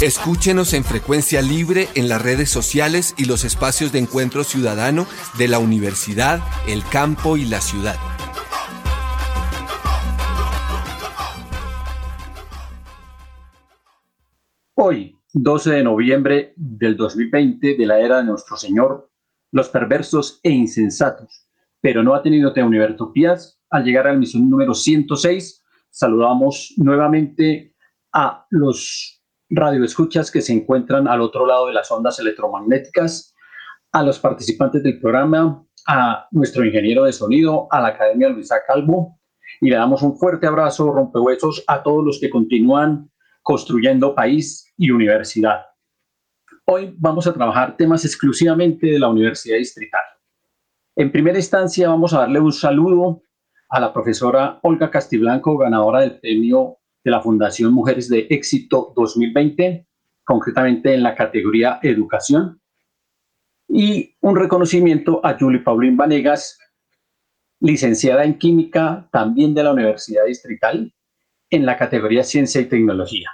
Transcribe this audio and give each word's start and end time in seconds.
Escúchenos 0.00 0.72
en 0.72 0.84
frecuencia 0.84 1.42
libre 1.42 1.88
en 1.94 2.08
las 2.08 2.22
redes 2.22 2.48
sociales 2.48 3.14
y 3.18 3.24
los 3.24 3.44
espacios 3.44 3.90
de 3.90 3.98
encuentro 3.98 4.44
ciudadano 4.44 5.06
de 5.36 5.48
la 5.48 5.58
universidad, 5.58 6.40
el 6.68 6.84
campo 6.84 7.36
y 7.36 7.44
la 7.46 7.60
ciudad. 7.60 7.96
Hoy, 14.74 15.18
12 15.32 15.70
de 15.70 15.82
noviembre 15.82 16.52
del 16.56 16.96
2020 16.96 17.76
de 17.76 17.86
la 17.86 17.98
era 17.98 18.18
de 18.18 18.24
nuestro 18.24 18.56
Señor, 18.56 19.10
los 19.50 19.68
perversos 19.68 20.40
e 20.42 20.50
insensatos, 20.50 21.48
pero 21.80 22.02
no 22.02 22.14
ha 22.14 22.22
tenido 22.22 22.52
Teunivertopías. 22.52 23.60
Al 23.70 23.84
llegar 23.84 24.06
al 24.06 24.18
misión 24.18 24.48
número 24.48 24.74
106, 24.74 25.64
saludamos 25.90 26.74
nuevamente 26.76 27.74
a 28.12 28.46
los 28.50 29.21
radioescuchas 29.54 30.30
que 30.30 30.40
se 30.40 30.52
encuentran 30.52 31.06
al 31.06 31.20
otro 31.20 31.46
lado 31.46 31.66
de 31.66 31.74
las 31.74 31.90
ondas 31.90 32.18
electromagnéticas, 32.18 33.34
a 33.92 34.02
los 34.02 34.18
participantes 34.18 34.82
del 34.82 34.98
programa, 34.98 35.64
a 35.86 36.26
nuestro 36.30 36.64
ingeniero 36.64 37.04
de 37.04 37.12
sonido, 37.12 37.68
a 37.70 37.80
la 37.80 37.88
Academia 37.88 38.30
Luisa 38.30 38.56
Calvo, 38.66 39.18
y 39.60 39.68
le 39.68 39.76
damos 39.76 40.02
un 40.02 40.16
fuerte 40.16 40.46
abrazo, 40.46 40.90
rompehuesos, 40.90 41.62
a 41.66 41.82
todos 41.82 42.04
los 42.04 42.18
que 42.18 42.30
continúan 42.30 43.10
construyendo 43.42 44.14
país 44.14 44.72
y 44.76 44.90
universidad. 44.90 45.66
Hoy 46.64 46.94
vamos 46.98 47.26
a 47.26 47.34
trabajar 47.34 47.76
temas 47.76 48.04
exclusivamente 48.04 48.86
de 48.86 48.98
la 48.98 49.08
Universidad 49.08 49.58
Distrital. 49.58 50.02
En 50.96 51.12
primera 51.12 51.38
instancia 51.38 51.88
vamos 51.88 52.14
a 52.14 52.20
darle 52.20 52.40
un 52.40 52.52
saludo 52.52 53.22
a 53.68 53.80
la 53.80 53.92
profesora 53.92 54.58
Olga 54.62 54.90
Castiblanco, 54.90 55.58
ganadora 55.58 56.00
del 56.00 56.20
premio 56.20 56.78
de 57.04 57.10
la 57.10 57.20
Fundación 57.20 57.72
Mujeres 57.72 58.08
de 58.08 58.26
Éxito 58.30 58.92
2020, 58.96 59.86
concretamente 60.24 60.94
en 60.94 61.02
la 61.02 61.14
categoría 61.14 61.78
Educación. 61.82 62.60
Y 63.68 64.16
un 64.20 64.36
reconocimiento 64.36 65.24
a 65.24 65.36
Julie 65.38 65.60
Paulín 65.60 65.96
Vanegas, 65.96 66.58
licenciada 67.60 68.24
en 68.24 68.38
Química, 68.38 69.08
también 69.12 69.54
de 69.54 69.62
la 69.62 69.72
Universidad 69.72 70.26
Distrital, 70.26 70.92
en 71.50 71.66
la 71.66 71.76
categoría 71.76 72.24
Ciencia 72.24 72.60
y 72.60 72.66
Tecnología. 72.66 73.30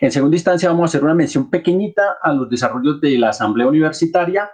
En 0.00 0.10
segunda 0.10 0.36
instancia, 0.36 0.68
vamos 0.68 0.82
a 0.82 0.90
hacer 0.90 1.04
una 1.04 1.14
mención 1.14 1.50
pequeñita 1.50 2.16
a 2.22 2.32
los 2.32 2.48
desarrollos 2.48 3.00
de 3.00 3.18
la 3.18 3.30
Asamblea 3.30 3.66
Universitaria 3.66 4.50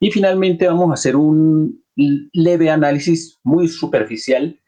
y 0.00 0.10
finalmente 0.10 0.66
vamos 0.66 0.90
a 0.90 0.94
hacer 0.94 1.16
un 1.16 1.84
leve 1.94 2.70
análisis 2.70 3.38
muy 3.44 3.68
superficial 3.68 4.58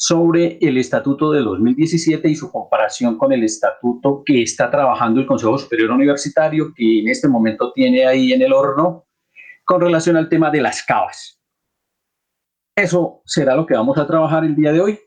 sobre 0.00 0.58
el 0.60 0.78
estatuto 0.78 1.32
de 1.32 1.40
2017 1.40 2.28
y 2.28 2.36
su 2.36 2.52
comparación 2.52 3.18
con 3.18 3.32
el 3.32 3.42
estatuto 3.42 4.22
que 4.24 4.42
está 4.42 4.70
trabajando 4.70 5.20
el 5.20 5.26
Consejo 5.26 5.58
Superior 5.58 5.90
Universitario, 5.90 6.72
que 6.72 7.00
en 7.00 7.08
este 7.08 7.26
momento 7.26 7.72
tiene 7.72 8.06
ahí 8.06 8.32
en 8.32 8.40
el 8.42 8.52
horno, 8.52 9.08
con 9.64 9.80
relación 9.80 10.16
al 10.16 10.28
tema 10.28 10.52
de 10.52 10.60
las 10.60 10.84
cavas. 10.84 11.42
Eso 12.76 13.22
será 13.24 13.56
lo 13.56 13.66
que 13.66 13.74
vamos 13.74 13.98
a 13.98 14.06
trabajar 14.06 14.44
el 14.44 14.54
día 14.54 14.70
de 14.70 14.80
hoy. 14.80 15.00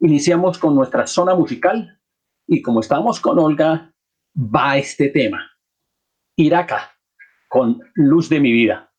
Iniciamos 0.00 0.58
con 0.58 0.74
nuestra 0.74 1.06
zona 1.06 1.34
musical 1.34 2.00
y 2.46 2.62
como 2.62 2.80
estamos 2.80 3.20
con 3.20 3.38
Olga, 3.38 3.94
va 4.34 4.78
este 4.78 5.10
tema. 5.10 5.46
Iraca, 6.36 6.90
con 7.50 7.82
Luz 7.96 8.30
de 8.30 8.40
mi 8.40 8.50
vida. 8.50 8.91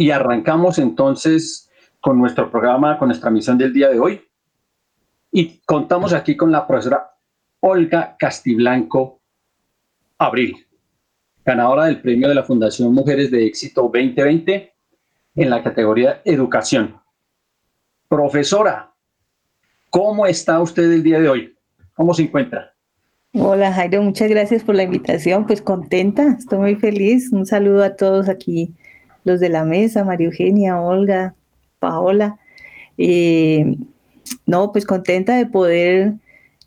Y 0.00 0.12
arrancamos 0.12 0.78
entonces 0.78 1.70
con 2.00 2.18
nuestro 2.18 2.50
programa, 2.50 2.98
con 2.98 3.08
nuestra 3.08 3.28
misión 3.28 3.58
del 3.58 3.70
día 3.70 3.90
de 3.90 4.00
hoy. 4.00 4.22
Y 5.30 5.58
contamos 5.66 6.14
aquí 6.14 6.38
con 6.38 6.50
la 6.50 6.66
profesora 6.66 7.10
Olga 7.60 8.16
Castiblanco 8.18 9.20
Abril, 10.16 10.66
ganadora 11.44 11.84
del 11.84 12.00
premio 12.00 12.30
de 12.30 12.34
la 12.34 12.44
Fundación 12.44 12.94
Mujeres 12.94 13.30
de 13.30 13.44
Éxito 13.44 13.82
2020 13.82 14.72
en 15.34 15.50
la 15.50 15.62
categoría 15.62 16.22
Educación. 16.24 16.98
Profesora, 18.08 18.94
¿cómo 19.90 20.24
está 20.24 20.62
usted 20.62 20.90
el 20.90 21.02
día 21.02 21.20
de 21.20 21.28
hoy? 21.28 21.58
¿Cómo 21.92 22.14
se 22.14 22.22
encuentra? 22.22 22.74
Hola 23.34 23.70
Jairo, 23.70 24.00
muchas 24.00 24.30
gracias 24.30 24.64
por 24.64 24.76
la 24.76 24.84
invitación. 24.84 25.46
Pues 25.46 25.60
contenta, 25.60 26.36
estoy 26.38 26.58
muy 26.58 26.76
feliz. 26.76 27.30
Un 27.32 27.44
saludo 27.44 27.84
a 27.84 27.96
todos 27.96 28.30
aquí, 28.30 28.74
los 29.24 29.40
de 29.40 29.48
la 29.48 29.64
mesa, 29.64 30.04
María 30.04 30.26
Eugenia, 30.26 30.80
Olga, 30.80 31.34
Paola. 31.78 32.38
Eh, 32.98 33.76
no, 34.46 34.72
pues 34.72 34.84
contenta 34.84 35.36
de 35.36 35.46
poder 35.46 36.14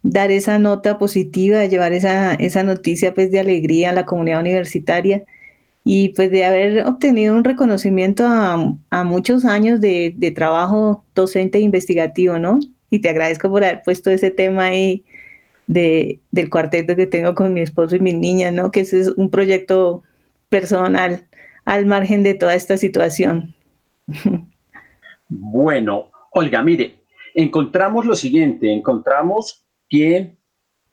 dar 0.04 0.32
esa 0.32 0.60
nota 0.60 0.98
positiva, 0.98 1.60
de 1.60 1.70
llevar 1.70 1.94
esa, 1.94 2.34
esa 2.36 2.64
noticia 2.64 3.14
pues 3.14 3.32
de 3.32 3.40
alegría 3.40 3.92
a 3.92 3.94
la 3.94 4.06
comunidad 4.06 4.42
universitaria 4.42 5.24
y 5.86 6.10
pues 6.10 6.32
de 6.32 6.46
haber 6.46 6.86
obtenido 6.86 7.36
un 7.36 7.44
reconocimiento 7.44 8.26
a, 8.28 9.04
muchos 9.04 9.46
años 9.46 9.82
de, 9.82 10.14
de, 10.18 10.32
trabajo 10.32 11.04
docente 11.16 11.58
e 11.58 11.62
investigativo, 11.62 12.40
¿no? 12.40 12.60
Y 12.90 13.00
te 13.00 13.10
agradezco 13.10 13.50
por 13.50 13.64
haber 13.64 13.82
puesto 13.84 14.10
ese 14.12 14.32
tema 14.32 14.66
ahí 14.66 15.04
de, 15.68 16.20
del 16.32 16.50
cuarteto 16.50 16.96
que 16.96 17.08
tengo 17.08 17.36
con 17.36 17.54
mi 17.54 17.62
esposo 17.62 17.96
y 17.96 18.00
mis 18.00 18.16
niñas, 18.16 18.54
¿no? 18.54 18.72
Que 18.72 18.82
ese 18.82 19.02
es 19.02 19.08
un 19.10 19.30
proyecto 19.30 20.04
personal 20.50 21.26
al 21.66 21.86
margen 21.86 22.24
de 22.24 22.34
toda 22.34 22.56
esta 22.56 22.78
situación. 22.78 23.54
Bueno, 25.36 26.12
Olga, 26.32 26.62
mire, 26.62 27.00
encontramos 27.34 28.06
lo 28.06 28.16
siguiente, 28.16 28.72
encontramos 28.72 29.66
que 29.90 30.38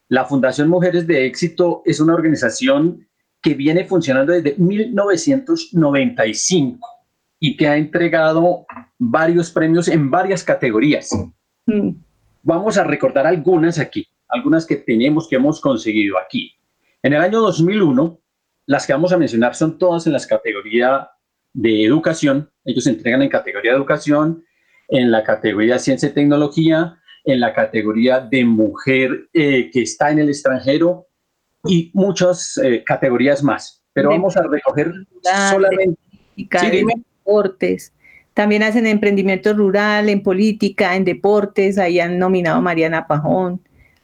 la 0.08 0.24
Fundación 0.24 0.68
Mujeres 0.68 1.06
de 1.06 1.26
Éxito 1.26 1.82
es 1.84 2.00
una 2.00 2.14
organización 2.14 3.06
que 3.42 3.52
viene 3.54 3.84
funcionando 3.84 4.32
desde 4.32 4.54
1995 4.56 6.88
y 7.38 7.54
que 7.56 7.68
ha 7.68 7.76
entregado 7.76 8.64
varios 8.98 9.50
premios 9.50 9.88
en 9.88 10.10
varias 10.10 10.42
categorías. 10.42 11.10
Mm. 11.66 11.90
Vamos 12.42 12.78
a 12.78 12.84
recordar 12.84 13.26
algunas 13.26 13.78
aquí 13.78 14.08
algunas 14.30 14.66
que 14.66 14.76
tenemos, 14.76 15.28
que 15.28 15.36
hemos 15.36 15.60
conseguido 15.60 16.18
aquí. 16.18 16.54
En 17.02 17.12
el 17.12 17.20
año 17.20 17.40
2001, 17.40 18.18
las 18.70 18.86
que 18.86 18.92
vamos 18.92 19.12
a 19.12 19.18
mencionar 19.18 19.56
son 19.56 19.78
todas 19.78 20.06
en 20.06 20.12
las 20.12 20.28
categorías 20.28 21.08
de 21.52 21.84
educación. 21.84 22.48
Ellos 22.64 22.84
se 22.84 22.90
entregan 22.90 23.20
en 23.20 23.28
categoría 23.28 23.72
de 23.72 23.76
educación, 23.76 24.44
en 24.86 25.10
la 25.10 25.24
categoría 25.24 25.72
de 25.72 25.80
ciencia 25.80 26.08
y 26.08 26.12
tecnología, 26.12 26.96
en 27.24 27.40
la 27.40 27.52
categoría 27.52 28.20
de 28.20 28.44
mujer 28.44 29.28
eh, 29.32 29.70
que 29.72 29.82
está 29.82 30.12
en 30.12 30.20
el 30.20 30.28
extranjero 30.28 31.08
y 31.64 31.90
muchas 31.94 32.58
eh, 32.58 32.84
categorías 32.86 33.42
más. 33.42 33.82
Pero 33.92 34.10
vamos 34.10 34.36
a 34.36 34.44
recoger 34.44 34.92
solamente... 35.50 35.98
Sí, 36.36 36.48
deportes. 37.26 37.92
También 38.34 38.62
hacen 38.62 38.86
emprendimiento 38.86 39.52
rural, 39.52 40.08
en 40.08 40.22
política, 40.22 40.94
en 40.94 41.04
deportes. 41.04 41.76
Ahí 41.76 41.98
han 41.98 42.20
nominado 42.20 42.58
a 42.58 42.60
Mariana 42.60 43.08
Pajón. 43.08 43.60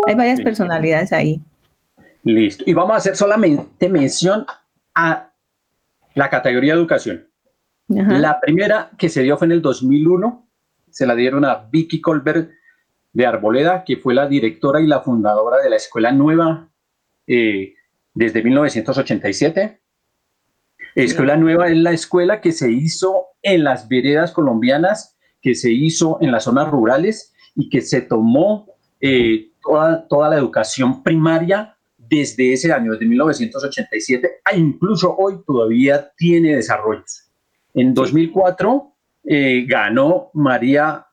Hay 0.09 0.17
varias 0.17 0.41
personalidades 0.41 1.13
ahí. 1.13 1.41
Listo. 2.27 2.65
Y 2.67 2.75
vamos 2.75 2.95
a 2.95 2.97
hacer 2.97 3.15
solamente 3.15 3.89
mención 3.89 4.45
a 4.97 5.33
la 6.15 6.29
categoría 6.29 6.73
de 6.75 6.81
educación. 6.81 7.29
La 7.87 8.41
primera 8.41 8.91
que 8.99 9.09
se 9.09 9.23
dio 9.23 9.37
fue 9.39 9.47
en 9.47 9.53
el 9.53 9.63
2001. 9.63 10.49
Se 10.91 11.07
la 11.07 11.15
dieron 11.15 11.45
a 11.45 11.69
Vicky 11.71 12.01
Colbert 12.01 12.51
de 13.13 13.27
Arboleda, 13.27 13.85
que 13.85 13.97
fue 13.97 14.13
la 14.13 14.27
directora 14.27 14.81
y 14.81 14.89
la 14.89 15.03
fundadora 15.03 15.63
de 15.63 15.71
la 15.71 15.77
Escuela 15.77 16.11
Nueva 16.11 16.69
eh, 17.29 17.75
desde 18.13 18.43
1987. 18.43 19.81
Escuela 20.97 21.37
Nueva 21.37 21.69
es 21.69 21.77
la 21.77 21.93
escuela 21.93 22.41
que 22.41 22.51
se 22.51 22.73
hizo 22.73 23.27
en 23.41 23.63
las 23.63 23.89
veredas 23.89 24.33
colombianas, 24.33 25.17
que 25.41 25.55
se 25.55 25.71
hizo 25.71 26.19
en 26.21 26.33
las 26.33 26.43
zonas 26.45 26.69
rurales 26.69 27.35
y 27.55 27.69
que 27.69 27.83
se 27.83 28.01
tomó 28.01 28.67
eh, 29.01 29.53
toda, 30.09 30.29
la 30.29 30.37
educación 30.37 31.05
primaria 31.05 31.76
desde 32.09 32.53
ese 32.53 32.73
año, 32.73 32.93
desde 32.93 33.07
1987, 33.07 34.31
e 34.53 34.59
incluso 34.59 35.15
hoy 35.17 35.37
todavía 35.47 36.13
tiene 36.17 36.57
desarrollos. 36.57 37.31
En 37.75 37.95
2004 37.95 38.93
eh, 39.25 39.65
ganó 39.67 40.31
María 40.35 41.07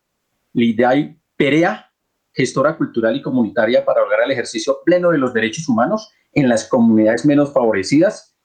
Liday 0.54 1.18
Perea, 1.36 1.92
gestora 2.32 2.78
cultural 2.78 3.16
y 3.16 3.22
comunitaria 3.22 3.84
para 3.84 4.02
lograr 4.02 4.22
el 4.26 4.32
ejercicio 4.32 4.78
pleno 4.86 5.12
de 5.12 5.18
los 5.18 5.34
derechos 5.34 5.68
humanos 5.68 6.10
en 6.32 6.50
las 6.50 6.68
comunidades 6.68 7.26
menos 7.26 7.54
favorecidas, 7.54 8.36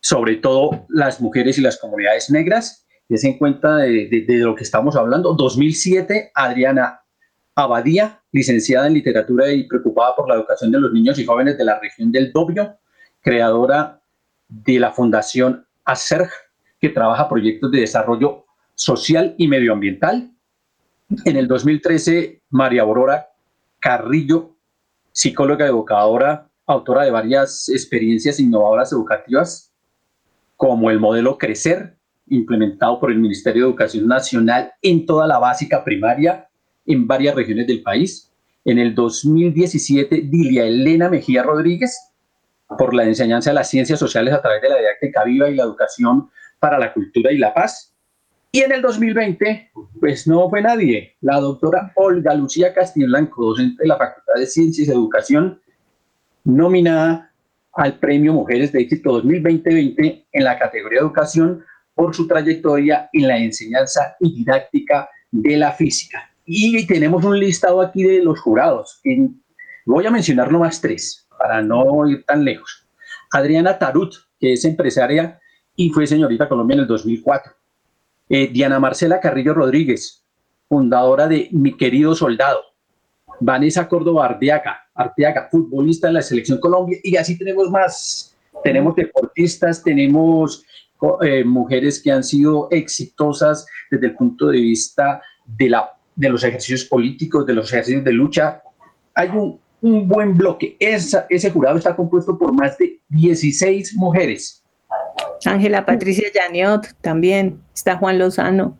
sobre 0.00 0.36
todo 0.36 0.86
las 0.88 1.20
mujeres 1.20 1.58
y 1.58 1.60
las 1.60 1.78
comunidades 1.78 2.30
negras. 2.30 2.86
Des 3.08 3.24
en 3.24 3.36
cuenta 3.36 3.76
de, 3.76 4.08
de 4.08 4.36
lo 4.38 4.54
que 4.54 4.64
estamos 4.64 4.96
hablando. 4.96 5.34
2007, 5.34 6.30
Adriana 6.34 7.01
Abadía, 7.54 8.20
licenciada 8.32 8.86
en 8.86 8.94
literatura 8.94 9.52
y 9.52 9.64
preocupada 9.64 10.16
por 10.16 10.28
la 10.28 10.36
educación 10.36 10.70
de 10.70 10.80
los 10.80 10.92
niños 10.92 11.18
y 11.18 11.26
jóvenes 11.26 11.58
de 11.58 11.64
la 11.64 11.78
región 11.78 12.10
del 12.10 12.32
Dobio, 12.32 12.78
creadora 13.20 14.00
de 14.48 14.80
la 14.80 14.92
Fundación 14.92 15.66
ACERG, 15.84 16.30
que 16.80 16.88
trabaja 16.88 17.28
proyectos 17.28 17.70
de 17.70 17.80
desarrollo 17.80 18.46
social 18.74 19.34
y 19.36 19.48
medioambiental. 19.48 20.30
En 21.24 21.36
el 21.36 21.46
2013, 21.46 22.42
María 22.50 22.82
Aurora 22.82 23.28
Carrillo, 23.80 24.56
psicóloga 25.12 25.66
educadora, 25.66 26.48
autora 26.66 27.02
de 27.02 27.10
varias 27.10 27.68
experiencias 27.68 28.40
innovadoras 28.40 28.92
educativas, 28.92 29.72
como 30.56 30.90
el 30.90 31.00
modelo 31.00 31.36
Crecer, 31.36 31.96
implementado 32.28 32.98
por 33.00 33.10
el 33.10 33.18
Ministerio 33.18 33.64
de 33.64 33.70
Educación 33.70 34.06
Nacional 34.06 34.72
en 34.80 35.04
toda 35.04 35.26
la 35.26 35.38
básica 35.38 35.84
primaria 35.84 36.48
en 36.86 37.06
varias 37.06 37.34
regiones 37.34 37.66
del 37.66 37.82
país. 37.82 38.30
En 38.64 38.78
el 38.78 38.94
2017, 38.94 40.22
Dilia 40.24 40.64
Elena 40.64 41.08
Mejía 41.08 41.42
Rodríguez, 41.42 41.98
por 42.78 42.94
la 42.94 43.04
enseñanza 43.04 43.50
de 43.50 43.54
las 43.54 43.68
ciencias 43.68 43.98
sociales 43.98 44.32
a 44.32 44.40
través 44.40 44.62
de 44.62 44.68
la 44.68 44.78
didáctica 44.78 45.24
viva 45.24 45.50
y 45.50 45.56
la 45.56 45.64
educación 45.64 46.30
para 46.58 46.78
la 46.78 46.92
cultura 46.92 47.32
y 47.32 47.38
la 47.38 47.52
paz. 47.52 47.92
Y 48.52 48.60
en 48.60 48.72
el 48.72 48.82
2020, 48.82 49.70
pues 49.98 50.26
no 50.26 50.48
fue 50.50 50.60
nadie, 50.60 51.16
la 51.22 51.40
doctora 51.40 51.92
Olga 51.96 52.34
Lucía 52.34 52.74
Castiblanco, 52.74 53.46
docente 53.46 53.82
de 53.82 53.88
la 53.88 53.96
Facultad 53.96 54.34
de 54.36 54.46
Ciencias 54.46 54.88
y 54.88 54.90
Educación, 54.90 55.60
nominada 56.44 57.32
al 57.72 57.98
Premio 57.98 58.34
Mujeres 58.34 58.72
de 58.72 58.80
Éxito 58.80 59.12
2020 59.12 60.26
en 60.30 60.44
la 60.44 60.58
categoría 60.58 61.00
Educación 61.00 61.64
por 61.94 62.14
su 62.14 62.26
trayectoria 62.26 63.08
en 63.12 63.28
la 63.28 63.38
enseñanza 63.38 64.16
y 64.20 64.34
didáctica 64.34 65.08
de 65.30 65.56
la 65.56 65.72
física. 65.72 66.31
Y 66.44 66.86
tenemos 66.86 67.24
un 67.24 67.38
listado 67.38 67.80
aquí 67.80 68.02
de 68.02 68.22
los 68.22 68.40
jurados. 68.40 69.00
voy 69.86 70.06
a 70.06 70.10
mencionar 70.10 70.50
nomás 70.50 70.80
tres, 70.80 71.28
para 71.38 71.62
no 71.62 72.06
ir 72.08 72.24
tan 72.24 72.44
lejos. 72.44 72.86
Adriana 73.32 73.78
Tarut, 73.78 74.14
que 74.38 74.52
es 74.52 74.64
empresaria 74.64 75.40
y 75.74 75.90
fue 75.90 76.06
señorita 76.06 76.48
Colombia 76.48 76.74
en 76.74 76.80
el 76.80 76.86
2004. 76.86 77.52
Eh, 78.28 78.48
Diana 78.48 78.78
Marcela 78.78 79.20
Carrillo 79.20 79.54
Rodríguez, 79.54 80.24
fundadora 80.68 81.28
de 81.28 81.48
Mi 81.52 81.76
Querido 81.76 82.14
Soldado. 82.14 82.60
Vanessa 83.40 83.88
Córdoba 83.88 84.26
Arteaga, 84.26 84.88
Arteaga, 84.94 85.48
futbolista 85.50 86.06
de 86.06 86.14
la 86.14 86.22
Selección 86.22 86.58
Colombia. 86.58 86.98
Y 87.02 87.16
así 87.16 87.36
tenemos 87.38 87.70
más. 87.70 88.36
Tenemos 88.62 88.94
deportistas, 88.94 89.82
tenemos 89.82 90.64
eh, 91.22 91.42
mujeres 91.44 92.00
que 92.00 92.12
han 92.12 92.22
sido 92.22 92.68
exitosas 92.70 93.66
desde 93.90 94.06
el 94.06 94.14
punto 94.14 94.48
de 94.48 94.60
vista 94.60 95.20
de 95.44 95.70
la 95.70 95.90
de 96.14 96.28
los 96.28 96.44
ejercicios 96.44 96.84
políticos, 96.84 97.46
de 97.46 97.54
los 97.54 97.72
ejercicios 97.72 98.04
de 98.04 98.12
lucha. 98.12 98.62
Hay 99.14 99.28
un, 99.30 99.60
buen 99.80 100.36
bloque. 100.36 100.76
ese 100.78 101.50
jurado 101.50 101.76
está 101.76 101.96
compuesto 101.96 102.38
por 102.38 102.52
más 102.52 102.78
de 102.78 103.00
16 103.08 103.96
mujeres. 103.96 104.62
Ángela 105.44 105.84
Patricia 105.84 106.28
Llaniot 106.32 106.86
también, 107.00 107.60
está 107.74 107.96
Juan 107.96 108.18
Lozano. 108.18 108.78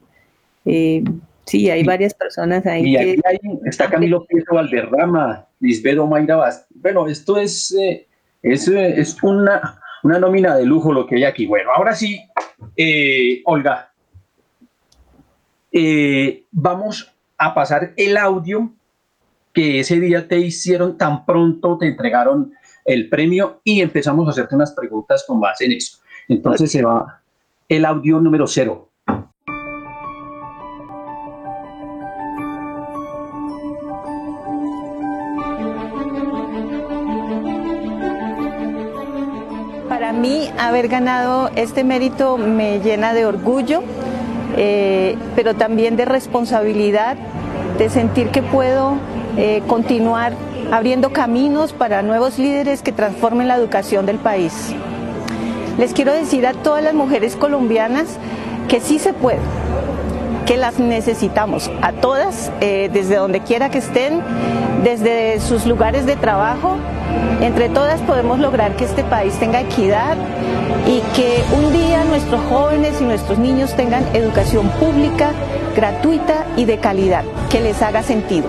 Eh, 0.64 1.02
sí, 1.44 1.70
hay 1.70 1.82
varias 1.82 2.14
personas 2.14 2.64
ahí. 2.66 2.90
Y 2.90 2.96
ahí 2.96 3.20
está 3.64 3.90
Camilo 3.90 4.24
Pedro 4.26 4.54
Valderrama, 4.54 5.46
Lisbedo 5.60 6.06
Mayra 6.06 6.36
Bast. 6.36 6.70
Bueno, 6.74 7.08
esto 7.08 7.36
es, 7.36 7.74
eh, 7.80 8.06
es, 8.42 8.68
es 8.68 9.20
una, 9.22 9.80
una 10.04 10.18
nómina 10.18 10.56
de 10.56 10.64
lujo 10.64 10.92
lo 10.92 11.06
que 11.06 11.16
hay 11.16 11.24
aquí. 11.24 11.46
Bueno, 11.46 11.70
ahora 11.74 11.94
sí, 11.94 12.20
eh, 12.76 13.42
Olga, 13.44 13.92
vamos 16.52 17.11
a 17.44 17.54
pasar 17.54 17.92
el 17.96 18.16
audio 18.16 18.70
que 19.52 19.80
ese 19.80 19.98
día 19.98 20.28
te 20.28 20.38
hicieron 20.38 20.96
tan 20.96 21.26
pronto, 21.26 21.76
te 21.76 21.88
entregaron 21.88 22.52
el 22.84 23.08
premio 23.08 23.60
y 23.64 23.80
empezamos 23.80 24.26
a 24.26 24.30
hacerte 24.30 24.54
unas 24.54 24.72
preguntas 24.72 25.24
con 25.26 25.40
base 25.40 25.64
en 25.64 25.72
eso. 25.72 25.98
Entonces 26.28 26.70
se 26.70 26.82
va 26.82 27.20
el 27.68 27.84
audio 27.84 28.20
número 28.20 28.46
cero. 28.46 28.88
Para 39.88 40.12
mí, 40.12 40.48
haber 40.58 40.88
ganado 40.88 41.50
este 41.56 41.82
mérito 41.82 42.38
me 42.38 42.78
llena 42.80 43.12
de 43.12 43.26
orgullo, 43.26 43.82
eh, 44.56 45.16
pero 45.34 45.54
también 45.54 45.96
de 45.96 46.04
responsabilidad, 46.04 47.16
de 47.78 47.88
sentir 47.88 48.28
que 48.28 48.42
puedo 48.42 48.96
eh, 49.36 49.62
continuar 49.66 50.34
abriendo 50.70 51.12
caminos 51.12 51.72
para 51.72 52.02
nuevos 52.02 52.38
líderes 52.38 52.82
que 52.82 52.92
transformen 52.92 53.48
la 53.48 53.56
educación 53.56 54.06
del 54.06 54.18
país. 54.18 54.74
Les 55.78 55.92
quiero 55.92 56.12
decir 56.12 56.46
a 56.46 56.52
todas 56.52 56.82
las 56.82 56.94
mujeres 56.94 57.34
colombianas 57.36 58.18
que 58.68 58.80
sí 58.80 58.98
se 58.98 59.12
puede, 59.12 59.40
que 60.46 60.56
las 60.56 60.78
necesitamos 60.78 61.70
a 61.80 61.92
todas, 61.92 62.52
eh, 62.60 62.90
desde 62.92 63.16
donde 63.16 63.40
quiera 63.40 63.70
que 63.70 63.78
estén, 63.78 64.20
desde 64.84 65.40
sus 65.40 65.66
lugares 65.66 66.06
de 66.06 66.16
trabajo. 66.16 66.76
Entre 67.40 67.68
todas 67.68 68.00
podemos 68.02 68.38
lograr 68.38 68.76
que 68.76 68.84
este 68.84 69.02
país 69.04 69.38
tenga 69.38 69.60
equidad 69.60 70.16
y 70.86 71.00
que 71.14 71.42
un 71.56 71.72
día 71.72 72.04
nuestros 72.04 72.40
jóvenes 72.42 73.00
y 73.00 73.04
nuestros 73.04 73.38
niños 73.38 73.74
tengan 73.74 74.04
educación 74.14 74.68
pública, 74.80 75.32
gratuita 75.74 76.46
y 76.56 76.64
de 76.64 76.78
calidad, 76.78 77.24
que 77.50 77.60
les 77.60 77.82
haga 77.82 78.02
sentido. 78.02 78.48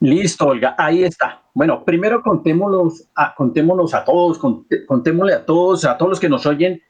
Listo, 0.00 0.46
Olga, 0.46 0.74
ahí 0.78 1.02
está. 1.04 1.42
Bueno, 1.52 1.84
primero 1.84 2.22
contémonos 2.22 3.04
a, 3.14 3.34
a 3.34 4.04
todos, 4.04 4.38
contémosle 4.86 5.34
a 5.34 5.44
todos, 5.44 5.84
a 5.84 5.98
todos 5.98 6.10
los 6.10 6.20
que 6.20 6.28
nos 6.28 6.46
oyen, 6.46 6.80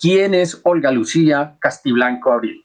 quién 0.00 0.34
es 0.34 0.60
Olga 0.64 0.90
Lucía 0.90 1.56
Castiblanco 1.58 2.32
Abril. 2.32 2.63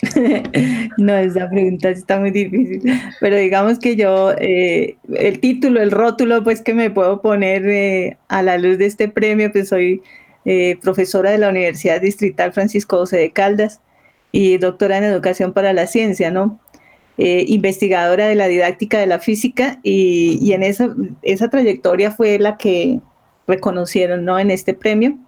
no, 0.96 1.16
esa 1.16 1.48
pregunta 1.50 1.90
está 1.90 2.20
muy 2.20 2.30
difícil, 2.30 2.82
pero 3.20 3.36
digamos 3.36 3.78
que 3.80 3.96
yo, 3.96 4.32
eh, 4.38 4.96
el 5.14 5.40
título, 5.40 5.82
el 5.82 5.90
rótulo, 5.90 6.44
pues 6.44 6.62
que 6.62 6.72
me 6.72 6.90
puedo 6.90 7.20
poner 7.20 7.66
eh, 7.68 8.16
a 8.28 8.42
la 8.42 8.58
luz 8.58 8.78
de 8.78 8.86
este 8.86 9.08
premio, 9.08 9.50
pues 9.50 9.68
soy 9.68 10.02
eh, 10.44 10.76
profesora 10.80 11.30
de 11.30 11.38
la 11.38 11.48
Universidad 11.48 12.00
Distrital 12.00 12.52
Francisco 12.52 12.98
José 12.98 13.16
de 13.16 13.32
Caldas 13.32 13.80
y 14.30 14.58
doctora 14.58 14.98
en 14.98 15.04
Educación 15.04 15.52
para 15.52 15.72
la 15.72 15.86
Ciencia, 15.86 16.30
¿no? 16.30 16.60
investigadora 17.20 18.28
de 18.28 18.36
la 18.36 18.46
didáctica 18.46 19.00
de 19.00 19.08
la 19.08 19.18
física 19.18 19.80
y, 19.82 20.38
y, 20.40 20.52
en 20.52 20.62
esa, 20.62 20.94
esa 21.22 21.50
trayectoria 21.50 22.12
fue 22.12 22.38
la 22.38 22.56
que 22.56 23.00
reconocieron, 23.48 24.24
¿no? 24.24 24.38
En 24.38 24.52
este 24.52 24.72
premio. 24.72 25.18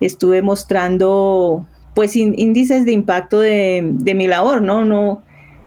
Estuve 0.00 0.42
mostrando 0.42 1.66
pues 1.94 2.16
índices 2.16 2.84
de 2.84 2.92
impacto 2.92 3.40
de, 3.40 3.82
mi 3.82 4.26
labor, 4.26 4.60
¿no? 4.60 4.84
No, 4.84 5.22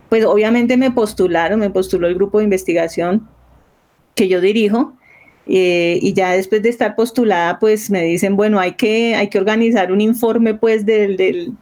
pues 0.10 0.26
obviamente 0.26 0.78
me 0.78 0.92
postularon, 0.92 1.60
me 1.60 1.70
postuló 1.70 2.08
el 2.08 2.16
grupo 2.16 2.40
de 2.40 2.44
investigación 2.44 3.28
que 4.14 4.28
yo 4.28 4.42
dirijo, 4.42 4.94
eh, 5.48 6.00
y 6.02 6.14
ya 6.14 6.32
después 6.32 6.62
de 6.62 6.70
estar 6.70 6.96
postulada, 6.96 7.60
pues 7.60 7.90
me 7.90 8.04
dicen, 8.04 8.36
bueno, 8.36 8.60
hay 8.60 8.74
que, 8.74 9.16
hay 9.16 9.30
que 9.30 9.38
organizar 9.38 9.92
un 9.92 10.02
informe 10.02 10.54
pues 10.54 10.86
del, 10.86 11.56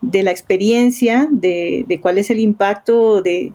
de 0.00 0.22
la 0.22 0.30
experiencia, 0.30 1.28
de, 1.30 1.98
cuál 2.00 2.18
es 2.18 2.30
el 2.30 2.40
impacto 2.40 3.20
de, 3.22 3.52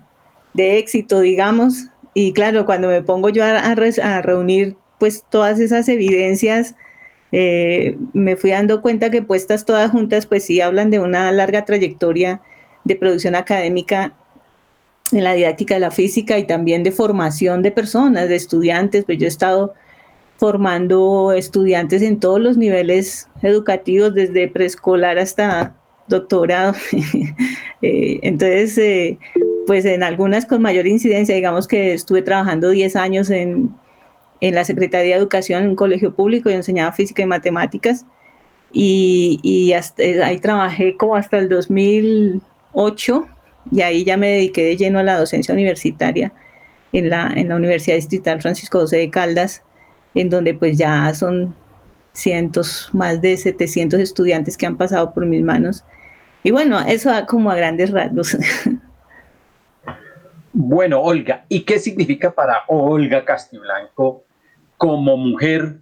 éxito, 0.56 1.22
digamos. 1.22 1.88
Y 2.14 2.34
claro, 2.34 2.66
cuando 2.66 2.88
me 2.88 3.02
pongo 3.02 3.30
yo 3.30 3.44
a, 3.44 3.58
a 3.58 4.22
reunir 4.22 4.78
pues 5.00 5.24
todas 5.30 5.60
esas 5.60 5.90
evidencias, 5.90 6.76
eh, 7.38 7.98
me 8.14 8.38
fui 8.38 8.52
dando 8.52 8.82
cuenta 8.82 9.10
que 9.10 9.22
puestas 9.22 9.66
todas 9.66 9.92
juntas, 9.92 10.26
pues 10.26 10.46
sí 10.46 10.62
hablan 10.62 10.90
de 10.90 11.00
una 11.00 11.30
larga 11.34 11.66
trayectoria 11.66 12.40
de 12.86 12.96
producción 12.96 13.36
académica 13.36 14.14
en 15.12 15.26
la 15.26 15.34
didáctica 15.34 15.74
de 15.74 15.82
la 15.82 15.92
física 15.92 16.40
y 16.40 16.48
también 16.48 16.84
de 16.84 16.94
formación 16.94 17.62
de 17.62 17.72
personas, 17.72 18.30
de 18.30 18.38
estudiantes, 18.38 19.04
pues 19.04 19.18
yo 19.18 19.26
he 19.26 19.28
estado 19.28 19.74
formando 20.38 21.34
estudiantes 21.34 22.02
en 22.04 22.22
todos 22.22 22.40
los 22.40 22.56
niveles 22.56 23.28
educativos, 23.42 24.14
desde 24.14 24.48
preescolar 24.48 25.20
hasta 25.20 25.76
doctorado. 26.08 26.74
Eh, 27.82 28.20
entonces, 28.24 28.76
eh, 28.80 29.20
pues 29.68 29.86
en 29.86 30.02
algunas 30.02 30.48
con 30.48 30.60
mayor 30.62 30.88
incidencia, 30.88 31.36
digamos 31.36 31.68
que 31.68 31.94
estuve 31.94 32.24
trabajando 32.24 32.70
10 32.70 32.96
años 32.96 33.30
en, 33.30 33.76
en 34.42 34.56
la 34.56 34.66
Secretaría 34.66 35.16
de 35.16 35.22
Educación 35.22 35.64
en 35.64 35.70
un 35.70 35.76
colegio 35.76 36.14
público 36.14 36.50
y 36.50 36.54
enseñaba 36.54 36.92
física 36.92 37.24
y 37.24 37.26
matemáticas. 37.26 38.06
Y, 38.72 39.40
y 39.42 39.72
eh, 39.72 40.24
ahí 40.24 40.40
trabajé 40.40 40.98
como 40.98 41.16
hasta 41.16 41.38
el 41.38 41.48
2008 41.50 43.28
y 43.72 43.82
ahí 43.82 44.04
ya 44.04 44.18
me 44.18 44.30
dediqué 44.30 44.64
de 44.64 44.78
lleno 44.78 45.00
a 45.00 45.04
la 45.04 45.18
docencia 45.18 45.54
universitaria 45.54 46.34
en 46.92 47.10
la, 47.10 47.32
en 47.36 47.50
la 47.50 47.56
Universidad 47.56 47.96
Distrital 47.96 48.42
Francisco 48.42 48.80
José 48.80 48.98
de 48.98 49.10
Caldas, 49.10 49.64
en 50.14 50.30
donde 50.30 50.54
pues 50.54 50.78
ya 50.78 51.14
son 51.14 51.56
cientos, 52.14 52.90
más 52.94 53.22
de 53.22 53.38
700 53.38 54.00
estudiantes 54.00 54.58
que 54.58 54.66
han 54.66 54.78
pasado 54.78 55.14
por 55.14 55.26
mis 55.26 55.44
manos. 55.44 55.84
Y 56.44 56.52
bueno, 56.52 56.80
eso 56.82 57.10
va 57.10 57.26
como 57.26 57.52
a 57.52 57.56
grandes 57.56 57.92
rasgos. 57.92 58.38
Bueno, 60.58 61.02
Olga, 61.02 61.44
¿y 61.50 61.64
qué 61.64 61.80
significa 61.80 62.32
para 62.32 62.62
Olga 62.70 63.26
Castiblanco 63.26 64.24
como 64.78 65.18
mujer, 65.18 65.80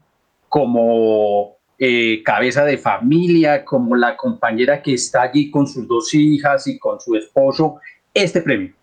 como 0.50 1.58
eh, 1.78 2.24
cabeza 2.26 2.66
de 2.66 2.80
familia, 2.80 3.66
como 3.66 3.96
la 3.96 4.18
compañera 4.18 4.82
que 4.82 4.96
está 4.96 5.22
allí 5.22 5.52
con 5.52 5.68
sus 5.68 5.88
dos 5.88 6.12
hijas 6.16 6.66
y 6.66 6.80
con 6.80 7.00
su 7.00 7.16
esposo, 7.16 7.76
este 8.16 8.42
premio? 8.42 8.74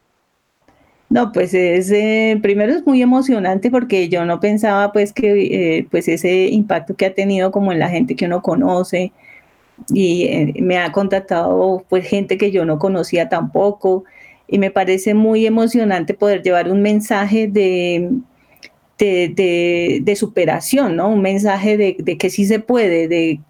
No, 1.09 1.33
pues 1.33 1.55
es, 1.55 1.91
eh, 1.91 2.39
primero 2.41 2.73
es 2.73 2.87
muy 2.87 3.03
emocionante 3.03 3.69
porque 3.69 4.09
yo 4.09 4.25
no 4.25 4.39
pensaba 4.39 4.93
pues 4.93 5.13
que 5.13 5.79
eh, 5.79 5.89
pues 5.91 6.07
ese 6.07 6.47
impacto 6.51 6.95
que 6.95 7.07
ha 7.07 7.15
tenido 7.15 7.51
como 7.51 7.73
en 7.73 7.81
la 7.81 7.89
gente 7.89 8.15
que 8.15 8.27
uno 8.27 8.43
conoce 8.43 9.11
y 9.93 10.55
me 10.61 10.79
ha 10.79 10.93
contactado 10.93 11.85
pues 11.89 12.07
gente 12.07 12.39
que 12.39 12.53
yo 12.53 12.65
no 12.65 12.79
conocía 12.79 13.29
tampoco 13.29 14.05
y 14.53 14.59
me 14.59 14.73
parece 14.73 15.15
muy 15.15 15.47
emocionante 15.47 16.13
poder 16.13 16.43
llevar 16.43 16.71
un 16.73 16.83
mensaje 16.83 17.47
de, 17.47 18.11
de, 18.99 20.17
superación, 20.17 20.97
¿no? 20.97 21.09
Un 21.09 21.23
mensaje 21.23 21.77
de, 21.77 22.19
que 22.19 22.31
sí 22.31 22.45
se 22.45 22.59
puede, 22.59 23.07
de, 23.07 23.41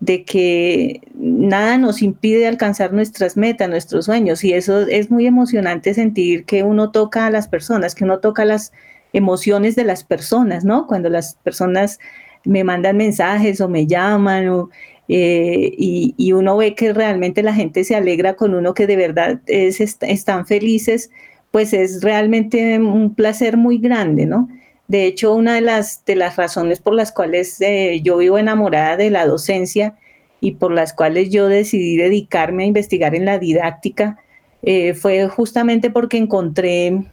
de 0.00 0.24
que 0.24 1.00
nada 1.14 1.78
nos 1.78 2.02
impide 2.02 2.46
alcanzar 2.46 2.92
nuestras 2.92 3.34
metas, 3.38 3.70
nuestros 3.70 4.04
sueños. 4.04 4.44
Y 4.44 4.52
eso 4.52 4.82
es 4.82 5.10
muy 5.10 5.26
emocionante 5.26 5.94
sentir 5.94 6.44
que 6.44 6.62
uno 6.64 6.90
toca 6.90 7.26
a 7.26 7.30
las 7.30 7.48
personas, 7.48 7.94
que 7.94 8.04
uno 8.04 8.18
toca 8.18 8.44
las 8.44 8.72
emociones 9.14 9.74
de 9.74 9.84
las 9.84 10.04
personas, 10.04 10.66
¿no? 10.66 10.86
Cuando 10.86 11.08
las 11.08 11.36
personas 11.36 11.98
me 12.44 12.62
mandan 12.62 12.98
mensajes 12.98 13.62
o 13.62 13.70
me 13.70 13.86
llaman 13.86 14.48
o, 14.48 14.68
eh, 15.08 15.74
y, 15.76 16.32
uno 16.32 16.56
ve 16.56 16.74
que 16.74 16.92
realmente 16.92 17.42
la 17.42 17.54
gente 17.54 17.84
se 17.84 17.94
alegra 17.96 18.34
con 18.34 18.54
uno, 18.54 18.74
que 18.74 18.86
de 18.86 18.96
verdad 18.96 19.40
es, 19.46 19.80
están 19.80 20.46
felices, 20.46 21.10
pues 21.50 21.72
es 21.72 22.02
realmente 22.02 22.78
un 22.78 23.14
placer 23.14 23.56
muy 23.56 23.78
grande, 23.78 24.26
¿no? 24.26 24.48
De 24.88 25.06
hecho, 25.06 25.34
una 25.34 25.54
de 25.54 25.60
las, 25.60 26.04
de 26.04 26.16
las 26.16 26.36
razones 26.36 26.80
por 26.80 26.94
las 26.94 27.12
cuales 27.12 27.60
eh, 27.60 28.00
yo 28.02 28.18
vivo 28.18 28.38
enamorada 28.38 28.96
de 28.96 29.10
la 29.10 29.26
docencia 29.26 29.96
y 30.40 30.52
por 30.52 30.72
las 30.72 30.92
cuales 30.92 31.30
yo 31.30 31.48
decidí 31.48 31.96
dedicarme 31.96 32.64
a 32.64 32.66
investigar 32.66 33.14
en 33.14 33.24
la 33.24 33.38
didáctica 33.38 34.18
eh, 34.62 34.94
fue 34.94 35.28
justamente 35.28 35.90
porque 35.90 36.16
encontré 36.16 37.04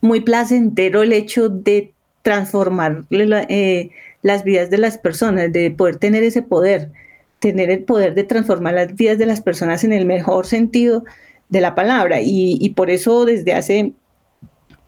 muy 0.00 0.20
placentero 0.20 1.02
el 1.02 1.12
hecho 1.12 1.48
de 1.48 1.92
transformar 2.22 3.04
las 4.26 4.42
vidas 4.42 4.70
de 4.70 4.78
las 4.78 4.98
personas, 4.98 5.52
de 5.52 5.70
poder 5.70 5.98
tener 5.98 6.24
ese 6.24 6.42
poder, 6.42 6.90
tener 7.38 7.70
el 7.70 7.84
poder 7.84 8.14
de 8.16 8.24
transformar 8.24 8.74
las 8.74 8.96
vidas 8.96 9.18
de 9.18 9.26
las 9.26 9.40
personas 9.40 9.84
en 9.84 9.92
el 9.92 10.04
mejor 10.04 10.46
sentido 10.46 11.04
de 11.48 11.60
la 11.60 11.76
palabra. 11.76 12.18
Y, 12.20 12.68
por 12.70 12.90
eso 12.90 13.24
desde 13.24 13.54
hace, 13.54 13.92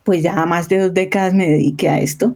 pues 0.02 0.24
ya 0.24 0.44
más 0.44 0.68
de 0.68 0.78
dos 0.78 0.92
décadas 0.92 1.34
me 1.34 1.48
dediqué 1.48 1.88
a 1.88 2.00
esto. 2.00 2.34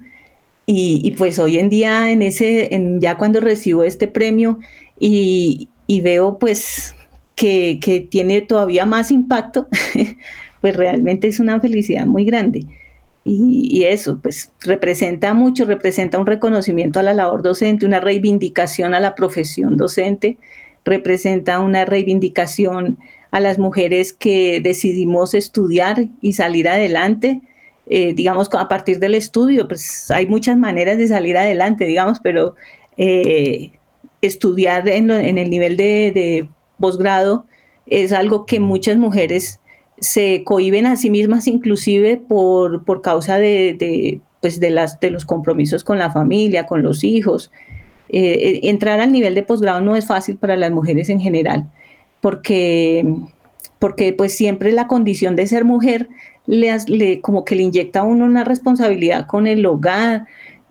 Y, 0.64 1.12
pues 1.18 1.40
hoy 1.40 1.58
en 1.58 1.70
día, 1.70 2.12
en 2.12 2.22
ese, 2.22 2.72
en, 2.72 3.00
ya 3.00 3.18
cuando 3.18 3.40
recibo 3.40 3.82
este 3.82 4.06
premio 4.06 4.60
y, 5.00 5.68
veo 6.04 6.38
pues 6.38 6.94
que, 7.34 7.80
que 7.82 7.98
tiene 7.98 8.42
todavía 8.42 8.86
más 8.86 9.10
impacto, 9.10 9.66
pues 10.60 10.76
realmente 10.76 11.26
es 11.26 11.40
una 11.40 11.60
felicidad 11.60 12.06
muy 12.06 12.24
grande. 12.24 12.64
Y, 13.24 13.84
eso, 13.84 14.18
pues 14.20 14.50
representa 14.60 15.32
mucho, 15.32 15.64
representa 15.64 16.18
un 16.18 16.26
reconocimiento 16.26 16.98
a 16.98 17.04
la 17.04 17.14
labor 17.14 17.42
docente, 17.42 17.86
una 17.86 18.00
reivindicación 18.00 18.94
a 18.94 19.00
la 19.00 19.14
profesión 19.14 19.76
docente, 19.76 20.38
representa 20.84 21.60
una 21.60 21.84
reivindicación 21.84 22.98
a 23.30 23.38
las 23.38 23.58
mujeres 23.58 24.12
que 24.12 24.60
decidimos 24.60 25.34
estudiar 25.34 26.06
y 26.20 26.32
salir 26.32 26.68
adelante. 26.68 27.40
Eh, 27.86 28.12
digamos, 28.14 28.48
a 28.52 28.68
partir 28.68 28.98
del 28.98 29.14
estudio, 29.14 29.68
pues 29.68 30.10
hay 30.10 30.26
muchas 30.26 30.56
maneras 30.56 30.98
de 30.98 31.06
salir 31.08 31.36
adelante, 31.36 31.84
digamos, 31.84 32.18
pero 32.20 32.56
eh, 32.96 33.72
estudiar 34.20 34.88
en, 34.88 35.10
el 35.10 35.50
nivel 35.50 35.76
de, 35.76 36.10
de 36.12 36.48
posgrado 36.78 37.46
es 37.86 38.12
algo 38.12 38.46
que 38.46 38.60
muchas 38.60 38.96
mujeres 38.96 39.60
se 40.02 40.42
cohiben 40.44 40.84
a 40.84 40.96
sí 40.96 41.08
mismas 41.08 41.46
inclusive 41.46 42.16
por, 42.18 42.84
por 42.84 43.00
causa 43.00 43.38
de, 43.38 44.20
pues 44.40 44.58
de, 44.60 44.70
las, 44.70 44.98
de 45.00 45.10
los 45.10 45.24
compromisos 45.24 45.84
con 45.84 45.98
la 45.98 46.10
familia, 46.10 46.66
con 46.66 46.82
los 46.82 47.04
hijos. 47.04 47.50
eh, 48.12 48.60
entrar 48.64 49.00
al 49.00 49.10
nivel 49.10 49.34
de 49.34 49.42
posgrado 49.42 49.80
no 49.80 49.96
es 49.96 50.06
fácil 50.06 50.36
para 50.36 50.56
las 50.56 50.70
mujeres 50.70 51.08
en 51.08 51.20
general, 51.20 51.70
porque, 52.20 53.06
porque 53.78 54.12
pues 54.12 54.36
siempre 54.36 54.70
la 54.72 54.86
condición 54.86 55.34
de 55.34 55.46
ser 55.46 55.64
mujer 55.64 56.08
le, 56.46 57.20
como 57.22 57.44
que 57.44 57.56
le 57.56 57.62
inyecta 57.62 58.00
a 58.00 58.04
uno 58.04 58.26
una 58.26 58.44
responsabilidad 58.44 59.26
con 59.26 59.46
el 59.46 59.64
hogar, 59.64 60.26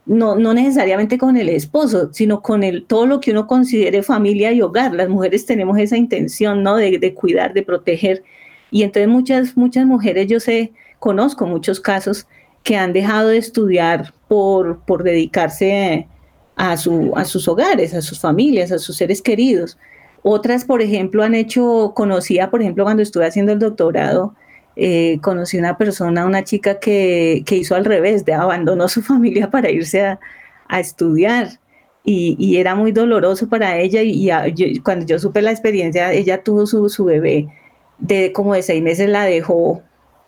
no, 0.05 0.35
no 0.35 0.53
necesariamente 0.53 1.17
con 1.17 1.35
el 1.37 1.49
esposo, 1.49 2.13
sino 2.13 2.41
con 2.41 2.63
el, 2.63 2.85
todo 2.85 3.05
lo 3.07 3.19
que 3.19 3.31
uno 3.31 3.47
considere 3.47 4.03
familia 4.03 4.51
y 4.51 4.61
hogar. 4.61 4.93
Las 4.93 5.09
mujeres 5.09 5.45
tenemos 5.45 5.77
esa 5.79 5.97
intención, 5.97 6.63
¿no? 6.63 6.75
De, 6.75 6.99
de 6.99 7.13
cuidar, 7.13 7.53
de 7.53 7.63
proteger. 7.63 8.23
Y 8.71 8.83
entonces 8.83 9.09
muchas, 9.09 9.57
muchas 9.57 9.85
mujeres, 9.85 10.27
yo 10.27 10.39
sé, 10.39 10.71
conozco 10.97 11.45
muchos 11.45 11.79
casos 11.79 12.25
que 12.63 12.77
han 12.77 12.93
dejado 12.93 13.29
de 13.29 13.37
estudiar 13.37 14.13
por, 14.27 14.79
por 14.85 15.03
dedicarse 15.03 16.07
a, 16.55 16.77
su, 16.77 17.11
a 17.15 17.25
sus 17.25 17.47
hogares, 17.47 17.93
a 17.93 18.01
sus 18.01 18.19
familias, 18.19 18.71
a 18.71 18.79
sus 18.79 18.95
seres 18.97 19.21
queridos. 19.21 19.77
Otras, 20.23 20.63
por 20.65 20.81
ejemplo, 20.81 21.23
han 21.23 21.35
hecho, 21.35 21.93
conocía, 21.95 22.49
por 22.49 22.61
ejemplo, 22.61 22.83
cuando 22.83 23.03
estuve 23.03 23.25
haciendo 23.25 23.51
el 23.51 23.59
doctorado, 23.59 24.35
eh, 24.75 25.19
conocí 25.21 25.57
una 25.57 25.77
persona, 25.77 26.25
una 26.25 26.43
chica 26.43 26.79
que, 26.79 27.43
que, 27.45 27.57
hizo 27.57 27.75
al 27.75 27.83
revés, 27.85 28.23
de 28.23 28.33
abandonó 28.33 28.87
su 28.87 29.01
familia 29.03 29.49
para 29.49 29.69
irse 29.69 30.05
a, 30.05 30.19
a 30.67 30.79
estudiar. 30.79 31.59
Y, 32.03 32.35
y, 32.39 32.57
era 32.57 32.73
muy 32.73 32.91
doloroso 32.91 33.47
para 33.47 33.77
ella 33.77 34.01
y, 34.01 34.79
cuando 34.79 35.05
yo 35.05 35.19
supe 35.19 35.41
la 35.43 35.51
experiencia, 35.51 36.11
ella 36.13 36.41
tuvo 36.41 36.65
su, 36.65 36.89
su, 36.89 37.05
bebé 37.05 37.47
de 38.01 38.33
como 38.33 38.53
de 38.53 38.63
seis 38.63 38.83
meses, 38.83 39.09
la 39.09 39.23
dejó, 39.25 39.81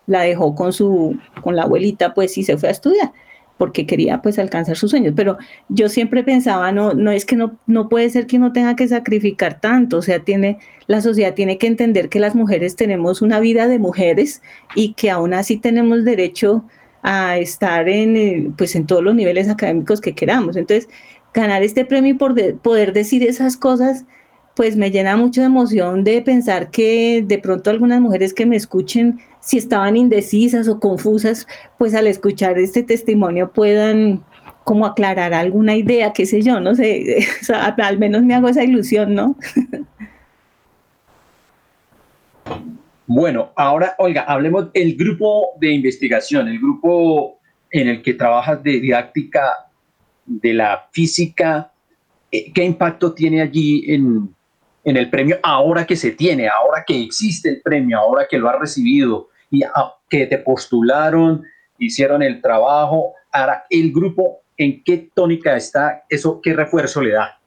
la 0.06 0.22
dejó 0.22 0.54
con, 0.54 0.72
su, 0.72 1.18
con 1.42 1.56
la 1.56 1.64
abuelita 1.64 2.14
pues 2.14 2.38
y 2.38 2.44
se 2.44 2.56
fue 2.56 2.70
a 2.70 2.72
estudiar 2.72 3.12
porque 3.56 3.86
quería 3.86 4.20
pues 4.20 4.38
alcanzar 4.38 4.76
sus 4.76 4.90
sueños, 4.90 5.14
pero 5.16 5.38
yo 5.68 5.88
siempre 5.88 6.24
pensaba, 6.24 6.72
no, 6.72 6.92
no 6.92 7.12
es 7.12 7.24
que 7.24 7.36
no, 7.36 7.56
no 7.66 7.88
puede 7.88 8.10
ser 8.10 8.26
que 8.26 8.36
uno 8.36 8.52
tenga 8.52 8.74
que 8.74 8.88
sacrificar 8.88 9.60
tanto, 9.60 9.98
o 9.98 10.02
sea, 10.02 10.20
tiene, 10.20 10.58
la 10.86 11.00
sociedad 11.00 11.34
tiene 11.34 11.56
que 11.58 11.68
entender 11.68 12.08
que 12.08 12.18
las 12.20 12.34
mujeres 12.34 12.74
tenemos 12.76 13.22
una 13.22 13.38
vida 13.40 13.68
de 13.68 13.78
mujeres 13.78 14.42
y 14.74 14.94
que 14.94 15.10
aún 15.10 15.34
así 15.34 15.56
tenemos 15.56 16.04
derecho 16.04 16.64
a 17.02 17.38
estar 17.38 17.88
en, 17.88 18.16
eh, 18.16 18.50
pues 18.56 18.74
en 18.74 18.86
todos 18.86 19.04
los 19.04 19.14
niveles 19.14 19.48
académicos 19.48 20.00
que 20.00 20.14
queramos. 20.14 20.56
Entonces, 20.56 20.88
ganar 21.32 21.62
este 21.62 21.84
premio 21.84 22.14
y 22.14 22.52
poder 22.54 22.92
decir 22.92 23.22
esas 23.22 23.56
cosas, 23.56 24.04
pues 24.54 24.76
me 24.76 24.90
llena 24.90 25.16
mucho 25.16 25.40
de 25.40 25.48
emoción 25.48 26.04
de 26.04 26.22
pensar 26.22 26.70
que 26.70 27.24
de 27.26 27.38
pronto 27.38 27.70
algunas 27.70 28.00
mujeres 28.00 28.32
que 28.32 28.46
me 28.46 28.56
escuchen 28.56 29.20
si 29.40 29.58
estaban 29.58 29.96
indecisas 29.96 30.68
o 30.68 30.80
confusas, 30.80 31.46
pues 31.76 31.94
al 31.94 32.06
escuchar 32.06 32.58
este 32.58 32.82
testimonio 32.82 33.52
puedan 33.52 34.24
como 34.64 34.86
aclarar 34.86 35.34
alguna 35.34 35.76
idea, 35.76 36.14
qué 36.14 36.24
sé 36.24 36.40
yo, 36.40 36.60
no 36.60 36.74
sé, 36.74 37.26
al 37.78 37.98
menos 37.98 38.22
me 38.22 38.34
hago 38.34 38.48
esa 38.48 38.64
ilusión, 38.64 39.14
¿no? 39.14 39.36
Bueno, 43.06 43.52
ahora, 43.54 43.94
Olga, 43.98 44.22
hablemos 44.22 44.72
del 44.72 44.96
grupo 44.96 45.48
de 45.60 45.72
investigación, 45.72 46.48
el 46.48 46.58
grupo 46.58 47.38
en 47.70 47.88
el 47.88 48.02
que 48.02 48.14
trabajas 48.14 48.62
de 48.62 48.80
didáctica 48.80 49.42
de 50.24 50.54
la 50.54 50.88
física. 50.90 51.70
Eh, 52.32 52.50
¿Qué 52.52 52.64
impacto 52.64 53.12
tiene 53.12 53.42
allí 53.42 53.84
en, 53.92 54.34
en 54.84 54.96
el 54.96 55.10
premio 55.10 55.38
ahora 55.42 55.86
que 55.86 55.96
se 55.96 56.12
tiene, 56.12 56.48
ahora 56.48 56.84
que 56.86 57.02
existe 57.02 57.48
el 57.48 57.62
premio, 57.62 57.98
ahora 57.98 58.26
que 58.28 58.38
lo 58.38 58.48
ha 58.48 58.58
recibido? 58.58 59.28
y 59.54 59.62
que 60.08 60.26
te 60.26 60.38
postularon, 60.38 61.44
hicieron 61.78 62.22
el 62.22 62.40
trabajo. 62.40 63.12
Ahora, 63.32 63.64
el 63.70 63.92
grupo, 63.92 64.40
¿en 64.56 64.82
qué 64.84 65.08
tónica 65.14 65.56
está? 65.56 66.04
¿Eso 66.08 66.40
qué 66.42 66.52
refuerzo 66.52 67.02
le 67.02 67.12
da? 67.12 67.38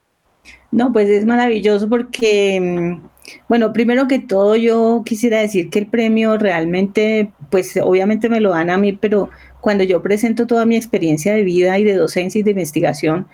No, 0.70 0.92
pues 0.92 1.08
es 1.08 1.24
maravilloso 1.24 1.88
porque, 1.88 2.60
mm, 2.60 3.08
bueno, 3.48 3.72
primero 3.72 4.06
que 4.06 4.18
todo 4.18 4.56
yo 4.56 5.02
quisiera 5.04 5.38
decir 5.38 5.70
que 5.70 5.78
el 5.78 5.86
premio 5.86 6.36
realmente, 6.38 7.32
pues 7.50 7.78
obviamente 7.82 8.28
me 8.28 8.40
lo 8.40 8.50
dan 8.50 8.70
a 8.70 8.78
mí, 8.78 8.92
pero 8.92 9.30
cuando 9.60 9.84
yo 9.84 10.02
presento 10.02 10.46
toda 10.46 10.66
mi 10.66 10.76
experiencia 10.76 11.34
de 11.34 11.42
vida 11.42 11.78
y 11.78 11.84
de 11.84 11.94
docencia 11.94 12.38
y 12.38 12.42
de 12.42 12.50
investigación, 12.50 13.28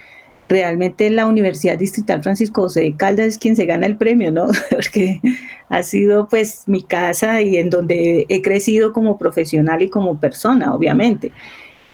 realmente 0.48 1.08
la 1.10 1.26
Universidad 1.26 1.78
Distrital 1.78 2.22
Francisco 2.22 2.62
José 2.62 2.82
de 2.82 2.96
Caldas 2.96 3.26
es 3.26 3.38
quien 3.38 3.56
se 3.56 3.66
gana 3.66 3.86
el 3.86 3.96
premio, 3.96 4.30
¿no? 4.30 4.48
Porque 4.70 5.20
ha 5.68 5.82
sido 5.82 6.28
pues 6.28 6.64
mi 6.66 6.82
casa 6.82 7.40
y 7.42 7.56
en 7.56 7.70
donde 7.70 8.26
he 8.28 8.42
crecido 8.42 8.92
como 8.92 9.18
profesional 9.18 9.82
y 9.82 9.88
como 9.88 10.18
persona, 10.20 10.74
obviamente. 10.74 11.32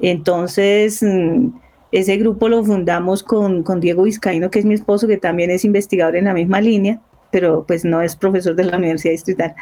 Entonces, 0.00 1.02
mm, 1.02 1.48
ese 1.92 2.16
grupo 2.16 2.48
lo 2.48 2.64
fundamos 2.64 3.22
con, 3.22 3.62
con 3.62 3.80
Diego 3.80 4.04
Vizcaíno, 4.04 4.50
que 4.50 4.60
es 4.60 4.64
mi 4.64 4.74
esposo, 4.74 5.06
que 5.06 5.16
también 5.16 5.50
es 5.50 5.64
investigador 5.64 6.16
en 6.16 6.26
la 6.26 6.34
misma 6.34 6.60
línea, 6.60 7.00
pero 7.30 7.64
pues 7.66 7.84
no 7.84 8.02
es 8.02 8.16
profesor 8.16 8.54
de 8.54 8.64
la 8.64 8.76
Universidad 8.76 9.12
Distrital. 9.12 9.54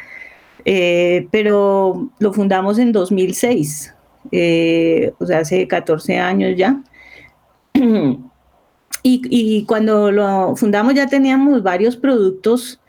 Eh, 0.65 1.27
pero 1.31 2.09
lo 2.19 2.33
fundamos 2.33 2.79
en 2.79 2.91
2006, 2.91 3.95
eh, 4.31 5.13
o 5.19 5.25
sea, 5.25 5.39
hace 5.39 5.67
14 5.67 6.17
años 6.17 6.55
ya. 6.57 6.81
Y, 9.01 9.65
cuando 9.65 10.11
lo 10.11 10.55
fundamos 10.55 10.93
ya 10.93 11.07
teníamos 11.07 11.63
varios 11.63 11.95
productos. 11.97 12.79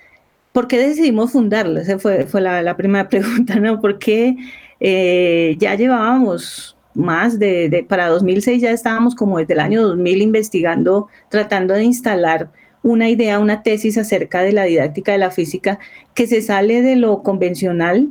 ¿Por 0.52 0.66
qué 0.66 0.78
decidimos 0.78 1.32
fundarlo? 1.32 1.80
Esa 1.80 1.98
fue, 1.98 2.26
fue 2.26 2.40
la, 2.40 2.76
primera 2.76 3.08
pregunta, 3.08 3.56
¿no? 3.56 3.80
Porque 3.80 4.36
eh, 4.80 5.56
ya 5.58 5.74
llevábamos 5.76 6.76
más 6.94 7.38
de, 7.38 7.86
para 7.88 8.08
2006 8.08 8.60
ya 8.62 8.72
estábamos 8.72 9.14
como 9.14 9.38
desde 9.38 9.54
el 9.54 9.60
año 9.60 9.82
2000 9.82 10.22
investigando, 10.22 11.08
tratando 11.28 11.74
de 11.74 11.84
instalar 11.84 12.50
una 12.82 13.08
idea, 13.08 13.38
una 13.38 13.62
tesis 13.62 13.98
acerca 13.98 14.42
de 14.42 14.52
la 14.52 14.64
didáctica 14.64 15.12
de 15.12 15.18
la 15.18 15.30
física 15.30 15.78
que 16.14 16.26
se 16.26 16.42
sale 16.42 16.82
de 16.82 16.96
lo 16.96 17.22
convencional, 17.22 18.08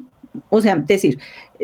o 0.50 0.62
sea, 0.62 0.76
decir, 0.76 1.20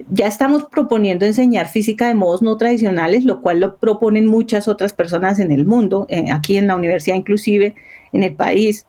ya 0.10 0.27
estamos 0.27 0.65
proponiendo 0.65 1.25
enseñar 1.25 1.67
física 1.67 2.08
de 2.08 2.15
modos 2.15 2.41
no 2.41 2.58
tradicionales, 2.58 3.23
lo 3.23 3.41
cual 3.41 3.60
lo 3.60 3.77
proponen 3.77 4.25
muchas 4.25 4.67
otras 4.67 4.93
personas 4.93 5.39
en 5.39 5.51
el 5.51 5.65
mundo, 5.65 6.05
eh, 6.10 6.31
aquí 6.31 6.58
en 6.58 6.67
la 6.67 6.75
universidad 6.75 7.15
inclusive, 7.15 7.75
en 8.12 8.23
el 8.23 8.36
país. 8.36 8.86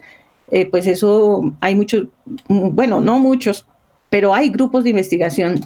Eh, 0.50 0.66
pues 0.66 0.86
eso 0.86 1.52
hay 1.60 1.74
muchos, 1.74 2.06
bueno, 2.48 3.00
no 3.00 3.18
muchos, 3.18 3.66
pero 4.10 4.34
hay 4.34 4.50
grupos 4.50 4.84
de 4.84 4.90
investigación 4.90 5.60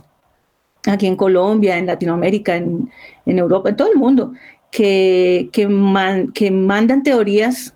aquí 0.86 1.06
en 1.06 1.16
Colombia, 1.16 1.76
en 1.76 1.86
Latinoamérica, 1.86 2.56
en, 2.56 2.90
Europa, 3.26 3.68
en 3.70 3.76
todo 3.76 3.92
el 3.92 3.98
mundo, 3.98 4.32
que, 4.70 5.50
que 5.52 6.50
mandan 6.50 7.02
teorías 7.02 7.74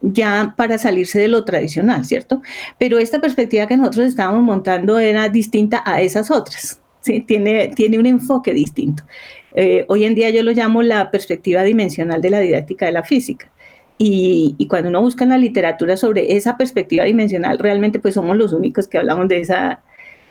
ya 0.00 0.54
para 0.56 0.78
salirse 0.78 1.18
de 1.18 1.28
lo 1.28 1.44
tradicional, 1.44 2.04
¿cierto? 2.04 2.42
Pero 2.78 2.98
esta 2.98 3.20
perspectiva 3.20 3.66
que 3.66 3.76
nosotros 3.76 4.06
estábamos 4.06 4.42
montando 4.42 4.98
era 5.00 5.28
distinta 5.28 5.82
a 5.84 6.00
esas 6.00 6.30
otras 6.30 6.80
tiene, 7.02 7.68
tiene 7.68 7.98
un 7.98 8.06
enfoque 8.06 8.52
distinto. 8.52 9.04
Eh, 9.54 9.84
hoy 9.88 10.04
en 10.04 10.14
día 10.14 10.30
yo 10.30 10.42
lo 10.42 10.52
llamo 10.52 10.82
la 10.82 11.10
perspectiva 11.10 11.62
dimensional 11.62 12.20
de 12.20 12.30
la 12.30 12.40
didáctica 12.40 12.86
de 12.86 12.92
la 12.92 13.02
física. 13.02 13.50
Y, 14.00 14.66
cuando 14.68 14.90
uno 14.90 15.00
busca 15.00 15.24
en 15.24 15.30
la 15.30 15.38
literatura 15.38 15.96
sobre 15.96 16.36
esa 16.36 16.56
perspectiva 16.56 17.04
dimensional, 17.04 17.58
realmente 17.58 17.98
pues 17.98 18.14
somos 18.14 18.36
los 18.36 18.52
únicos 18.52 18.86
que 18.86 18.98
hablamos 18.98 19.26
de 19.26 19.40
esa, 19.40 19.80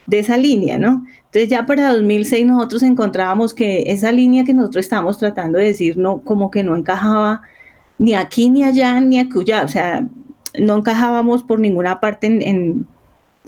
de 0.06 0.20
esa 0.20 0.38
línea, 0.38 0.78
¿no? 0.78 1.06
Entonces 1.26 1.50
ya 1.50 1.66
para 1.66 1.92
2006 1.94 2.46
nosotros 2.46 2.84
encontrábamos 2.84 3.54
que 3.54 3.84
esa 3.88 4.14
línea 4.14 4.46
que 4.46 4.54
nosotros 4.54 4.86
estábamos 4.86 5.18
tratando 5.18 5.60
de 5.60 5.66
decir, 5.66 5.98
no, 5.98 6.22
como 6.22 6.50
que 6.50 6.64
no 6.64 6.78
encajaba 6.78 7.42
ni 7.98 8.14
aquí, 8.14 8.50
ni 8.50 8.64
allá, 8.64 9.02
ni 9.02 9.20
acullá, 9.20 9.64
o 9.64 9.68
sea, 9.68 10.08
no 10.58 10.78
encajábamos 10.78 11.44
por 11.44 11.60
ninguna 11.60 12.00
parte 12.00 12.28
en, 12.28 12.88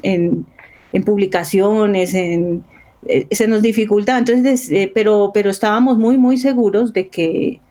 en, 0.04 0.46
en 0.92 1.04
publicaciones, 1.04 2.14
en, 2.14 2.66
eh, 3.08 3.28
se 3.32 3.48
nos 3.48 3.62
dificultaba, 3.62 4.20
entonces, 4.20 4.70
eh, 4.72 4.92
pero, 4.94 5.32
pero 5.34 5.50
estábamos 5.50 5.98
muy, 5.98 6.18
muy 6.18 6.38
seguros 6.38 6.94
de 6.94 7.08
que, 7.08 7.62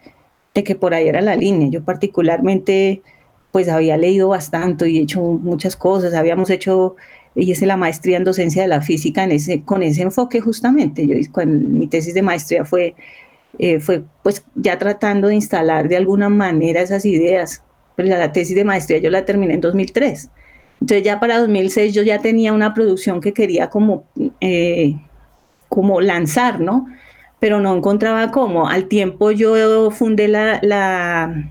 de 0.55 0.65
que 0.65 0.75
por 0.75 0.95
ahí 0.95 1.09
era 1.09 1.21
la 1.21 1.37
línea. 1.37 1.69
Yo 1.69 1.85
particularmente, 1.85 3.03
pues 3.53 3.69
había 3.69 3.97
leído 3.97 4.29
bastante 4.29 4.89
y 4.89 4.99
hecho 4.99 5.21
muchas 5.21 5.77
cosas, 5.77 6.15
habíamos 6.15 6.51
hecho, 6.51 6.97
y 7.35 7.51
hice 7.51 7.67
la 7.67 7.77
maestría 7.77 8.17
en 8.17 8.25
docencia 8.25 8.63
de 8.63 8.69
la 8.69 8.81
física 8.81 9.25
en 9.25 9.33
ese, 9.33 9.63
con 9.63 9.83
ese 9.83 10.03
enfoque 10.03 10.41
justamente. 10.41 11.07
Yo, 11.07 11.15
con, 11.31 11.79
mi 11.79 11.87
tesis 11.87 12.15
de 12.15 12.23
maestría 12.23 12.65
fue, 12.65 12.95
eh, 13.59 13.81
fue 13.81 14.05
pues 14.23 14.45
ya 14.55 14.79
tratando 14.79 15.29
de 15.29 15.35
instalar 15.35 15.89
de 15.89 15.97
alguna 15.97 16.31
manera 16.31 16.81
esas 16.81 17.05
ideas, 17.05 17.63
pero 17.97 18.09
la 18.09 18.33
tesis 18.33 18.57
de 18.57 18.65
maestría 18.65 18.99
yo 18.99 19.11
la 19.11 19.25
terminé 19.25 19.55
en 19.55 19.61
2003. 19.61 20.31
Entonces 20.81 21.05
ya 21.05 21.21
para 21.21 21.39
2006 21.41 21.93
yo 21.93 22.03
ya 22.03 22.21
tenía 22.21 22.53
una 22.53 22.73
producción 22.73 23.21
que 23.21 23.33
quería 23.33 23.69
como 23.69 24.05
como 25.69 26.01
lanzar, 26.01 26.61
¿no? 26.61 26.87
Pero 27.41 27.61
no 27.61 27.77
encontraba 27.77 28.31
cómo. 28.31 28.69
Al 28.69 28.87
tiempo 28.87 29.31
yo 29.31 29.91
fundé 29.91 30.29
la, 30.29 30.59
la, 30.63 31.51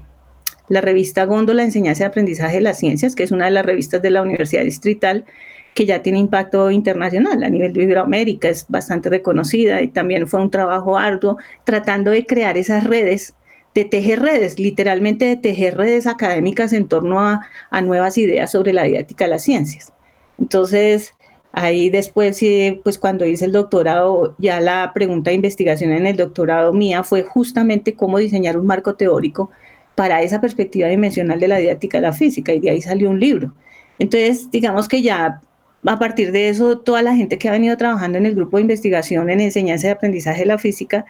la 0.68 0.82
revista 0.82 1.26
Góndola 1.26 1.64
Enseñanza 1.64 2.04
y 2.04 2.08
Aprendizaje 2.08 2.56
de 2.56 2.62
las 2.62 2.80
Ciencias, 2.80 3.16
que 3.16 3.24
es 3.24 3.32
una 3.32 3.46
de 3.46 3.52
las 3.52 3.66
revistas 3.66 4.02
de 4.02 4.12
la 4.12 4.22
Universidad 4.22 4.64
Distrital 4.64 5.26
que 5.74 5.86
ya 5.86 6.02
tiene 6.02 6.18
impacto 6.18 6.72
internacional 6.72 7.44
a 7.44 7.50
nivel 7.50 7.72
de 7.72 7.84
Iberoamérica, 7.84 8.50
es 8.50 8.66
bastante 8.68 9.10
reconocida 9.10 9.80
y 9.84 9.90
también 9.90 10.28
fue 10.28 10.42
un 10.42 10.50
trabajo 10.50 10.98
arduo 10.98 11.38
tratando 11.66 12.10
de 12.10 12.26
crear 12.26 12.58
esas 12.58 12.84
redes 12.84 13.36
de 13.76 13.86
tejer 13.86 14.22
redes, 14.24 14.58
literalmente 14.58 15.26
de 15.26 15.36
tejer 15.36 15.78
redes 15.78 16.08
académicas 16.08 16.74
en 16.74 16.88
torno 16.88 17.22
a, 17.22 17.48
a 17.70 17.82
nuevas 17.82 18.18
ideas 18.18 18.52
sobre 18.52 18.74
la 18.74 18.86
didáctica 18.86 19.26
de 19.26 19.30
las 19.30 19.44
ciencias. 19.44 19.94
Entonces, 20.40 21.14
ahí 21.58 21.90
después, 21.90 22.40
pues 22.84 23.00
cuando 23.00 23.26
hice 23.26 23.46
el 23.46 23.52
doctorado, 23.52 24.36
ya 24.38 24.60
la 24.62 24.92
pregunta 24.94 25.32
de 25.32 25.36
investigación 25.36 25.92
en 25.92 26.06
el 26.06 26.16
doctorado 26.16 26.72
mía 26.72 27.04
fue 27.04 27.24
justamente 27.24 27.96
cómo 27.96 28.20
diseñar 28.20 28.58
un 28.58 28.68
marco 28.68 28.96
teórico 28.96 29.50
para 29.96 30.22
esa 30.22 30.40
perspectiva 30.40 30.88
dimensional 30.88 31.40
de 31.40 31.48
la 31.48 31.58
didáctica 31.58 31.98
de 31.98 32.04
la 32.04 32.14
física, 32.14 32.54
y 32.54 32.60
de 32.60 32.70
ahí 32.70 32.82
salió 32.82 33.10
un 33.10 33.20
libro. 33.20 33.54
Entonces, 33.98 34.52
digamos 34.52 34.88
que 34.88 35.02
ya 35.02 35.42
a 35.86 36.00
partir 36.00 36.32
de 36.32 36.50
eso, 36.50 36.80
toda 36.80 37.02
la 37.02 37.16
gente 37.16 37.38
que 37.38 37.50
ha 37.50 37.52
venido 37.52 37.76
trabajando 37.78 38.18
en 38.18 38.26
el 38.26 38.36
grupo 38.36 38.58
de 38.58 38.62
investigación 38.62 39.30
en 39.30 39.42
enseñanza 39.42 39.88
y 39.88 39.92
aprendizaje 39.92 40.42
de 40.42 40.46
la 40.48 40.58
física, 40.60 41.06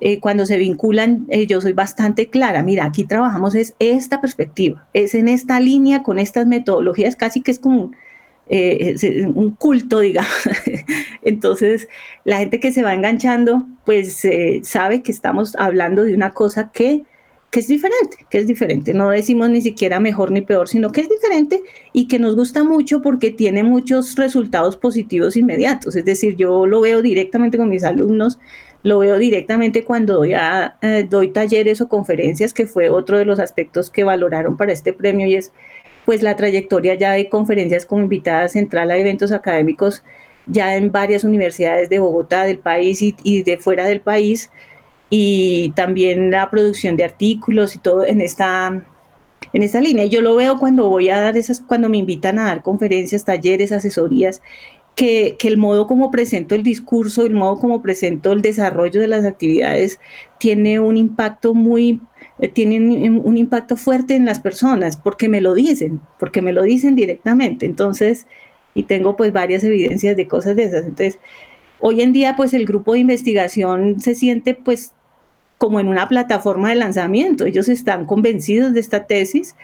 eh, 0.00 0.20
cuando 0.20 0.44
se 0.44 0.58
vinculan, 0.58 1.26
eh, 1.30 1.46
yo 1.46 1.60
soy 1.60 1.72
bastante 1.72 2.28
clara, 2.28 2.62
mira, 2.62 2.84
aquí 2.84 3.04
trabajamos 3.04 3.54
es 3.54 3.74
esta 3.78 4.20
perspectiva, 4.20 4.86
es 4.92 5.14
en 5.14 5.28
esta 5.28 5.60
línea, 5.60 6.02
con 6.02 6.18
estas 6.18 6.46
metodologías, 6.46 7.16
casi 7.16 7.40
que 7.40 7.50
es 7.50 7.58
como 7.58 7.80
un, 7.80 7.96
eh, 8.48 8.96
un 9.34 9.52
culto, 9.52 10.00
digamos. 10.00 10.30
Entonces, 11.22 11.88
la 12.24 12.38
gente 12.38 12.60
que 12.60 12.72
se 12.72 12.82
va 12.82 12.94
enganchando, 12.94 13.66
pues 13.84 14.22
sabe 14.62 15.02
que 15.02 15.12
estamos 15.12 15.54
hablando 15.56 16.04
de 16.04 16.14
una 16.14 16.32
cosa 16.32 16.70
que 16.72 17.04
que 17.50 17.60
es 17.60 17.68
diferente, 17.68 18.26
que 18.28 18.38
es 18.38 18.46
diferente. 18.46 18.92
No 18.92 19.10
decimos 19.10 19.48
ni 19.48 19.62
siquiera 19.62 20.00
mejor 20.00 20.30
ni 20.30 20.42
peor, 20.42 20.68
sino 20.68 20.92
que 20.92 21.00
es 21.00 21.08
diferente 21.08 21.62
y 21.92 22.06
que 22.06 22.18
nos 22.18 22.36
gusta 22.36 22.62
mucho 22.62 23.00
porque 23.00 23.30
tiene 23.30 23.62
muchos 23.62 24.16
resultados 24.16 24.76
positivos 24.76 25.36
inmediatos. 25.36 25.96
Es 25.96 26.04
decir, 26.04 26.36
yo 26.36 26.66
lo 26.66 26.80
veo 26.82 27.00
directamente 27.00 27.56
con 27.56 27.70
mis 27.70 27.84
alumnos, 27.84 28.38
lo 28.82 28.98
veo 28.98 29.16
directamente 29.18 29.82
cuando 29.84 30.14
doy, 30.14 30.34
eh, 30.34 31.06
doy 31.08 31.32
talleres 31.32 31.80
o 31.80 31.88
conferencias, 31.88 32.52
que 32.52 32.66
fue 32.66 32.90
otro 32.90 33.18
de 33.18 33.24
los 33.24 33.40
aspectos 33.40 33.90
que 33.90 34.04
valoraron 34.04 34.56
para 34.56 34.72
este 34.72 34.92
premio 34.92 35.26
y 35.26 35.36
es 35.36 35.52
pues 36.08 36.22
la 36.22 36.36
trayectoria 36.36 36.94
ya 36.94 37.12
de 37.12 37.28
conferencias 37.28 37.84
como 37.84 38.00
invitada 38.00 38.48
central 38.48 38.90
a 38.90 38.96
eventos 38.96 39.30
académicos 39.30 40.02
ya 40.46 40.74
en 40.74 40.90
varias 40.90 41.22
universidades 41.22 41.90
de 41.90 41.98
Bogotá, 41.98 42.44
del 42.44 42.60
país 42.60 43.02
y, 43.02 43.42
de 43.42 43.58
fuera 43.58 43.84
del 43.84 44.00
país 44.00 44.50
y 45.10 45.70
también 45.76 46.30
la 46.30 46.48
producción 46.48 46.96
de 46.96 47.04
artículos 47.04 47.76
y 47.76 47.78
todo 47.80 48.06
en 48.06 48.22
esta, 48.22 48.86
en 49.52 49.62
esta 49.62 49.82
línea. 49.82 50.06
Yo 50.06 50.22
lo 50.22 50.34
veo 50.34 50.58
cuando 50.58 50.88
voy 50.88 51.10
a 51.10 51.20
dar 51.20 51.36
esas, 51.36 51.60
cuando 51.60 51.90
me 51.90 51.98
invitan 51.98 52.38
a 52.38 52.44
dar 52.44 52.62
conferencias, 52.62 53.26
talleres, 53.26 53.70
asesorías, 53.70 54.40
que, 54.94 55.36
que, 55.38 55.48
el 55.48 55.58
modo 55.58 55.86
como 55.86 56.10
presento 56.10 56.54
el 56.54 56.62
discurso, 56.62 57.26
el 57.26 57.34
modo 57.34 57.58
como 57.58 57.82
presento 57.82 58.32
el 58.32 58.40
desarrollo 58.40 58.98
de 58.98 59.08
las 59.08 59.26
actividades 59.26 60.00
tiene 60.38 60.80
un 60.80 60.96
impacto 60.96 61.52
muy, 61.52 62.00
eh, 62.38 62.48
tiene 62.48 62.78
un 63.10 63.36
impacto 63.36 63.76
fuerte 63.76 64.14
en 64.14 64.24
las 64.24 64.40
personas, 64.40 64.96
porque 64.96 65.28
me 65.28 65.40
lo 65.40 65.54
dicen, 65.54 66.00
porque 66.18 66.42
me 66.42 66.52
lo 66.52 66.62
dicen 66.62 66.94
directamente. 66.94 67.66
Entonces, 67.66 68.26
y 68.74 68.84
tengo 68.84 69.16
pues 69.16 69.32
varias 69.32 69.64
evidencias 69.64 70.16
de 70.16 70.28
cosas 70.28 70.56
de 70.56 70.64
esas. 70.64 70.84
Entonces, 70.84 71.18
hoy 71.80 72.00
en 72.02 72.12
día 72.12 72.36
pues 72.36 72.54
el 72.54 72.64
grupo 72.64 72.92
de 72.92 73.00
investigación 73.00 74.00
se 74.00 74.14
siente 74.14 74.54
pues 74.54 74.92
como 75.58 75.80
en 75.80 75.88
una 75.88 76.08
plataforma 76.08 76.70
de 76.70 76.76
lanzamiento. 76.76 77.44
Ellos 77.44 77.68
están 77.68 78.06
convencidos 78.06 78.72
de 78.74 78.80
esta 78.80 79.06
tesis 79.06 79.56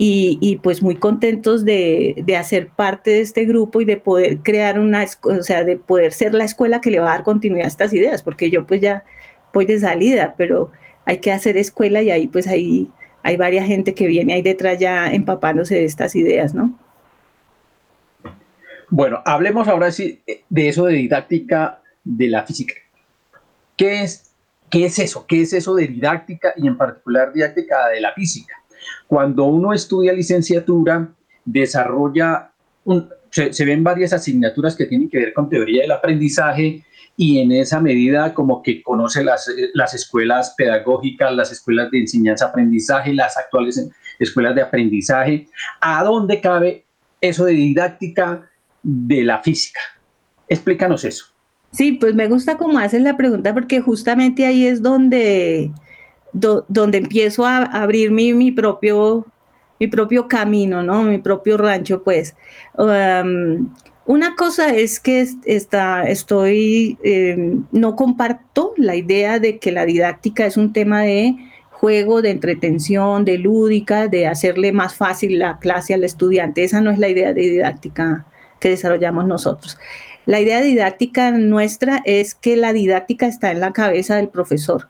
y, 0.00 0.60
pues 0.62 0.82
muy 0.82 0.94
contentos 0.94 1.64
de, 1.64 2.24
hacer 2.38 2.68
parte 2.68 3.10
de 3.10 3.20
este 3.20 3.46
grupo 3.46 3.80
y 3.80 3.84
de 3.84 3.96
poder 3.96 4.38
crear 4.38 4.78
una, 4.78 5.04
o 5.22 5.42
sea, 5.42 5.64
de 5.64 5.76
poder 5.76 6.12
ser 6.12 6.34
la 6.34 6.44
escuela 6.44 6.80
que 6.80 6.90
le 6.90 7.00
va 7.00 7.08
a 7.08 7.16
dar 7.16 7.24
continuidad 7.24 7.64
a 7.64 7.68
estas 7.68 7.92
ideas, 7.92 8.22
porque 8.22 8.50
yo 8.50 8.64
pues 8.64 8.80
ya 8.80 9.02
voy 9.52 9.66
de 9.66 9.80
salida, 9.80 10.34
pero 10.36 10.70
hay 11.08 11.18
que 11.18 11.32
hacer 11.32 11.56
escuela 11.56 12.02
y 12.02 12.10
ahí 12.10 12.26
pues 12.26 12.46
ahí 12.46 12.86
hay 13.22 13.38
varias 13.38 13.66
gente 13.66 13.94
que 13.94 14.06
viene 14.06 14.34
ahí 14.34 14.42
detrás 14.42 14.78
ya 14.78 15.10
empapándose 15.10 15.74
de 15.74 15.86
estas 15.86 16.14
ideas, 16.14 16.54
¿no? 16.54 16.78
Bueno, 18.90 19.22
hablemos 19.24 19.68
ahora 19.68 19.90
sí 19.90 20.20
de 20.50 20.68
eso 20.68 20.84
de 20.84 20.94
didáctica 20.94 21.80
de 22.04 22.28
la 22.28 22.44
física. 22.44 22.74
¿Qué 23.74 24.02
es 24.02 24.30
¿Qué 24.68 24.84
es 24.84 24.98
eso? 24.98 25.24
¿Qué 25.26 25.40
es 25.40 25.54
eso 25.54 25.74
de 25.74 25.86
didáctica 25.86 26.52
y 26.56 26.66
en 26.66 26.76
particular 26.76 27.32
didáctica 27.32 27.88
de 27.88 28.02
la 28.02 28.12
física? 28.12 28.54
Cuando 29.06 29.44
uno 29.44 29.72
estudia 29.72 30.12
licenciatura, 30.12 31.08
desarrolla, 31.42 32.52
se, 33.30 33.64
ven 33.64 33.82
varias 33.82 34.12
asignaturas 34.12 34.76
que 34.76 34.84
tienen 34.84 35.08
que 35.08 35.16
ver 35.16 35.32
con 35.32 35.48
teoría 35.48 35.80
del 35.80 35.92
aprendizaje 35.92 36.84
y 37.20 37.40
en 37.40 37.50
esa 37.50 37.80
medida 37.80 38.32
como 38.32 38.62
que 38.62 38.80
conoce 38.80 39.24
las, 39.24 39.50
las 39.74 39.92
escuelas 39.92 40.54
pedagógicas, 40.56 41.34
las 41.34 41.50
escuelas 41.50 41.90
de 41.90 41.98
enseñanza-aprendizaje, 41.98 43.12
las 43.12 43.36
actuales 43.36 43.90
escuelas 44.20 44.54
de 44.54 44.62
aprendizaje. 44.62 45.48
¿A 45.80 46.04
dónde 46.04 46.40
cabe 46.40 46.84
eso 47.20 47.44
de 47.44 47.54
didáctica 47.54 48.48
de 48.84 49.24
la 49.24 49.42
física? 49.42 49.80
Explícanos 50.48 51.04
eso. 51.04 51.26
Sí, 51.72 51.90
pues 51.90 52.14
me 52.14 52.28
gusta 52.28 52.56
cómo 52.56 52.78
haces 52.78 53.02
la 53.02 53.16
pregunta 53.16 53.52
porque 53.52 53.80
justamente 53.80 54.46
ahí 54.46 54.68
es 54.68 54.80
donde, 54.80 55.72
donde 56.32 56.98
empiezo 56.98 57.44
a 57.44 57.64
abrir 57.64 58.12
mi, 58.12 58.32
mi, 58.32 58.52
propio, 58.52 59.26
mi 59.80 59.88
propio 59.88 60.28
camino, 60.28 60.84
¿no? 60.84 61.02
Mi 61.02 61.18
propio 61.18 61.56
rancho, 61.56 62.04
pues. 62.04 62.36
Um, 62.74 63.74
una 64.08 64.36
cosa 64.36 64.74
es 64.74 65.00
que 65.00 65.28
está, 65.44 66.04
estoy, 66.04 66.96
em, 67.02 67.66
no 67.72 67.94
comparto 67.94 68.72
la 68.78 68.96
idea 68.96 69.38
de 69.38 69.58
que 69.58 69.70
la 69.70 69.84
didáctica 69.84 70.46
es 70.46 70.56
un 70.56 70.72
tema 70.72 71.02
de 71.02 71.36
juego, 71.72 72.22
de 72.22 72.30
entretención, 72.30 73.26
de 73.26 73.36
lúdica, 73.36 74.08
de 74.08 74.26
hacerle 74.26 74.72
más 74.72 74.94
fácil 74.94 75.38
la 75.38 75.58
clase 75.58 75.92
al 75.92 76.04
estudiante. 76.04 76.64
Esa 76.64 76.80
no 76.80 76.90
es 76.90 76.98
la 76.98 77.10
idea 77.10 77.34
de 77.34 77.42
didáctica 77.42 78.24
que 78.60 78.70
desarrollamos 78.70 79.26
nosotros. 79.26 79.78
La 80.24 80.40
idea 80.40 80.62
didáctica 80.62 81.30
nuestra 81.30 82.00
es 82.06 82.34
que 82.34 82.56
la 82.56 82.72
didáctica 82.72 83.26
está 83.26 83.50
en 83.50 83.60
la 83.60 83.74
cabeza 83.74 84.16
del 84.16 84.30
profesor, 84.30 84.88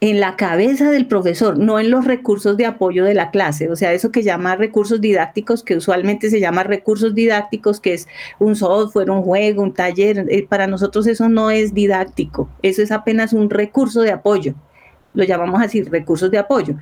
en 0.00 0.18
la 0.18 0.36
cabeza 0.36 0.90
del 0.90 1.06
profesor, 1.06 1.58
no 1.58 1.78
en 1.78 1.90
los 1.90 2.06
recursos 2.06 2.56
de 2.56 2.64
apoyo 2.64 3.04
de 3.04 3.12
la 3.12 3.30
clase. 3.30 3.68
O 3.68 3.76
sea, 3.76 3.92
eso 3.92 4.10
que 4.10 4.22
llama 4.22 4.56
recursos 4.56 5.00
didácticos, 5.00 5.62
que 5.62 5.76
usualmente 5.76 6.30
se 6.30 6.40
llama 6.40 6.62
recursos 6.62 7.14
didácticos, 7.14 7.80
que 7.80 7.92
es 7.92 8.08
un 8.38 8.56
software, 8.56 9.10
un 9.10 9.22
juego, 9.22 9.62
un 9.62 9.74
taller. 9.74 10.26
Eh, 10.30 10.46
para 10.48 10.66
nosotros 10.66 11.06
eso 11.06 11.28
no 11.28 11.50
es 11.50 11.74
didáctico, 11.74 12.48
eso 12.62 12.80
es 12.82 12.90
apenas 12.90 13.34
un 13.34 13.50
recurso 13.50 14.00
de 14.00 14.12
apoyo. 14.12 14.54
Lo 15.12 15.24
llamamos 15.24 15.60
así, 15.60 15.82
recursos 15.82 16.30
de 16.30 16.38
apoyo. 16.38 16.76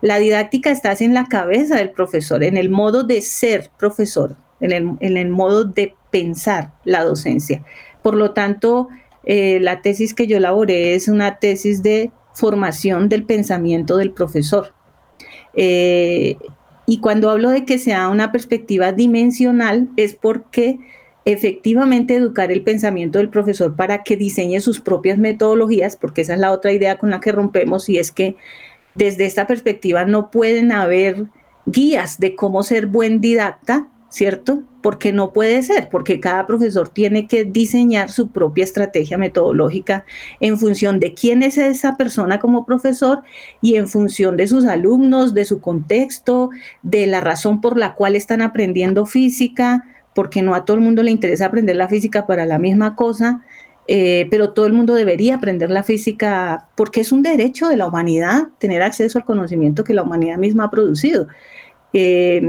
La 0.00 0.18
didáctica 0.18 0.70
está 0.70 0.92
en 0.98 1.12
la 1.14 1.26
cabeza 1.26 1.76
del 1.76 1.90
profesor, 1.90 2.42
en 2.42 2.56
el 2.56 2.70
modo 2.70 3.04
de 3.04 3.20
ser 3.20 3.70
profesor, 3.78 4.34
en 4.60 4.72
el, 5.00 5.28
modo 5.28 5.64
de 5.64 5.94
pensar 6.10 6.72
la 6.84 7.04
docencia. 7.04 7.62
Por 8.02 8.14
lo 8.14 8.30
tanto, 8.30 8.88
eh, 9.24 9.58
la 9.60 9.82
tesis 9.82 10.14
que 10.14 10.26
yo 10.26 10.38
elaboré 10.38 10.94
es 10.94 11.08
una 11.08 11.38
tesis 11.38 11.82
de 11.82 12.10
formación 12.34 13.08
del 13.08 13.24
pensamiento 13.24 13.96
del 13.96 14.12
profesor. 14.12 14.72
Eh, 15.54 16.36
y 16.86 16.98
cuando 16.98 17.30
hablo 17.30 17.50
de 17.50 17.64
que 17.64 17.78
sea 17.78 18.08
una 18.08 18.32
perspectiva 18.32 18.92
dimensional 18.92 19.88
es 19.96 20.14
porque 20.14 20.78
efectivamente 21.24 22.16
educar 22.16 22.50
el 22.50 22.62
pensamiento 22.62 23.18
del 23.18 23.28
profesor 23.28 23.76
para 23.76 24.02
que 24.02 24.16
diseñe 24.16 24.60
sus 24.60 24.80
propias 24.80 25.18
metodologías, 25.18 25.96
porque 25.96 26.22
esa 26.22 26.34
es 26.34 26.40
la 26.40 26.50
otra 26.50 26.72
idea 26.72 26.98
con 26.98 27.10
la 27.10 27.20
que 27.20 27.32
rompemos 27.32 27.88
y 27.88 27.98
es 27.98 28.10
que 28.10 28.36
desde 28.94 29.26
esta 29.26 29.46
perspectiva 29.46 30.04
no 30.04 30.30
pueden 30.30 30.72
haber 30.72 31.26
guías 31.66 32.18
de 32.18 32.34
cómo 32.34 32.62
ser 32.62 32.86
buen 32.86 33.20
didacta, 33.20 33.88
¿cierto? 34.12 34.62
Porque 34.82 35.10
no 35.10 35.32
puede 35.32 35.62
ser, 35.62 35.88
porque 35.88 36.20
cada 36.20 36.46
profesor 36.46 36.90
tiene 36.90 37.26
que 37.26 37.44
diseñar 37.44 38.10
su 38.10 38.28
propia 38.28 38.62
estrategia 38.62 39.16
metodológica 39.16 40.04
en 40.38 40.58
función 40.58 41.00
de 41.00 41.14
quién 41.14 41.42
es 41.42 41.56
esa 41.56 41.96
persona 41.96 42.38
como 42.38 42.66
profesor 42.66 43.22
y 43.62 43.76
en 43.76 43.88
función 43.88 44.36
de 44.36 44.48
sus 44.48 44.66
alumnos, 44.66 45.32
de 45.32 45.46
su 45.46 45.62
contexto, 45.62 46.50
de 46.82 47.06
la 47.06 47.22
razón 47.22 47.62
por 47.62 47.78
la 47.78 47.94
cual 47.94 48.14
están 48.14 48.42
aprendiendo 48.42 49.06
física, 49.06 49.82
porque 50.14 50.42
no 50.42 50.54
a 50.54 50.66
todo 50.66 50.76
el 50.76 50.82
mundo 50.82 51.02
le 51.02 51.10
interesa 51.10 51.46
aprender 51.46 51.76
la 51.76 51.88
física 51.88 52.26
para 52.26 52.44
la 52.44 52.58
misma 52.58 52.96
cosa, 52.96 53.40
eh, 53.88 54.26
pero 54.30 54.52
todo 54.52 54.66
el 54.66 54.74
mundo 54.74 54.94
debería 54.94 55.36
aprender 55.36 55.70
la 55.70 55.84
física 55.84 56.68
porque 56.74 57.00
es 57.00 57.12
un 57.12 57.22
derecho 57.22 57.66
de 57.66 57.78
la 57.78 57.86
humanidad 57.86 58.48
tener 58.58 58.82
acceso 58.82 59.18
al 59.18 59.24
conocimiento 59.24 59.84
que 59.84 59.94
la 59.94 60.02
humanidad 60.02 60.36
misma 60.36 60.64
ha 60.64 60.70
producido. 60.70 61.28
Eh, 61.94 62.42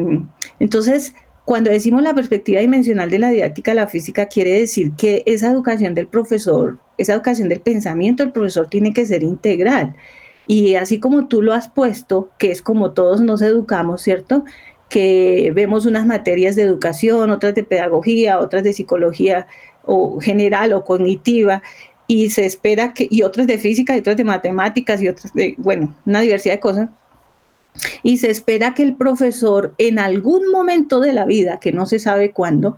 entonces, 0.60 1.14
cuando 1.46 1.72
decimos 1.72 2.02
la 2.04 2.14
perspectiva 2.14 2.62
dimensional 2.62 3.10
de 3.10 3.20
la 3.20 3.30
didáctica 3.30 3.74
la 3.74 3.88
física, 3.88 4.28
quiere 4.28 4.60
decir 4.60 4.94
que 4.94 5.24
esa 5.26 5.52
educación 5.52 5.94
del 5.94 6.08
profesor, 6.08 6.80
esa 6.98 7.14
educación 7.14 7.50
del 7.50 7.60
pensamiento 7.60 8.24
del 8.24 8.32
profesor 8.32 8.68
tiene 8.70 8.94
que 8.94 9.06
ser 9.06 9.24
integral. 9.24 9.96
Y 10.48 10.76
así 10.76 11.00
como 11.00 11.28
tú 11.28 11.42
lo 11.42 11.54
has 11.54 11.70
puesto, 11.70 12.30
que 12.38 12.52
es 12.52 12.62
como 12.62 12.92
todos 12.92 13.22
nos 13.22 13.42
educamos, 13.42 14.02
¿cierto? 14.02 14.46
Que 14.90 15.52
vemos 15.54 15.86
unas 15.86 16.06
materias 16.06 16.56
de 16.56 16.64
educación, 16.64 17.32
otras 17.32 17.56
de 17.56 17.64
pedagogía, 17.64 18.40
otras 18.40 18.64
de 18.64 18.74
psicología 18.74 19.48
o 19.84 20.20
general 20.22 20.72
o 20.74 20.86
cognitiva, 20.86 21.62
y 22.08 22.30
se 22.30 22.46
espera 22.46 22.94
que, 22.94 23.08
y 23.10 23.24
otras 23.24 23.48
de 23.48 23.58
física 23.58 23.96
y 23.96 24.00
otras 24.00 24.18
de 24.18 24.24
matemáticas 24.24 25.02
y 25.02 25.08
otras 25.08 25.34
de, 25.34 25.56
bueno, 25.58 25.96
una 26.06 26.22
diversidad 26.22 26.56
de 26.56 26.60
cosas. 26.60 26.90
Y 28.04 28.18
se 28.18 28.30
espera 28.30 28.74
que 28.74 28.84
el 28.84 28.96
profesor 28.96 29.74
en 29.78 30.00
algún 30.00 30.52
momento 30.52 31.00
de 31.00 31.14
la 31.14 31.26
vida, 31.26 31.60
que 31.60 31.72
no 31.72 31.86
se 31.86 32.00
sabe 32.00 32.32
cuándo, 32.32 32.78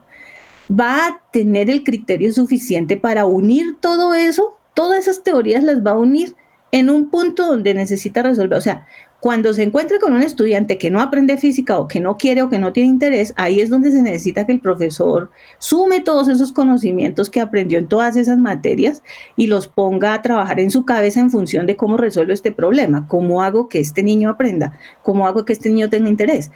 va 0.69 1.08
a 1.08 1.21
tener 1.31 1.69
el 1.69 1.84
criterio 1.84 2.31
suficiente 2.34 2.97
para 2.97 3.25
unir 3.25 3.77
todo 3.79 4.13
eso, 4.13 4.58
todas 4.73 4.99
esas 4.99 5.23
teorías 5.23 5.63
las 5.63 5.86
va 5.86 5.91
a 5.91 5.99
unir 5.99 6.36
en 6.71 6.89
un 6.89 7.10
punto 7.10 7.45
donde 7.45 7.73
necesita 7.73 8.23
resolver. 8.23 8.58
O 8.58 8.62
sea, 8.62 8.86
cuando 9.25 9.55
se 9.55 9.63
encuentre 9.63 9.97
con 9.97 10.13
un 10.13 10.21
estudiante 10.21 10.77
que 10.77 10.91
no 10.91 11.01
aprende 11.01 11.38
física 11.38 11.79
o 11.79 11.88
que 11.88 11.99
no 11.99 12.15
quiere 12.15 12.43
o 12.43 12.49
que 12.51 12.59
no 12.59 12.71
tiene 12.73 12.89
interés, 12.89 13.33
ahí 13.38 13.59
es 13.59 13.71
donde 13.71 13.89
se 13.89 14.03
necesita 14.03 14.45
que 14.45 14.51
el 14.51 14.59
profesor 14.59 15.31
sume 15.57 16.01
todos 16.01 16.27
esos 16.27 16.51
conocimientos 16.51 17.31
que 17.31 17.41
aprendió 17.41 17.79
en 17.79 17.88
todas 17.88 18.17
esas 18.17 18.38
materias 18.38 19.01
y 19.35 19.47
los 19.47 19.67
ponga 19.67 20.13
a 20.13 20.21
trabajar 20.21 20.59
en 20.59 20.69
su 20.69 20.85
cabeza 20.85 21.21
en 21.21 21.31
función 21.31 21.65
de 21.65 21.75
cómo 21.75 21.97
resuelvo 21.97 22.33
este 22.33 22.51
problema, 22.51 23.07
cómo 23.07 23.41
hago 23.41 23.67
que 23.67 23.79
este 23.79 24.03
niño 24.03 24.29
aprenda, 24.29 24.77
cómo 25.01 25.25
hago 25.25 25.43
que 25.43 25.53
este 25.53 25.69
niño 25.69 25.89
tenga 25.89 26.07
interés. 26.07 26.51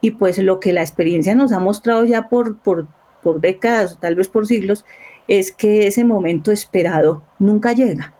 Y 0.00 0.12
pues 0.12 0.38
lo 0.38 0.60
que 0.60 0.72
la 0.72 0.80
experiencia 0.80 1.34
nos 1.34 1.52
ha 1.52 1.58
mostrado 1.58 2.06
ya 2.06 2.30
por, 2.30 2.56
por, 2.56 2.86
por 3.22 3.42
décadas, 3.42 3.98
tal 4.00 4.14
vez 4.14 4.28
por 4.28 4.46
siglos, 4.46 4.86
es 5.28 5.52
que 5.52 5.88
ese 5.88 6.04
momento 6.04 6.52
esperado 6.52 7.22
nunca 7.38 7.74
llega. 7.74 8.14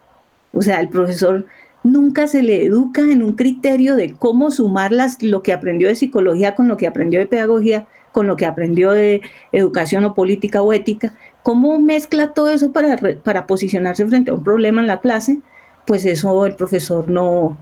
O 0.52 0.60
sea, 0.60 0.80
el 0.80 0.90
profesor 0.90 1.46
nunca 1.84 2.26
se 2.26 2.42
le 2.42 2.64
educa 2.64 3.02
en 3.02 3.22
un 3.22 3.34
criterio 3.34 3.94
de 3.94 4.14
cómo 4.14 4.50
sumar 4.50 4.90
las, 4.90 5.22
lo 5.22 5.42
que 5.42 5.52
aprendió 5.52 5.86
de 5.86 5.94
psicología 5.94 6.56
con 6.56 6.66
lo 6.66 6.76
que 6.76 6.88
aprendió 6.88 7.20
de 7.20 7.26
pedagogía, 7.26 7.86
con 8.10 8.26
lo 8.26 8.36
que 8.36 8.46
aprendió 8.46 8.90
de 8.90 9.20
educación 9.52 10.04
o 10.04 10.14
política 10.14 10.62
o 10.62 10.72
ética, 10.72 11.14
cómo 11.42 11.78
mezcla 11.78 12.32
todo 12.32 12.48
eso 12.48 12.72
para, 12.72 12.96
para 13.22 13.46
posicionarse 13.46 14.06
frente 14.06 14.30
a 14.30 14.34
un 14.34 14.42
problema 14.42 14.80
en 14.80 14.86
la 14.86 15.00
clase, 15.00 15.40
pues 15.86 16.06
eso 16.06 16.46
el 16.46 16.56
profesor 16.56 17.08
no, 17.08 17.56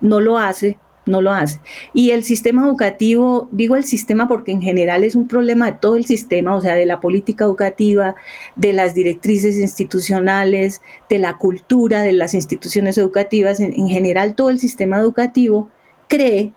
no 0.00 0.20
lo 0.20 0.38
hace 0.38 0.78
no 1.06 1.20
lo 1.20 1.32
hace. 1.32 1.60
Y 1.92 2.10
el 2.10 2.24
sistema 2.24 2.66
educativo, 2.66 3.48
digo 3.52 3.76
el 3.76 3.84
sistema 3.84 4.28
porque 4.28 4.52
en 4.52 4.62
general 4.62 5.04
es 5.04 5.14
un 5.14 5.28
problema 5.28 5.66
de 5.70 5.78
todo 5.78 5.96
el 5.96 6.06
sistema, 6.06 6.54
o 6.56 6.60
sea, 6.60 6.74
de 6.74 6.86
la 6.86 7.00
política 7.00 7.44
educativa, 7.44 8.14
de 8.56 8.72
las 8.72 8.94
directrices 8.94 9.58
institucionales, 9.58 10.80
de 11.08 11.18
la 11.18 11.36
cultura 11.36 12.02
de 12.02 12.12
las 12.12 12.34
instituciones 12.34 12.98
educativas, 12.98 13.60
en, 13.60 13.88
general 13.88 14.34
todo 14.34 14.50
el 14.50 14.58
sistema 14.58 14.98
educativo 14.98 15.70
cree 16.08 16.52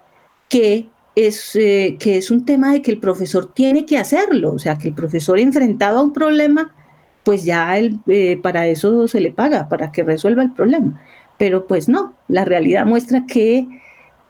que 0.50 0.88
es, 1.16 1.56
eh, 1.56 1.98
que 2.00 2.18
es 2.18 2.32
un 2.32 2.46
tema 2.46 2.72
de 2.72 2.82
que 2.82 2.92
el 2.92 3.00
profesor 3.00 3.52
tiene 3.54 3.86
que 3.86 3.98
hacerlo, 3.98 4.54
o 4.54 4.60
sea, 4.60 4.78
que 4.78 4.88
el 4.90 4.94
profesor 4.94 5.40
enfrentado 5.40 6.00
a 6.00 6.04
un 6.04 6.14
problema, 6.14 6.74
pues 7.24 7.44
ya 7.44 7.78
eh, 7.78 8.40
para 8.42 8.68
eso 8.68 9.08
se 9.08 9.20
le 9.20 9.32
paga, 9.32 9.68
para 9.68 9.92
que 9.92 10.04
resuelva 10.04 10.44
el 10.44 10.54
problema. 10.54 11.02
Pero 11.38 11.68
pues 11.68 11.90
no, 11.90 12.16
la 12.28 12.46
realidad 12.46 12.86
muestra 12.86 13.26
que 13.28 13.68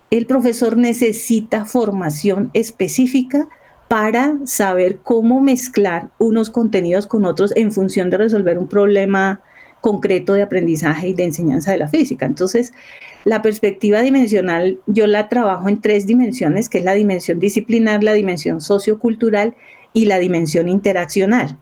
el 0.10 0.26
profesor 0.26 0.78
necesita 0.78 1.65
formación 1.65 2.50
específica 2.54 3.48
para 3.88 4.38
saber 4.46 5.00
cómo 5.04 5.41
mezclar 5.41 6.10
unos 6.17 6.50
contenidos 6.50 7.08
con 7.08 7.26
otros 7.26 7.54
en 7.56 7.72
función 7.72 8.10
de 8.10 8.17
resolver 8.17 8.58
un 8.58 8.67
problema 8.67 9.41
concreto 9.82 10.34
de 10.34 10.41
aprendizaje 10.41 11.10
y 11.10 11.13
de 11.13 11.24
enseñanza 11.24 11.72
de 11.72 11.78
la 11.78 11.88
física. 11.88 12.26
Entonces, 12.26 12.74
la 13.24 13.41
perspectiva 13.41 14.02
dimensional 14.02 14.80
yo 14.88 15.08
la 15.08 15.30
trabajo 15.30 15.70
en 15.70 15.82
tres 15.82 16.08
dimensiones, 16.08 16.70
que 16.70 16.80
es 16.80 16.84
la 16.84 16.93
dimensión 16.93 17.39
disciplinar, 17.39 18.04
la 18.04 18.13
dimensión 18.13 18.60
sociocultural 18.62 19.56
y 19.93 20.06
la 20.06 20.20
dimensión 20.20 20.67
interaccional. 20.67 21.58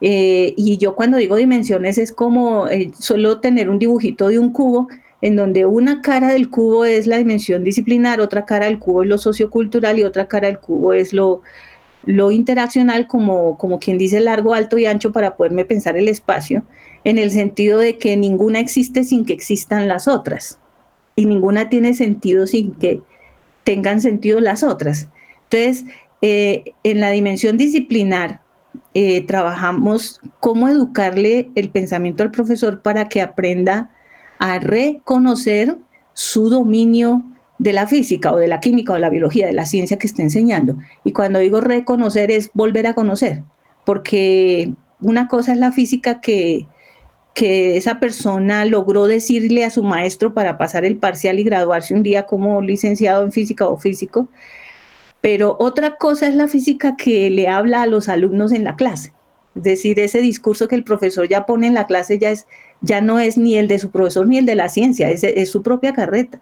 Eh, 0.00 0.54
y 0.56 0.78
yo 0.78 0.96
cuando 0.96 1.16
digo 1.16 1.36
dimensiones 1.36 1.96
es 1.96 2.12
como 2.12 2.66
eh, 2.68 2.90
solo 2.98 3.38
tener 3.40 3.70
un 3.70 3.78
dibujito 3.78 4.28
de 4.28 4.38
un 4.38 4.52
cubo 4.52 4.88
en 5.22 5.36
donde 5.36 5.64
una 5.64 6.02
cara 6.02 6.32
del 6.32 6.50
cubo 6.50 6.84
es 6.84 7.06
la 7.06 7.16
dimensión 7.16 7.64
disciplinar, 7.64 8.20
otra 8.20 8.44
cara 8.44 8.66
del 8.66 8.80
cubo 8.80 9.04
es 9.04 9.08
lo 9.08 9.18
sociocultural 9.18 9.98
y 9.98 10.04
otra 10.04 10.26
cara 10.26 10.48
del 10.48 10.58
cubo 10.58 10.92
es 10.92 11.12
lo, 11.12 11.42
lo 12.04 12.32
interaccional, 12.32 13.06
como, 13.06 13.56
como 13.56 13.78
quien 13.78 13.98
dice 13.98 14.20
largo, 14.20 14.52
alto 14.52 14.78
y 14.78 14.86
ancho 14.86 15.12
para 15.12 15.36
poderme 15.36 15.64
pensar 15.64 15.96
el 15.96 16.08
espacio, 16.08 16.64
en 17.04 17.18
el 17.18 17.30
sentido 17.30 17.78
de 17.78 17.98
que 17.98 18.16
ninguna 18.16 18.58
existe 18.58 19.04
sin 19.04 19.24
que 19.24 19.32
existan 19.32 19.88
las 19.88 20.08
otras 20.08 20.58
y 21.14 21.26
ninguna 21.26 21.68
tiene 21.68 21.94
sentido 21.94 22.46
sin 22.46 22.74
que 22.74 23.00
tengan 23.64 24.00
sentido 24.00 24.40
las 24.40 24.64
otras. 24.64 25.08
Entonces, 25.50 25.84
eh, 26.20 26.74
en 26.82 27.00
la 27.00 27.10
dimensión 27.10 27.56
disciplinar, 27.56 28.40
eh, 28.94 29.24
trabajamos 29.26 30.20
cómo 30.40 30.68
educarle 30.68 31.50
el 31.54 31.70
pensamiento 31.70 32.22
al 32.22 32.30
profesor 32.30 32.82
para 32.82 33.08
que 33.08 33.20
aprenda 33.20 33.90
a 34.42 34.58
reconocer 34.58 35.76
su 36.14 36.50
dominio 36.50 37.22
de 37.58 37.72
la 37.72 37.86
física 37.86 38.32
o 38.32 38.38
de 38.38 38.48
la 38.48 38.58
química 38.58 38.90
o 38.90 38.96
de 38.96 39.00
la 39.00 39.08
biología, 39.08 39.46
de 39.46 39.52
la 39.52 39.66
ciencia 39.66 40.00
que 40.00 40.08
está 40.08 40.20
enseñando. 40.22 40.78
Y 41.04 41.12
cuando 41.12 41.38
digo 41.38 41.60
reconocer 41.60 42.32
es 42.32 42.50
volver 42.52 42.88
a 42.88 42.94
conocer, 42.94 43.44
porque 43.86 44.72
una 45.00 45.28
cosa 45.28 45.52
es 45.52 45.58
la 45.58 45.70
física 45.70 46.20
que, 46.20 46.66
que 47.34 47.76
esa 47.76 48.00
persona 48.00 48.64
logró 48.64 49.06
decirle 49.06 49.64
a 49.64 49.70
su 49.70 49.84
maestro 49.84 50.34
para 50.34 50.58
pasar 50.58 50.84
el 50.84 50.96
parcial 50.96 51.38
y 51.38 51.44
graduarse 51.44 51.94
un 51.94 52.02
día 52.02 52.26
como 52.26 52.60
licenciado 52.62 53.22
en 53.22 53.30
física 53.30 53.68
o 53.68 53.76
físico, 53.78 54.26
pero 55.20 55.56
otra 55.60 55.98
cosa 55.98 56.26
es 56.26 56.34
la 56.34 56.48
física 56.48 56.96
que 56.96 57.30
le 57.30 57.46
habla 57.46 57.82
a 57.82 57.86
los 57.86 58.08
alumnos 58.08 58.50
en 58.50 58.64
la 58.64 58.74
clase. 58.74 59.12
Es 59.54 59.62
decir, 59.62 60.00
ese 60.00 60.20
discurso 60.20 60.66
que 60.66 60.74
el 60.74 60.82
profesor 60.82 61.28
ya 61.28 61.46
pone 61.46 61.68
en 61.68 61.74
la 61.74 61.86
clase 61.86 62.18
ya 62.18 62.30
es 62.30 62.48
ya 62.82 63.00
no 63.00 63.18
es 63.18 63.38
ni 63.38 63.56
el 63.56 63.68
de 63.68 63.78
su 63.78 63.90
profesor 63.90 64.26
ni 64.26 64.38
el 64.38 64.46
de 64.46 64.54
la 64.54 64.68
ciencia, 64.68 65.10
es, 65.10 65.50
su 65.50 65.62
propia 65.62 65.92
carreta. 65.92 66.40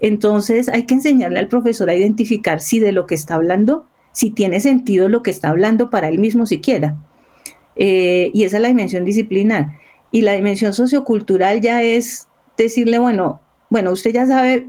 Entonces 0.00 0.68
hay 0.68 0.84
que 0.84 0.94
enseñarle 0.94 1.38
al 1.38 1.48
profesor 1.48 1.88
a 1.90 1.94
identificar 1.94 2.60
si 2.60 2.78
de 2.78 2.92
lo 2.92 3.06
que 3.06 3.14
está 3.14 3.34
hablando, 3.34 3.86
si 4.12 4.30
tiene 4.30 4.60
sentido 4.60 5.08
lo 5.08 5.22
que 5.22 5.30
está 5.30 5.48
hablando 5.48 5.90
para 5.90 6.08
él 6.08 6.18
mismo 6.18 6.46
siquiera. 6.46 6.96
Eh, 7.76 8.30
y 8.34 8.44
esa 8.44 8.56
es 8.56 8.62
la 8.62 8.68
dimensión 8.68 9.04
disciplinar. 9.04 9.68
Y 10.10 10.22
la 10.22 10.32
dimensión 10.32 10.72
sociocultural 10.72 11.60
ya 11.60 11.82
es 11.82 12.28
decirle, 12.56 12.98
bueno, 12.98 13.40
bueno, 13.70 13.92
usted 13.92 14.12
ya 14.12 14.26
sabe, 14.26 14.68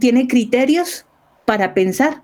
tiene 0.00 0.26
criterios 0.26 1.06
para 1.44 1.74
pensar 1.74 2.22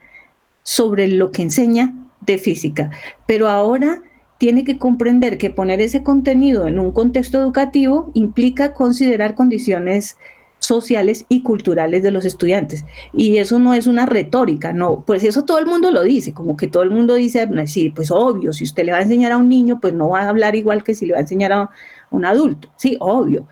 sobre 0.62 1.08
lo 1.08 1.30
que 1.30 1.42
enseña 1.42 1.94
de 2.20 2.38
física, 2.38 2.90
pero 3.26 3.48
ahora 3.48 4.02
tiene 4.40 4.64
que 4.64 4.78
comprender 4.78 5.36
que 5.36 5.50
poner 5.50 5.82
ese 5.82 6.02
contenido 6.02 6.66
en 6.66 6.78
un 6.80 6.92
contexto 6.92 7.38
educativo 7.38 8.10
implica 8.14 8.72
considerar 8.72 9.34
condiciones 9.34 10.16
sociales 10.60 11.26
y 11.28 11.42
culturales 11.42 12.02
de 12.02 12.10
los 12.10 12.24
estudiantes. 12.24 12.86
Y 13.12 13.36
eso 13.36 13.58
no 13.58 13.74
es 13.74 13.86
una 13.86 14.06
retórica, 14.06 14.72
no, 14.72 15.04
pues 15.06 15.24
eso 15.24 15.44
todo 15.44 15.58
el 15.58 15.66
mundo 15.66 15.90
lo 15.90 16.02
dice, 16.02 16.32
como 16.32 16.56
que 16.56 16.68
todo 16.68 16.82
el 16.82 16.90
mundo 16.90 17.16
dice, 17.16 17.46
sí, 17.66 17.90
pues 17.90 18.10
obvio, 18.10 18.54
si 18.54 18.64
usted 18.64 18.86
le 18.86 18.92
va 18.92 18.98
a 18.98 19.02
enseñar 19.02 19.32
a 19.32 19.36
un 19.36 19.50
niño, 19.50 19.78
pues 19.78 19.92
no 19.92 20.08
va 20.08 20.22
a 20.22 20.30
hablar 20.30 20.56
igual 20.56 20.84
que 20.84 20.94
si 20.94 21.04
le 21.04 21.12
va 21.12 21.18
a 21.18 21.22
enseñar 21.22 21.52
a 21.52 21.68
un 22.10 22.24
adulto, 22.24 22.70
sí, 22.76 22.96
obvio. 22.98 23.46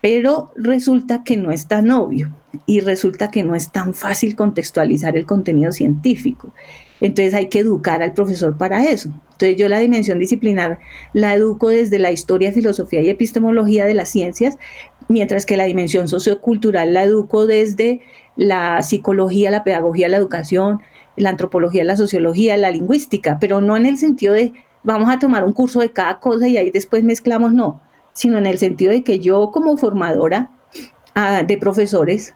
Pero 0.00 0.50
resulta 0.56 1.22
que 1.22 1.36
no 1.36 1.52
es 1.52 1.68
tan 1.68 1.88
obvio 1.92 2.32
y 2.66 2.80
resulta 2.80 3.30
que 3.30 3.44
no 3.44 3.54
es 3.54 3.70
tan 3.70 3.94
fácil 3.94 4.34
contextualizar 4.34 5.16
el 5.16 5.24
contenido 5.24 5.70
científico. 5.70 6.52
Entonces 7.00 7.34
hay 7.34 7.48
que 7.48 7.60
educar 7.60 8.02
al 8.02 8.12
profesor 8.12 8.56
para 8.56 8.84
eso. 8.84 9.10
Entonces 9.32 9.56
yo 9.56 9.68
la 9.68 9.78
dimensión 9.78 10.18
disciplinar 10.18 10.78
la 11.12 11.34
educo 11.34 11.68
desde 11.68 11.98
la 11.98 12.10
historia, 12.10 12.52
filosofía 12.52 13.02
y 13.02 13.10
epistemología 13.10 13.84
de 13.84 13.94
las 13.94 14.08
ciencias, 14.08 14.56
mientras 15.08 15.44
que 15.44 15.56
la 15.56 15.64
dimensión 15.64 16.08
sociocultural 16.08 16.94
la 16.94 17.04
educo 17.04 17.46
desde 17.46 18.00
la 18.36 18.82
psicología, 18.82 19.50
la 19.50 19.64
pedagogía, 19.64 20.08
la 20.08 20.16
educación, 20.16 20.80
la 21.16 21.30
antropología, 21.30 21.84
la 21.84 21.96
sociología, 21.96 22.56
la 22.56 22.70
lingüística, 22.70 23.38
pero 23.40 23.60
no 23.60 23.76
en 23.76 23.86
el 23.86 23.98
sentido 23.98 24.34
de 24.34 24.52
vamos 24.82 25.10
a 25.10 25.18
tomar 25.18 25.44
un 25.44 25.52
curso 25.52 25.80
de 25.80 25.90
cada 25.90 26.20
cosa 26.20 26.46
y 26.48 26.56
ahí 26.56 26.70
después 26.70 27.02
mezclamos, 27.02 27.52
no, 27.52 27.80
sino 28.12 28.38
en 28.38 28.46
el 28.46 28.58
sentido 28.58 28.92
de 28.92 29.02
que 29.02 29.18
yo 29.18 29.50
como 29.50 29.76
formadora 29.76 30.50
ah, 31.14 31.42
de 31.42 31.58
profesores 31.58 32.34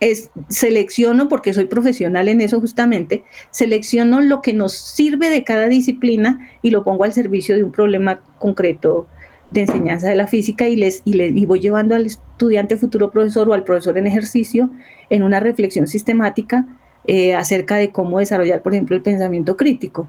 es, 0.00 0.30
selecciono, 0.48 1.28
porque 1.28 1.54
soy 1.54 1.66
profesional 1.66 2.28
en 2.28 2.40
eso 2.40 2.60
justamente, 2.60 3.24
selecciono 3.50 4.20
lo 4.20 4.42
que 4.42 4.52
nos 4.52 4.72
sirve 4.72 5.30
de 5.30 5.44
cada 5.44 5.68
disciplina 5.68 6.50
y 6.62 6.70
lo 6.70 6.84
pongo 6.84 7.04
al 7.04 7.12
servicio 7.12 7.56
de 7.56 7.64
un 7.64 7.72
problema 7.72 8.20
concreto 8.38 9.06
de 9.50 9.62
enseñanza 9.62 10.08
de 10.08 10.16
la 10.16 10.26
física 10.26 10.68
y 10.68 10.76
les, 10.76 11.02
y 11.04 11.14
les 11.14 11.46
voy 11.46 11.60
llevando 11.60 11.94
al 11.94 12.06
estudiante 12.06 12.76
futuro 12.76 13.10
profesor 13.10 13.48
o 13.48 13.54
al 13.54 13.64
profesor 13.64 13.96
en 13.96 14.06
ejercicio 14.06 14.70
en 15.10 15.22
una 15.22 15.40
reflexión 15.40 15.86
sistemática 15.86 16.66
eh, 17.06 17.34
acerca 17.34 17.76
de 17.76 17.90
cómo 17.90 18.18
desarrollar, 18.18 18.62
por 18.62 18.72
ejemplo, 18.72 18.96
el 18.96 19.02
pensamiento 19.02 19.56
crítico. 19.56 20.08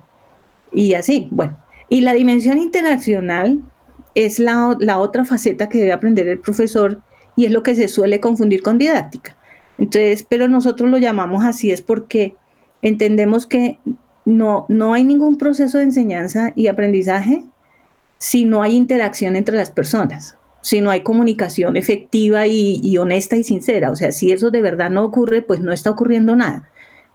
Y 0.71 0.93
así, 0.93 1.28
bueno. 1.32 1.58
Y 1.89 2.02
la 2.02 2.13
dimensión 2.13 2.58
internacional 2.58 3.62
es 4.15 4.39
la, 4.39 4.76
la 4.80 4.98
otra 4.98 5.26
faceta 5.26 5.69
que 5.69 5.78
debe 5.78 5.91
aprender 5.91 6.28
el 6.28 6.39
profesor 6.39 7.02
y 7.36 7.45
es 7.45 7.52
lo 7.52 7.63
que 7.63 7.76
se 7.76 7.88
suele 7.88 8.19
confundir 8.19 8.63
con 8.63 8.78
didáctica. 8.78 9.36
Entonces, 9.77 10.25
pero 10.27 10.47
nosotros 10.47 10.89
lo 10.89 10.97
llamamos 10.97 11.43
así 11.43 11.71
es 11.71 11.81
porque 11.81 12.35
entendemos 12.81 13.45
que 13.45 13.79
no, 14.25 14.65
no 14.69 14.93
hay 14.93 15.03
ningún 15.03 15.38
proceso 15.38 15.77
de 15.77 15.85
enseñanza 15.85 16.53
y 16.55 16.67
aprendizaje 16.67 17.43
si 18.17 18.45
no 18.45 18.61
hay 18.61 18.75
interacción 18.75 19.35
entre 19.35 19.57
las 19.57 19.71
personas. 19.71 20.38
Si 20.61 20.81
no 20.81 20.89
hay 20.89 21.01
comunicación 21.01 21.77
efectiva 21.77 22.47
y, 22.47 22.97
honesta 22.97 23.35
y 23.35 23.43
sincera. 23.43 23.91
O 23.91 23.95
sea, 23.95 24.11
si 24.11 24.31
eso 24.31 24.49
de 24.49 24.63
verdad 24.63 24.89
no 24.89 25.03
ocurre, 25.03 25.43
pues 25.43 25.59
no 25.59 25.71
está 25.71 25.91
ocurriendo 25.91 26.35
nada 26.35 26.69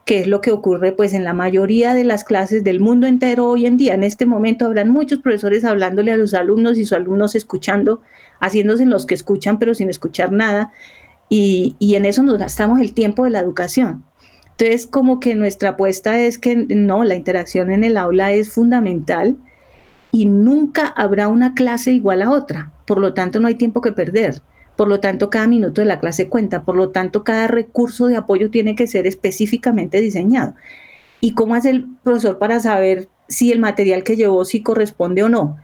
que 0.06 0.20
es 0.20 0.26
lo 0.26 0.40
que 0.40 0.50
ocurre 0.50 0.90
pues 0.90 1.12
en 1.12 1.22
la 1.22 1.34
mayoría 1.34 1.94
de 1.94 2.02
las 2.02 2.24
clases 2.24 2.64
del 2.64 2.80
mundo 2.80 3.06
entero 3.06 3.46
hoy 3.46 3.66
en 3.66 3.76
día. 3.76 3.94
En 3.94 4.02
este 4.02 4.26
momento 4.26 4.64
habrán 4.64 4.90
muchos 4.90 5.20
profesores 5.20 5.64
hablándole 5.64 6.10
a 6.10 6.16
los 6.16 6.34
alumnos 6.34 6.78
y 6.78 6.84
sus 6.84 6.94
alumnos 6.94 7.36
escuchando, 7.36 8.00
haciéndose 8.40 8.86
los 8.86 9.06
que 9.06 9.14
escuchan 9.14 9.58
pero 9.58 9.74
sin 9.74 9.88
escuchar 9.88 10.32
nada. 10.32 10.72
Y, 11.30 11.76
y 11.78 11.94
en 11.94 12.04
eso 12.04 12.22
nos 12.22 12.36
gastamos 12.36 12.80
el 12.80 12.92
tiempo 12.92 13.24
de 13.24 13.30
la 13.30 13.40
educación. 13.40 14.04
Entonces, 14.60 14.86
como 14.86 15.20
que 15.20 15.34
nuestra 15.34 15.70
apuesta 15.70 16.20
es 16.20 16.38
que 16.38 16.54
no, 16.54 17.02
la 17.02 17.14
interacción 17.14 17.70
en 17.70 17.82
el 17.82 17.96
aula 17.96 18.32
es 18.32 18.52
fundamental 18.52 19.38
y 20.12 20.26
nunca 20.26 20.88
habrá 20.88 21.28
una 21.28 21.54
clase 21.54 21.92
igual 21.92 22.20
a 22.20 22.30
otra. 22.30 22.70
Por 22.84 22.98
lo 22.98 23.14
tanto, 23.14 23.40
no 23.40 23.48
hay 23.48 23.54
tiempo 23.54 23.80
que 23.80 23.92
perder. 23.92 24.42
Por 24.76 24.88
lo 24.88 25.00
tanto, 25.00 25.30
cada 25.30 25.46
minuto 25.46 25.80
de 25.80 25.86
la 25.86 26.00
clase 26.00 26.28
cuenta. 26.28 26.62
Por 26.62 26.76
lo 26.76 26.90
tanto, 26.90 27.24
cada 27.24 27.46
recurso 27.46 28.06
de 28.06 28.16
apoyo 28.16 28.50
tiene 28.50 28.74
que 28.74 28.86
ser 28.86 29.06
específicamente 29.06 30.00
diseñado. 30.00 30.54
¿Y 31.20 31.32
cómo 31.34 31.54
hace 31.54 31.70
el 31.70 31.86
profesor 32.02 32.38
para 32.38 32.60
saber 32.60 33.08
si 33.28 33.52
el 33.52 33.60
material 33.60 34.02
que 34.02 34.16
llevó 34.16 34.44
sí 34.44 34.62
corresponde 34.62 35.22
o 35.22 35.28
no? 35.28 35.58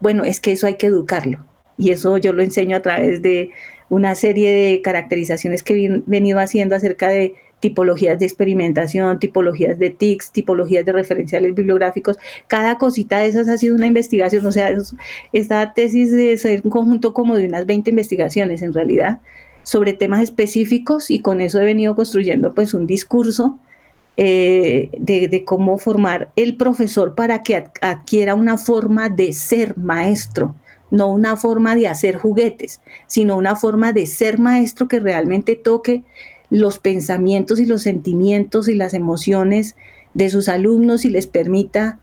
Bueno, 0.00 0.24
es 0.24 0.40
que 0.40 0.52
eso 0.52 0.66
hay 0.66 0.74
que 0.74 0.88
educarlo. 0.88 1.44
Y 1.78 1.90
eso 1.90 2.18
yo 2.18 2.32
lo 2.32 2.42
enseño 2.42 2.76
a 2.76 2.82
través 2.82 3.22
de 3.22 3.50
una 3.88 4.14
serie 4.14 4.52
de 4.52 4.82
caracterizaciones 4.82 5.62
que 5.62 5.74
he 5.74 6.02
venido 6.06 6.38
haciendo 6.38 6.74
acerca 6.74 7.08
de 7.08 7.34
tipologías 7.60 8.18
de 8.18 8.26
experimentación, 8.26 9.18
tipologías 9.18 9.78
de 9.78 9.90
TICs, 9.90 10.30
tipologías 10.30 10.84
de 10.84 10.92
referenciales 10.92 11.54
bibliográficos. 11.54 12.16
Cada 12.46 12.78
cosita 12.78 13.18
de 13.18 13.28
esas 13.28 13.48
ha 13.48 13.58
sido 13.58 13.74
una 13.74 13.86
investigación, 13.86 14.44
o 14.46 14.52
sea, 14.52 14.76
esta 15.32 15.72
tesis 15.72 16.12
es 16.12 16.44
un 16.64 16.70
conjunto 16.70 17.12
como 17.12 17.36
de 17.36 17.46
unas 17.46 17.66
20 17.66 17.90
investigaciones 17.90 18.62
en 18.62 18.74
realidad 18.74 19.20
sobre 19.62 19.94
temas 19.94 20.22
específicos 20.22 21.10
y 21.10 21.20
con 21.20 21.40
eso 21.40 21.60
he 21.60 21.64
venido 21.64 21.96
construyendo 21.96 22.54
pues 22.54 22.72
un 22.72 22.86
discurso 22.86 23.58
eh, 24.16 24.90
de, 24.96 25.28
de, 25.28 25.44
cómo 25.44 25.76
formar 25.76 26.30
el 26.36 26.56
profesor 26.56 27.14
para 27.14 27.42
que 27.42 27.66
adquiera 27.82 28.34
una 28.34 28.56
forma 28.58 29.08
de 29.08 29.32
ser 29.32 29.76
maestro, 29.76 30.54
no 30.90 31.08
una 31.08 31.36
forma 31.36 31.74
de 31.74 31.88
hacer 31.88 32.16
juguetes, 32.16 32.80
sino 33.06 33.36
una 33.36 33.56
forma 33.56 33.92
de 33.92 34.06
ser 34.06 34.38
maestro 34.38 34.88
que 34.88 35.00
realmente 35.00 35.56
toque 35.56 36.04
los 36.50 36.78
pensamientos 36.78 37.58
y 37.58 37.66
los 37.66 37.82
sentimientos 37.82 38.68
y 38.68 38.74
las 38.74 38.94
emociones 38.94 39.76
de 40.14 40.30
sus 40.30 40.48
alumnos 40.48 41.04
y 41.04 41.10
les 41.10 41.26
permita 41.26 41.98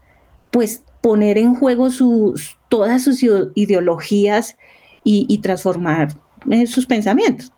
pues 0.52 0.84
poner 1.02 1.38
en 1.38 1.56
juego 1.56 1.90
sus, 1.90 2.58
todas 2.70 3.04
sus 3.04 3.24
ideologías 3.56 4.56
y, 5.04 5.38
transformar 5.40 6.14
eh, 6.50 6.66
sus 6.66 6.86
pensamientos. 6.86 7.52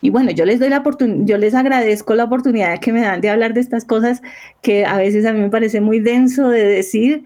Y 0.00 0.10
bueno, 0.10 0.30
yo 0.30 0.44
les 0.44 0.58
doy 0.60 0.68
la 0.68 0.82
yo 1.24 1.38
les 1.38 1.54
agradezco 1.54 2.14
la 2.14 2.24
oportunidad 2.24 2.78
que 2.78 2.92
me 2.92 3.02
dan 3.02 3.20
de 3.20 3.30
hablar 3.30 3.52
de 3.52 3.60
estas 3.60 3.84
cosas 3.84 4.22
que 4.62 4.84
a 4.84 4.96
veces 4.96 5.26
a 5.26 5.32
mí 5.32 5.40
me 5.40 5.50
parece 5.50 5.80
muy 5.80 6.00
denso 6.00 6.48
de 6.48 6.64
decir. 6.64 7.24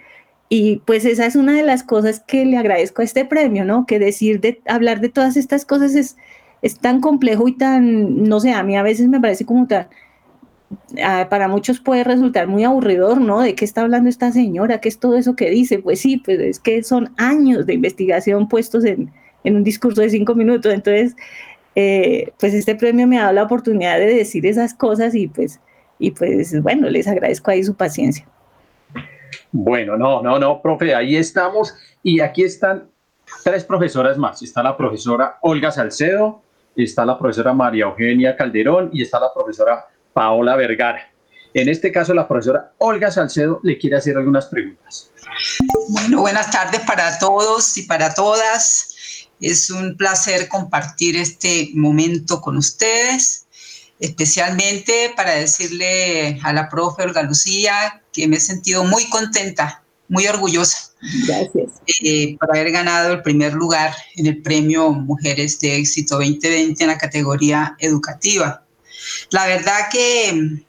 Y 0.55 0.83
pues 0.85 1.07
esa 1.07 1.25
es 1.25 1.35
una 1.35 1.55
de 1.55 1.63
las 1.63 1.83
cosas 1.83 2.21
que 2.21 2.45
le 2.45 2.59
agradezco 2.59 3.01
a 3.01 3.07
este 3.07 3.25
premio, 3.25 3.65
¿no? 3.65 3.87
Que 3.87 3.99
decir 3.99 4.39
de 4.39 4.61
hablar 4.67 5.01
de 5.01 5.09
todas 5.09 5.39
estas 5.39 5.65
cosas 5.65 5.95
es, 5.95 6.19
es 6.61 6.79
tan 6.79 7.01
complejo 7.01 7.49
y 7.49 7.57
tan, 7.57 8.25
no 8.25 8.39
sé, 8.39 8.53
a 8.53 8.63
mí 8.63 8.77
a 8.77 8.83
veces 8.83 9.09
me 9.09 9.19
parece 9.19 9.47
como 9.47 9.67
tan, 9.67 9.89
para 11.31 11.49
muchos 11.49 11.81
puede 11.81 12.05
resultar 12.05 12.49
muy 12.49 12.65
aburridor, 12.65 13.19
¿no? 13.19 13.41
¿De 13.41 13.55
qué 13.55 13.65
está 13.65 13.81
hablando 13.81 14.11
esta 14.11 14.31
señora? 14.31 14.79
¿Qué 14.83 14.91
es 14.91 14.99
todo 14.99 15.17
eso 15.17 15.37
que 15.37 15.49
dice? 15.49 15.79
Pues 15.79 16.01
sí, 16.01 16.19
pues 16.19 16.39
es 16.39 16.61
que 16.61 16.83
son 16.83 17.15
años 17.17 17.65
de 17.65 17.73
investigación 17.73 18.47
puestos 18.47 18.85
en, 18.85 19.11
un 19.45 19.65
discurso 19.65 20.03
de 20.03 20.11
cinco 20.11 20.35
minutos. 20.35 20.71
Entonces, 20.75 21.17
eh, 21.77 22.31
pues 22.39 22.53
este 22.53 22.75
premio 22.75 23.07
me 23.07 23.17
ha 23.17 23.23
dado 23.23 23.33
la 23.33 23.45
oportunidad 23.45 23.99
de 23.99 24.15
decir 24.15 24.45
esas 24.45 24.75
cosas 24.75 25.15
y 25.15 25.29
pues, 25.29 25.61
y 25.99 26.11
pues 26.11 26.61
bueno, 26.61 26.91
les 26.91 27.09
agradezco 27.09 27.51
ahí 27.51 27.65
su 27.65 27.75
paciencia. 27.75 28.27
Bueno, 29.51 29.97
no, 29.97 30.23
no, 30.23 30.39
no, 30.39 30.61
profe, 30.61 30.95
ahí 30.95 31.17
estamos 31.17 31.75
y 32.03 32.21
aquí 32.21 32.43
están 32.43 32.91
tres 33.45 33.65
profesoras 33.65 34.19
más. 34.19 34.43
Está 34.43 34.63
la 34.63 34.77
profesora 34.77 35.39
Olga 35.43 35.71
Salcedo, 35.71 36.43
está 36.77 37.05
la 37.05 37.19
profesora 37.19 37.53
María 37.53 37.85
Eugenia 37.85 38.37
Calderón 38.37 38.91
y 38.93 39.03
está 39.03 39.21
la 39.21 39.33
profesora 39.33 39.87
Paola 40.13 40.57
Vergara. 40.57 41.09
En 41.55 41.69
este 41.69 41.93
caso, 41.93 42.15
la 42.15 42.27
profesora 42.27 42.73
Olga 42.79 43.11
Salcedo 43.11 43.61
le 43.63 43.77
quiere 43.77 43.97
hacer 43.97 44.17
algunas 44.17 44.47
preguntas. 44.47 45.11
Bueno, 45.89 46.21
buenas 46.21 46.51
tardes 46.51 46.81
para 46.81 47.19
todos 47.19 47.77
y 47.77 47.83
para 47.83 48.15
todas. 48.15 49.29
Es 49.41 49.71
un 49.71 49.97
placer 49.97 50.49
compartir 50.49 51.17
este 51.17 51.71
momento 51.75 52.41
con 52.41 52.57
ustedes, 52.57 53.47
especialmente 53.99 55.13
para 55.17 55.33
decirle 55.33 56.39
a 56.43 56.53
la 56.53 56.69
profe 56.69 57.03
Olga 57.03 57.23
Lucía 57.23 58.02
que 58.13 58.29
me 58.29 58.37
he 58.37 58.41
sentido 58.41 58.85
muy 58.85 59.09
contenta, 59.09 59.83
muy 60.09 60.27
orgullosa 60.27 60.93
Gracias. 61.27 61.71
Eh, 62.03 62.37
por 62.39 62.51
haber 62.51 62.71
ganado 62.71 63.13
el 63.13 63.23
primer 63.23 63.55
lugar 63.55 63.95
en 64.15 64.27
el 64.27 64.41
premio 64.41 64.91
Mujeres 64.91 65.59
de 65.59 65.77
Éxito 65.77 66.17
2020 66.17 66.83
en 66.83 66.89
la 66.89 66.99
categoría 66.99 67.77
educativa. 67.81 68.65
La 69.31 69.47
verdad 69.47 69.89
que 69.91 70.63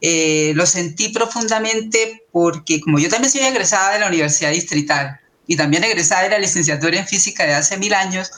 eh, 0.00 0.52
lo 0.54 0.66
sentí 0.66 1.08
profundamente 1.08 2.24
porque 2.30 2.80
como 2.80 2.98
yo 2.98 3.08
también 3.08 3.32
soy 3.32 3.40
egresada 3.40 3.94
de 3.94 4.00
la 4.00 4.08
Universidad 4.08 4.50
Distrital 4.50 5.18
y 5.46 5.56
también 5.56 5.82
egresada 5.82 6.24
de 6.24 6.30
la 6.30 6.38
licenciatura 6.38 6.98
en 6.98 7.06
física 7.06 7.46
de 7.46 7.54
hace 7.54 7.78
mil 7.78 7.94
años, 7.94 8.30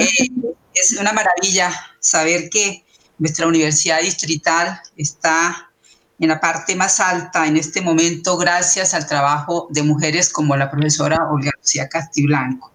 eh, 0.00 0.30
es 0.72 0.92
una 0.98 1.12
maravilla 1.12 1.70
saber 2.00 2.48
que 2.48 2.82
nuestra 3.18 3.46
universidad 3.46 4.00
distrital 4.00 4.80
está 4.96 5.70
en 6.18 6.28
la 6.28 6.40
parte 6.40 6.74
más 6.74 7.00
alta 7.00 7.46
en 7.46 7.56
este 7.56 7.80
momento 7.80 8.36
gracias 8.36 8.94
al 8.94 9.06
trabajo 9.06 9.68
de 9.70 9.82
mujeres 9.82 10.30
como 10.30 10.56
la 10.56 10.70
profesora 10.70 11.28
Olga 11.30 11.52
Lucía 11.58 11.88
Castiblanco. 11.88 12.72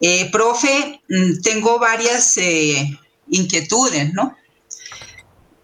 Eh, 0.00 0.28
profe, 0.32 1.00
mm, 1.08 1.40
tengo 1.42 1.78
varias 1.78 2.36
eh, 2.36 2.98
inquietudes, 3.28 4.12
¿no? 4.12 4.36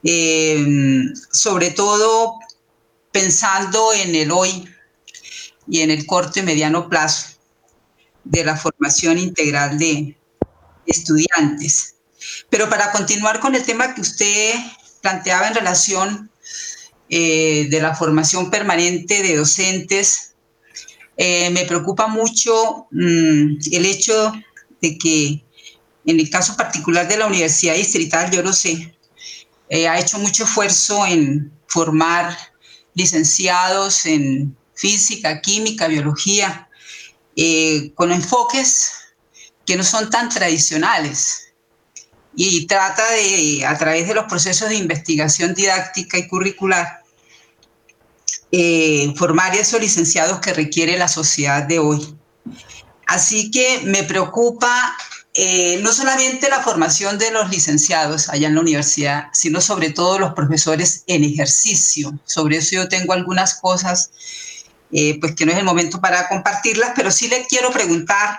Eh, 0.05 1.05
sobre 1.33 1.71
todo 1.73 2.35
pensando 3.11 3.93
en 3.93 4.15
el 4.15 4.31
hoy 4.31 4.69
y 5.67 5.81
en 5.81 5.91
el 5.91 6.07
corto 6.07 6.39
y 6.39 6.43
mediano 6.43 6.89
plazo 6.89 7.37
de 8.23 8.45
la 8.45 8.57
formación 8.57 9.19
integral 9.19 9.77
de 9.77 10.17
estudiantes. 10.87 11.97
Pero 12.49 12.69
para 12.69 12.93
continuar 12.93 13.41
con 13.41 13.57
el 13.57 13.65
tema 13.65 13.95
que 13.95 14.03
usted 14.03 14.55
planteaba 15.03 15.49
en 15.49 15.55
relación 15.55 16.31
eh, 17.09 17.69
de 17.71 17.81
la 17.81 17.95
formación 17.95 18.51
permanente 18.51 19.23
de 19.23 19.37
docentes. 19.37 20.35
Eh, 21.17 21.51
me 21.51 21.65
preocupa 21.65 22.07
mucho 22.07 22.87
mm, 22.91 23.57
el 23.73 23.87
hecho 23.87 24.33
de 24.81 24.99
que 24.99 25.45
en 26.07 26.21
el 26.21 26.31
caso 26.31 26.57
particular 26.57 27.09
de 27.09 27.17
la 27.17 27.27
Universidad 27.27 27.75
Distrital, 27.75 28.31
yo 28.31 28.43
lo 28.43 28.53
sé, 28.53 28.95
eh, 29.69 29.89
ha 29.89 29.99
hecho 29.99 30.19
mucho 30.19 30.45
esfuerzo 30.45 31.05
en 31.07 31.53
formar 31.67 32.37
licenciados 32.95 34.07
en 34.07 34.57
física, 34.75 35.41
química, 35.41 35.89
biología, 35.89 36.69
con 37.95 38.11
enfoques 38.11 38.91
que 39.65 39.77
no 39.77 39.85
son 39.85 40.11
tan 40.11 40.29
tradicionales 40.29 41.48
y 42.41 42.69
trata 42.69 43.03
de, 43.11 43.67
a 43.67 43.77
través 43.77 44.07
de 44.07 44.15
los 44.15 44.27
procesos 44.27 44.69
de 44.69 44.77
investigación 44.77 45.55
didáctica 45.55 46.19
y 46.19 46.29
curricular, 46.29 47.03
eh, 48.53 49.13
formar 49.17 49.57
esos 49.57 49.81
licenciados 49.81 50.39
que 50.39 50.55
requiere 50.55 50.97
la 50.97 51.09
sociedad 51.09 51.65
de 51.65 51.81
hoy. 51.81 52.17
Así 53.09 53.51
que 53.51 53.81
me 53.87 54.05
preocupa 54.05 54.97
eh, 55.35 55.81
no 55.83 55.93
solamente 55.93 56.49
la 56.49 56.63
formación 56.63 57.19
de 57.19 57.33
los 57.33 57.51
licenciados 57.51 58.29
allá 58.29 58.47
en 58.47 58.55
la 58.55 58.61
universidad, 58.61 59.25
sino 59.33 59.61
sobre 59.61 59.91
todo 59.91 60.21
los 60.21 60.35
profesores 60.35 61.03
en 61.09 61.25
ejercicio. 61.25 62.17
Sobre 62.25 62.59
eso 62.59 62.77
yo 62.77 62.89
tengo 62.89 63.15
algunas 63.15 63.55
cosas, 63.55 64.13
eh, 64.93 65.19
pues 65.19 65.35
que 65.35 65.45
no 65.45 65.51
es 65.51 65.59
el 65.59 65.65
momento 65.65 66.01
para 66.01 66.29
compartirlas, 66.29 66.93
pero 66.95 67.11
sí 67.11 67.27
le 67.27 67.45
quiero 67.49 67.73
preguntar 67.73 68.39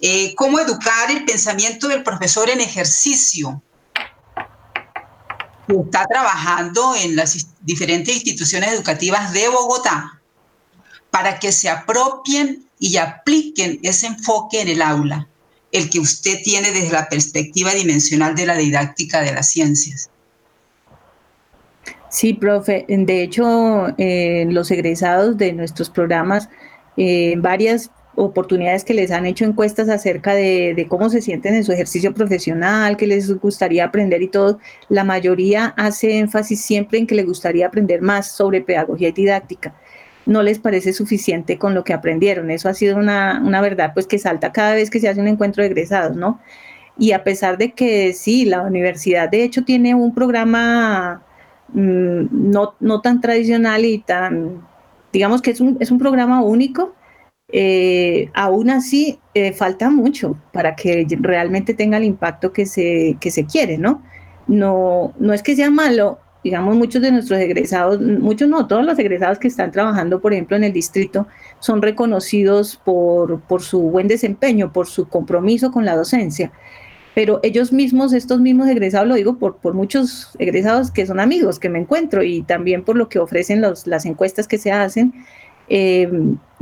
eh, 0.00 0.34
cómo 0.34 0.60
educar 0.60 1.10
el 1.10 1.24
pensamiento 1.24 1.88
del 1.88 2.02
profesor 2.02 2.50
en 2.50 2.60
ejercicio. 2.60 3.62
Está 5.68 6.06
trabajando 6.06 6.94
en 6.94 7.16
las 7.16 7.48
diferentes 7.62 8.14
instituciones 8.14 8.72
educativas 8.72 9.32
de 9.32 9.48
Bogotá 9.48 10.20
para 11.10 11.38
que 11.38 11.50
se 11.50 11.68
apropien 11.68 12.66
y 12.78 12.98
apliquen 12.98 13.80
ese 13.82 14.06
enfoque 14.06 14.60
en 14.60 14.68
el 14.68 14.82
aula, 14.82 15.28
el 15.72 15.90
que 15.90 15.98
usted 15.98 16.42
tiene 16.44 16.70
desde 16.70 16.92
la 16.92 17.08
perspectiva 17.08 17.72
dimensional 17.72 18.34
de 18.34 18.46
la 18.46 18.56
didáctica 18.56 19.22
de 19.22 19.32
las 19.32 19.48
ciencias. 19.48 20.10
Sí, 22.10 22.32
profe. 22.32 22.84
De 22.88 23.22
hecho, 23.22 23.88
eh, 23.98 24.46
los 24.48 24.70
egresados 24.70 25.36
de 25.36 25.52
nuestros 25.52 25.90
programas, 25.90 26.48
eh, 26.96 27.34
varias 27.38 27.90
oportunidades 28.16 28.84
que 28.84 28.94
les 28.94 29.10
han 29.10 29.26
hecho 29.26 29.44
encuestas 29.44 29.88
acerca 29.88 30.34
de, 30.34 30.86
cómo 30.88 31.10
se 31.10 31.20
sienten 31.20 31.54
en 31.54 31.64
su 31.64 31.72
ejercicio 31.72 32.12
profesional, 32.14 32.96
qué 32.96 33.06
les 33.06 33.32
gustaría 33.38 33.84
aprender 33.84 34.22
y 34.22 34.28
todo, 34.28 34.58
la 34.88 35.04
mayoría 35.04 35.74
hace 35.76 36.18
énfasis 36.18 36.60
siempre 36.62 36.98
en 36.98 37.06
que 37.06 37.14
les 37.14 37.26
gustaría 37.26 37.66
aprender 37.66 38.00
más 38.00 38.32
sobre 38.32 38.62
pedagogía 38.62 39.08
y 39.08 39.12
didáctica. 39.12 39.74
No 40.24 40.42
les 40.42 40.58
parece 40.58 40.92
suficiente 40.92 41.58
con 41.58 41.74
lo 41.74 41.84
que 41.84 41.92
aprendieron. 41.92 42.50
Eso 42.50 42.68
ha 42.68 42.74
sido 42.74 42.96
una, 42.96 43.40
una 43.44 43.60
verdad 43.60 43.92
pues 43.94 44.06
que 44.06 44.18
salta 44.18 44.50
cada 44.50 44.74
vez 44.74 44.90
que 44.90 44.98
se 44.98 45.08
hace 45.08 45.20
un 45.20 45.28
encuentro 45.28 45.62
de 45.62 45.68
egresados, 45.68 46.16
¿no? 46.16 46.40
Y 46.98 47.12
a 47.12 47.22
pesar 47.22 47.58
de 47.58 47.72
que 47.72 48.12
sí, 48.14 48.44
la 48.46 48.62
universidad 48.62 49.28
de 49.28 49.44
hecho 49.44 49.62
tiene 49.64 49.94
un 49.94 50.14
programa 50.14 51.22
mm, 51.68 52.50
no, 52.50 52.74
no 52.80 53.00
tan 53.02 53.20
tradicional 53.20 53.84
y 53.84 53.98
tan, 53.98 54.66
digamos 55.12 55.42
que 55.42 55.52
es 55.52 55.60
un, 55.60 55.76
es 55.78 55.90
un 55.90 55.98
programa 55.98 56.42
único, 56.42 56.95
eh, 57.52 58.30
aún 58.34 58.70
así 58.70 59.20
eh, 59.34 59.52
falta 59.52 59.88
mucho 59.90 60.36
para 60.52 60.74
que 60.74 61.06
realmente 61.20 61.74
tenga 61.74 61.96
el 61.98 62.04
impacto 62.04 62.52
que 62.52 62.66
se, 62.66 63.16
que 63.20 63.30
se 63.30 63.46
quiere, 63.46 63.78
¿no? 63.78 64.02
¿no? 64.48 65.14
No 65.18 65.32
es 65.32 65.42
que 65.42 65.54
sea 65.54 65.70
malo, 65.70 66.18
digamos, 66.42 66.76
muchos 66.76 67.02
de 67.02 67.12
nuestros 67.12 67.38
egresados, 67.38 68.00
muchos 68.00 68.48
no, 68.48 68.66
todos 68.66 68.84
los 68.84 68.98
egresados 68.98 69.38
que 69.38 69.48
están 69.48 69.70
trabajando, 69.70 70.20
por 70.20 70.32
ejemplo, 70.32 70.56
en 70.56 70.64
el 70.64 70.72
distrito, 70.72 71.26
son 71.60 71.82
reconocidos 71.82 72.80
por, 72.84 73.40
por 73.42 73.62
su 73.62 73.80
buen 73.80 74.08
desempeño, 74.08 74.72
por 74.72 74.86
su 74.88 75.08
compromiso 75.08 75.70
con 75.70 75.84
la 75.84 75.96
docencia. 75.96 76.52
Pero 77.14 77.40
ellos 77.42 77.72
mismos, 77.72 78.12
estos 78.12 78.40
mismos 78.40 78.68
egresados, 78.68 79.08
lo 79.08 79.14
digo 79.14 79.38
por, 79.38 79.56
por 79.56 79.72
muchos 79.72 80.36
egresados 80.38 80.90
que 80.90 81.06
son 81.06 81.18
amigos 81.18 81.58
que 81.58 81.70
me 81.70 81.78
encuentro 81.78 82.22
y 82.22 82.42
también 82.42 82.84
por 82.84 82.96
lo 82.96 83.08
que 83.08 83.18
ofrecen 83.18 83.62
los, 83.62 83.86
las 83.86 84.04
encuestas 84.04 84.46
que 84.46 84.58
se 84.58 84.70
hacen, 84.70 85.14
eh, 85.68 86.10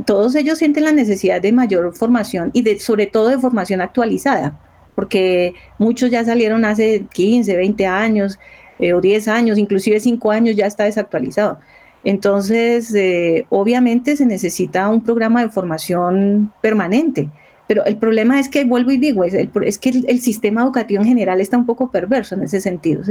todos 0.05 0.35
ellos 0.35 0.57
sienten 0.57 0.83
la 0.83 0.91
necesidad 0.91 1.41
de 1.41 1.51
mayor 1.51 1.95
formación 1.95 2.51
y 2.53 2.61
de, 2.61 2.79
sobre 2.79 3.07
todo 3.07 3.29
de 3.29 3.39
formación 3.39 3.81
actualizada, 3.81 4.59
porque 4.95 5.53
muchos 5.77 6.11
ya 6.11 6.23
salieron 6.23 6.65
hace 6.65 7.05
15, 7.13 7.55
20 7.55 7.85
años 7.85 8.39
eh, 8.79 8.93
o 8.93 9.01
10 9.01 9.27
años, 9.27 9.57
inclusive 9.57 9.99
5 9.99 10.31
años 10.31 10.55
ya 10.55 10.65
está 10.65 10.85
desactualizado. 10.85 11.59
Entonces, 12.03 12.93
eh, 12.93 13.45
obviamente 13.49 14.15
se 14.15 14.25
necesita 14.25 14.89
un 14.89 15.03
programa 15.03 15.41
de 15.41 15.49
formación 15.49 16.53
permanente. 16.61 17.29
Pero 17.67 17.83
el 17.85 17.97
problema 17.97 18.39
es 18.39 18.47
que, 18.47 18.63
vuelvo 18.63 18.91
y 18.91 18.97
digo, 18.97 19.23
es, 19.23 19.79
que 19.79 19.89
el, 19.89 20.19
sistema 20.21 20.61
educativo 20.61 21.01
en 21.01 21.07
general 21.07 21.41
está 21.41 21.57
un 21.57 21.65
poco 21.65 21.89
perverso 21.89 22.35
en 22.35 22.43
ese 22.43 22.61
sentido. 22.61 23.01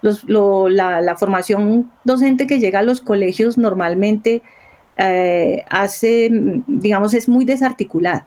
la, 0.00 1.16
formación 1.18 1.90
docente 2.04 2.46
que 2.46 2.60
llega 2.60 2.78
a 2.78 2.82
los 2.84 3.00
colegios 3.00 3.58
normalmente 3.58 4.42
eh, 4.96 5.64
hace, 5.68 6.30
digamos, 6.66 7.14
es 7.14 7.28
muy 7.28 7.44
desarticulada. 7.44 8.26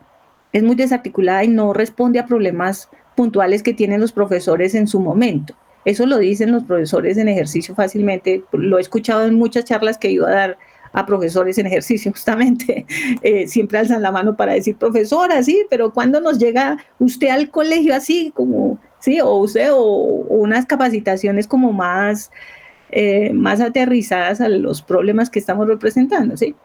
Es 0.52 0.64
muy 0.64 0.76
desarticulada 0.76 1.44
y 1.44 1.48
no 1.48 1.74
responde 1.74 2.20
a 2.20 2.26
problemas 2.26 2.90
puntuales 3.16 3.64
que 3.64 3.74
tienen 3.74 4.02
los 4.02 4.12
profesores 4.12 4.76
en 4.76 4.88
su 4.88 5.00
momento. 5.00 5.56
Eso 5.86 6.06
lo 6.06 6.18
dicen 6.18 6.52
los 6.52 6.64
profesores 6.64 7.18
en 7.18 7.28
ejercicio 7.28 7.76
fácilmente. 7.76 8.44
Lo 8.52 8.78
he 8.78 8.82
escuchado 8.82 9.26
en 9.26 9.36
muchas 9.36 9.66
charlas 9.66 9.98
que 9.98 10.12
ido 10.12 10.28
a 10.28 10.32
dar 10.32 10.58
a 10.92 11.06
profesores 11.06 11.58
en 11.58 11.68
ejercicio, 11.68 12.12
justamente. 12.16 12.86
Eh, 13.22 13.48
siempre 13.48 13.80
alzan 13.80 14.02
la 14.02 14.12
mano 14.12 14.36
para 14.36 14.54
decir, 14.54 14.76
profesora, 14.76 15.42
sí, 15.44 15.66
pero 15.70 15.94
cuando 15.94 16.20
nos 16.20 16.40
llega 16.40 16.78
usted 17.00 17.30
al 17.30 17.50
colegio 17.50 17.96
así, 17.96 18.32
como, 18.36 18.80
sí, 19.00 19.20
o 19.22 19.36
usted, 19.36 19.70
o 19.72 19.84
unas 20.30 20.66
capacitaciones 20.66 21.48
como 21.48 21.74
más 21.74 22.32
eh, 22.92 23.32
más 23.34 23.62
aterrizadas 23.62 24.42
a 24.42 24.50
los 24.50 24.82
problemas 24.82 25.30
que 25.30 25.40
estamos 25.40 25.68
representando, 25.68 26.38
¿sí? 26.38 26.56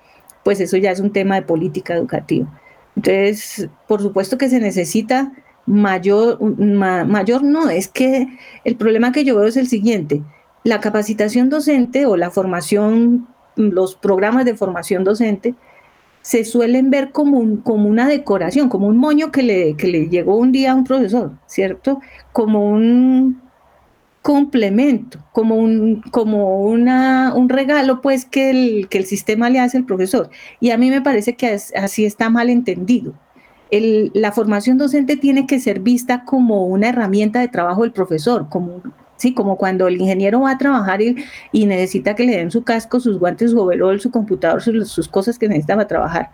Pues 0.42 0.60
eso 0.60 0.76
ya 0.76 0.90
es 0.90 1.00
un 1.00 1.12
tema 1.12 1.36
de 1.36 1.42
política 1.42 1.94
educativa. 1.94 2.48
Entonces, 2.96 3.68
por 3.88 4.00
supuesto 4.02 4.38
que 4.38 4.48
se 4.48 4.60
necesita 4.60 5.32
mayor, 5.66 6.40
mayor 6.40 7.42
no, 7.42 7.70
es 7.70 7.88
que 7.88 8.28
el 8.64 8.76
problema 8.76 9.12
que 9.12 9.24
yo 9.24 9.36
veo 9.36 9.46
es 9.46 9.56
el 9.56 9.66
siguiente, 9.66 10.22
la 10.62 10.80
capacitación 10.80 11.50
docente 11.50 12.06
o 12.06 12.16
la 12.16 12.30
formación, 12.30 13.26
los 13.56 13.94
programas 13.94 14.44
de 14.44 14.54
formación 14.54 15.04
docente, 15.04 15.54
se 16.22 16.44
suelen 16.46 16.90
ver 16.90 17.10
como, 17.10 17.62
como 17.62 17.86
una 17.88 18.08
decoración, 18.08 18.70
como 18.70 18.86
un 18.86 18.96
moño 18.96 19.30
que 19.30 19.42
le, 19.42 19.76
que 19.76 19.88
le 19.88 20.08
llegó 20.08 20.36
un 20.36 20.52
día 20.52 20.72
a 20.72 20.74
un 20.74 20.84
profesor, 20.84 21.32
¿cierto? 21.46 22.00
Como 22.32 22.70
un, 22.70 23.42
complemento, 24.24 25.18
como 25.32 25.56
un, 25.56 26.00
como 26.10 26.62
una, 26.64 27.34
un 27.34 27.50
regalo 27.50 28.00
pues 28.00 28.24
que 28.24 28.48
el, 28.48 28.88
que 28.88 28.96
el 28.96 29.04
sistema 29.04 29.50
le 29.50 29.60
hace 29.60 29.76
al 29.76 29.84
profesor. 29.84 30.30
Y 30.60 30.70
a 30.70 30.78
mí 30.78 30.88
me 30.88 31.02
parece 31.02 31.34
que 31.34 31.58
así 31.76 32.06
está 32.06 32.30
mal 32.30 32.48
entendido. 32.48 33.12
La 33.70 34.32
formación 34.32 34.78
docente 34.78 35.18
tiene 35.18 35.46
que 35.46 35.60
ser 35.60 35.80
vista 35.80 36.24
como 36.24 36.66
una 36.66 36.88
herramienta 36.88 37.40
de 37.40 37.48
trabajo 37.48 37.82
del 37.82 37.92
profesor, 37.92 38.48
como, 38.48 38.80
sí, 39.16 39.34
como 39.34 39.58
cuando 39.58 39.88
el 39.88 40.00
ingeniero 40.00 40.40
va 40.40 40.52
a 40.52 40.58
trabajar 40.58 41.02
y, 41.02 41.66
necesita 41.66 42.14
que 42.14 42.24
le 42.24 42.38
den 42.38 42.50
su 42.50 42.64
casco, 42.64 43.00
sus 43.00 43.18
guantes, 43.18 43.50
su 43.50 43.60
overall, 43.60 44.00
su 44.00 44.10
computador, 44.10 44.62
sus, 44.62 44.88
sus 44.88 45.06
cosas 45.06 45.38
que 45.38 45.48
necesita 45.48 45.74
para 45.76 45.86
trabajar. 45.86 46.30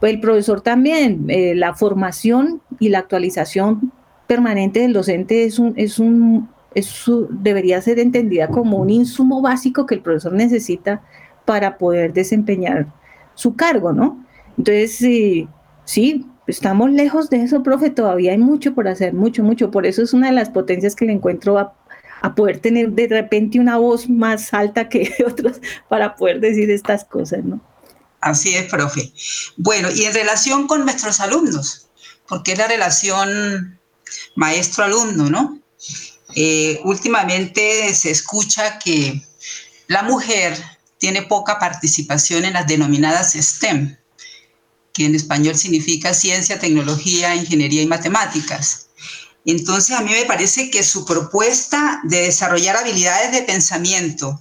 Pues 0.00 0.12
el 0.12 0.20
profesor 0.20 0.60
también, 0.60 1.26
eh, 1.28 1.54
la 1.54 1.72
formación 1.74 2.62
y 2.80 2.88
la 2.88 2.98
actualización 2.98 3.92
permanente 4.26 4.80
del 4.80 4.92
docente 4.92 5.44
es 5.44 5.60
un, 5.60 5.74
es 5.76 6.00
un 6.00 6.48
eso 6.74 7.26
debería 7.30 7.80
ser 7.80 7.98
entendida 7.98 8.48
como 8.48 8.78
un 8.78 8.90
insumo 8.90 9.40
básico 9.40 9.86
que 9.86 9.94
el 9.96 10.02
profesor 10.02 10.32
necesita 10.32 11.02
para 11.44 11.78
poder 11.78 12.12
desempeñar 12.12 12.86
su 13.34 13.56
cargo, 13.56 13.92
¿no? 13.92 14.24
Entonces, 14.58 14.96
sí, 14.96 15.48
sí, 15.84 16.26
estamos 16.46 16.90
lejos 16.90 17.30
de 17.30 17.42
eso, 17.42 17.62
profe, 17.62 17.90
todavía 17.90 18.32
hay 18.32 18.38
mucho 18.38 18.74
por 18.74 18.88
hacer, 18.88 19.14
mucho, 19.14 19.42
mucho. 19.42 19.70
Por 19.70 19.86
eso 19.86 20.02
es 20.02 20.12
una 20.12 20.28
de 20.28 20.34
las 20.34 20.50
potencias 20.50 20.94
que 20.94 21.06
le 21.06 21.12
encuentro 21.12 21.58
a, 21.58 21.74
a 22.20 22.34
poder 22.34 22.58
tener 22.58 22.90
de 22.92 23.06
repente 23.08 23.60
una 23.60 23.78
voz 23.78 24.08
más 24.08 24.52
alta 24.52 24.88
que 24.88 25.14
otros 25.26 25.60
para 25.88 26.16
poder 26.16 26.40
decir 26.40 26.70
estas 26.70 27.04
cosas, 27.04 27.44
¿no? 27.44 27.60
Así 28.20 28.54
es, 28.54 28.64
profe. 28.64 29.12
Bueno, 29.56 29.88
y 29.94 30.02
en 30.02 30.12
relación 30.12 30.66
con 30.66 30.84
nuestros 30.84 31.20
alumnos, 31.20 31.88
porque 32.28 32.52
es 32.52 32.58
la 32.58 32.66
relación 32.66 33.78
maestro-alumno, 34.34 35.30
¿no? 35.30 35.60
Eh, 36.40 36.80
últimamente 36.84 37.92
se 37.94 38.12
escucha 38.12 38.78
que 38.78 39.20
la 39.88 40.04
mujer 40.04 40.56
tiene 40.96 41.22
poca 41.22 41.58
participación 41.58 42.44
en 42.44 42.52
las 42.52 42.68
denominadas 42.68 43.32
STEM, 43.32 43.96
que 44.92 45.06
en 45.06 45.16
español 45.16 45.56
significa 45.56 46.14
ciencia, 46.14 46.60
tecnología, 46.60 47.34
ingeniería 47.34 47.82
y 47.82 47.88
matemáticas. 47.88 48.90
Entonces 49.46 49.96
a 49.96 50.00
mí 50.00 50.12
me 50.12 50.26
parece 50.26 50.70
que 50.70 50.84
su 50.84 51.04
propuesta 51.04 52.00
de 52.04 52.22
desarrollar 52.22 52.76
habilidades 52.76 53.32
de 53.32 53.42
pensamiento 53.42 54.40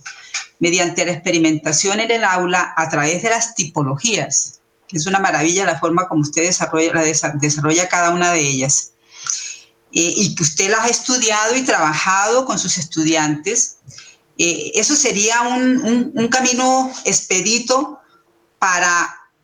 mediante 0.60 1.04
la 1.04 1.14
experimentación 1.14 2.00
en 2.00 2.12
el 2.12 2.24
aula 2.24 2.76
a 2.78 2.90
través 2.90 3.24
de 3.24 3.32
las 3.32 3.56
tipologías, 3.56 4.62
que 4.88 4.98
es 4.98 5.08
una 5.08 5.18
maravilla 5.18 5.66
la 5.66 5.80
forma 5.80 6.08
como 6.08 6.22
usted 6.22 6.44
desarrolla, 6.44 7.02
desarrolla 7.42 7.90
cada 7.90 8.12
una 8.12 8.32
de 8.34 8.42
ellas, 8.42 8.92
eh, 10.00 10.14
y 10.16 10.36
que 10.36 10.44
usted 10.44 10.70
las 10.70 10.82
ha 10.82 10.90
estudiado 10.90 11.56
y 11.56 11.64
trabajado 11.64 12.46
con 12.46 12.60
sus 12.60 12.78
estudiantes, 12.78 13.78
eh, 14.38 14.74
eso 14.76 14.96
sería 14.96 15.42
un, 15.42 16.12
un, 16.14 16.28
camino 16.28 16.92
expedito 17.04 18.00
para 18.60 18.92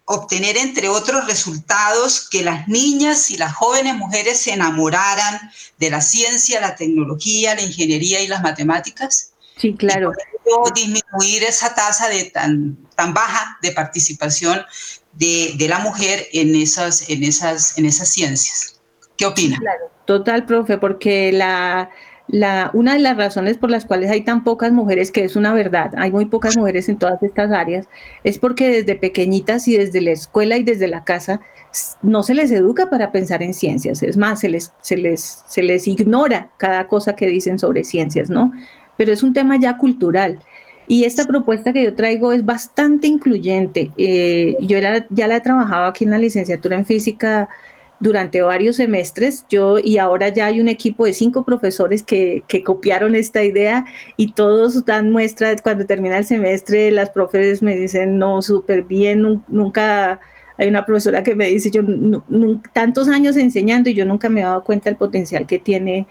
obtener, 0.06 0.56
entre 0.58 0.90
otros 0.90 1.26
resultados, 1.26 2.30
que 2.30 2.44
las 2.44 2.68
niñas 2.68 3.32
y 3.32 3.38
las 3.38 3.56
jóvenes 3.56 3.96
mujeres 3.96 4.42
se 4.42 4.54
enamoraran 4.54 5.42
de 5.80 5.90
la 5.90 6.02
ciencia, 6.02 6.62
la 6.62 6.76
tecnología, 6.76 7.56
la 7.56 7.64
ingeniería 7.64 8.22
y 8.22 8.28
las 8.28 8.44
matemáticas. 8.44 9.32
Sí, 9.58 9.74
claro. 9.74 10.12
Y 10.46 10.80
disminuir 10.80 11.46
esa 11.46 11.74
tasa 11.74 12.10
de 12.10 12.26
tan, 12.26 12.78
tan 12.96 13.12
baja 13.16 13.58
de 13.64 13.72
participación 13.72 14.64
de, 15.14 15.56
de 15.58 15.68
la 15.68 15.80
mujer 15.80 16.28
en 16.32 16.54
esas, 16.54 17.10
en, 17.10 17.24
esas, 17.24 17.76
en 17.80 17.88
esas 17.88 18.10
ciencias. 18.10 18.73
¿Qué 19.18 19.26
opina? 19.26 19.60
Total, 20.06 20.46
profe, 20.46 20.78
porque 20.78 21.32
la, 21.32 21.90
la, 22.28 22.72
una 22.74 22.94
de 22.94 23.00
las 23.00 23.18
razones 23.18 23.58
por 23.58 23.70
las 23.70 23.86
cuales 23.86 24.10
hay 24.10 24.22
tan 24.22 24.44
pocas 24.44 24.72
mujeres, 24.72 25.12
que 25.12 25.24
es 25.24 25.36
una 25.36 25.54
verdad, 25.54 25.92
hay 25.98 26.12
muy 26.12 26.26
pocas 26.26 26.58
mujeres 26.58 26.90
en 26.90 26.98
todas 26.98 27.22
estas 27.22 27.52
áreas, 27.52 27.88
es 28.24 28.40
porque 28.40 28.70
desde 28.70 28.96
pequeñitas 28.96 29.68
y 29.68 29.78
desde 29.78 30.02
la 30.02 30.12
escuela 30.12 30.58
y 30.58 30.64
desde 30.64 30.88
la 30.88 31.04
casa 31.04 31.42
no 32.02 32.24
se 32.24 32.34
les 32.34 32.52
educa 32.52 32.90
para 32.90 33.12
pensar 33.12 33.44
en 33.44 33.54
ciencias, 33.54 34.04
es 34.04 34.18
más, 34.18 34.40
se 34.40 34.50
les, 34.50 34.74
se 34.82 34.98
les, 34.98 35.44
se 35.48 35.64
les 35.64 35.88
ignora 35.88 36.50
cada 36.58 36.88
cosa 36.88 37.16
que 37.16 37.28
dicen 37.28 37.60
sobre 37.60 37.84
ciencias, 37.84 38.30
¿no? 38.30 38.52
Pero 38.98 39.12
es 39.12 39.24
un 39.24 39.34
tema 39.34 39.60
ya 39.60 39.78
cultural. 39.78 40.40
Y 40.86 41.06
esta 41.06 41.26
propuesta 41.26 41.72
que 41.72 41.84
yo 41.84 41.96
traigo 41.96 42.34
es 42.34 42.46
bastante 42.46 43.08
incluyente. 43.08 43.92
Eh, 43.98 44.58
yo 44.60 44.78
ya 44.80 45.28
la 45.28 45.36
he 45.38 45.42
trabajado 45.42 45.86
aquí 45.86 46.04
en 46.04 46.12
la 46.12 46.18
licenciatura 46.18 46.76
en 46.76 46.86
física 46.86 47.48
durante 48.04 48.42
varios 48.42 48.76
semestres. 48.76 49.46
Yo 49.50 49.80
y 49.80 49.98
ahora 49.98 50.28
ya 50.28 50.48
hay 50.48 50.60
un 50.60 50.68
equipo 50.68 51.06
de 51.06 51.14
cinco 51.14 51.46
profesores 51.46 52.04
que, 52.04 52.44
que 52.48 52.62
copiaron 52.62 53.16
esta 53.16 53.44
idea 53.44 53.86
y 54.18 54.34
todos 54.34 54.86
dan 54.86 55.10
muestra 55.12 55.56
cuando 55.56 55.86
termina 55.86 56.18
el 56.18 56.26
semestre. 56.26 56.92
Las 56.92 57.10
profes 57.10 57.62
me 57.62 57.78
dicen, 57.78 58.18
no, 58.18 58.42
súper 58.42 58.84
bien, 58.84 59.42
nunca 59.48 60.20
hay 60.58 60.68
una 60.68 60.86
profesora 60.86 61.24
que 61.24 61.34
me 61.34 61.48
dice, 61.48 61.72
yo 61.72 61.82
tantos 62.74 63.08
años 63.08 63.38
enseñando 63.38 63.90
y 63.90 63.94
yo 63.94 64.06
nunca 64.06 64.28
me 64.30 64.42
he 64.42 64.44
dado 64.44 64.64
cuenta 64.64 64.90
del 64.90 64.98
potencial 64.98 65.48
que 65.48 65.58
tiene 65.58 66.06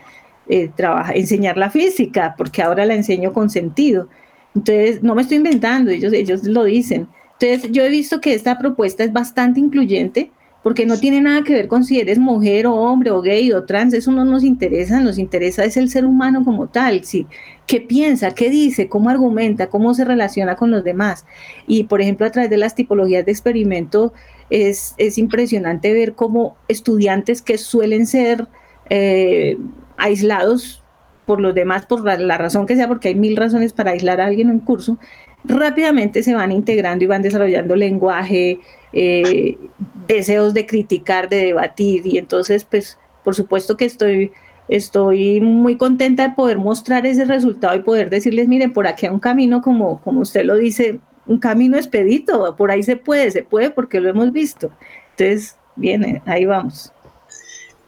eh, 0.48 0.70
enseñar 1.14 1.58
la 1.58 1.70
física, 1.70 2.34
porque 2.38 2.62
ahora 2.62 2.86
la 2.86 2.94
enseño 2.94 3.34
con 3.34 3.50
sentido. 3.50 4.08
Entonces, 4.54 5.02
no 5.02 5.14
me 5.14 5.22
estoy 5.22 5.36
inventando, 5.36 5.90
ellos, 5.90 6.12
ellos 6.14 6.42
lo 6.44 6.64
dicen. 6.64 7.06
Entonces, 7.38 7.70
yo 7.70 7.84
he 7.84 7.90
visto 7.90 8.20
que 8.20 8.32
esta 8.32 8.58
propuesta 8.58 9.04
es 9.04 9.12
bastante 9.12 9.60
incluyente 9.60 10.30
porque 10.62 10.86
no 10.86 10.98
tiene 10.98 11.20
nada 11.20 11.42
que 11.42 11.54
ver 11.54 11.68
con 11.68 11.84
si 11.84 11.98
eres 12.00 12.18
mujer 12.18 12.66
o 12.66 12.74
hombre 12.74 13.10
o 13.10 13.20
gay 13.20 13.52
o 13.52 13.64
trans, 13.64 13.94
eso 13.94 14.12
no 14.12 14.24
nos 14.24 14.44
interesa, 14.44 15.00
nos 15.00 15.18
interesa 15.18 15.64
es 15.64 15.76
el 15.76 15.90
ser 15.90 16.04
humano 16.04 16.44
como 16.44 16.68
tal, 16.68 17.04
¿sí? 17.04 17.26
qué 17.66 17.80
piensa, 17.80 18.34
qué 18.34 18.50
dice, 18.50 18.88
cómo 18.88 19.10
argumenta, 19.10 19.68
cómo 19.68 19.94
se 19.94 20.04
relaciona 20.04 20.56
con 20.56 20.70
los 20.70 20.84
demás. 20.84 21.24
Y 21.66 21.84
por 21.84 22.00
ejemplo, 22.00 22.26
a 22.26 22.30
través 22.30 22.50
de 22.50 22.58
las 22.58 22.74
tipologías 22.74 23.24
de 23.24 23.32
experimento 23.32 24.12
es, 24.50 24.94
es 24.98 25.18
impresionante 25.18 25.92
ver 25.92 26.14
cómo 26.14 26.56
estudiantes 26.68 27.42
que 27.42 27.58
suelen 27.58 28.06
ser 28.06 28.46
eh, 28.90 29.56
aislados 29.96 30.82
por 31.26 31.40
los 31.40 31.54
demás, 31.54 31.86
por 31.86 32.04
la, 32.04 32.36
razón 32.36 32.66
que 32.66 32.76
sea, 32.76 32.88
porque 32.88 33.08
hay 33.08 33.14
mil 33.14 33.36
razones 33.36 33.72
para 33.72 33.92
aislar 33.92 34.20
a 34.20 34.26
alguien 34.26 34.50
en 34.50 34.58
curso, 34.58 34.98
rápidamente 35.44 36.22
se 36.22 36.34
van 36.34 36.52
integrando 36.52 37.04
y 37.04 37.06
van 37.06 37.22
desarrollando 37.22 37.76
lenguaje, 37.76 38.60
eh, 38.92 39.58
deseos 40.06 40.54
de 40.54 40.66
criticar, 40.66 41.28
de 41.28 41.46
debatir, 41.46 42.06
y 42.06 42.18
entonces, 42.18 42.64
pues, 42.64 42.98
por 43.24 43.34
supuesto 43.34 43.76
que 43.76 43.84
estoy, 43.84 44.32
estoy 44.68 45.40
muy 45.40 45.76
contenta 45.76 46.28
de 46.28 46.34
poder 46.34 46.58
mostrar 46.58 47.06
ese 47.06 47.24
resultado 47.24 47.74
y 47.76 47.82
poder 47.82 48.10
decirles, 48.10 48.48
miren, 48.48 48.72
por 48.72 48.86
aquí 48.86 49.06
hay 49.06 49.12
un 49.12 49.20
camino, 49.20 49.62
como, 49.62 50.00
como 50.02 50.20
usted 50.20 50.44
lo 50.44 50.56
dice, 50.56 51.00
un 51.26 51.38
camino 51.38 51.76
expedito, 51.76 52.56
por 52.56 52.70
ahí 52.70 52.82
se 52.82 52.96
puede, 52.96 53.30
se 53.30 53.42
puede 53.42 53.70
porque 53.70 54.00
lo 54.00 54.08
hemos 54.08 54.32
visto. 54.32 54.70
Entonces, 55.10 55.56
viene, 55.76 56.22
ahí 56.26 56.44
vamos. 56.44 56.92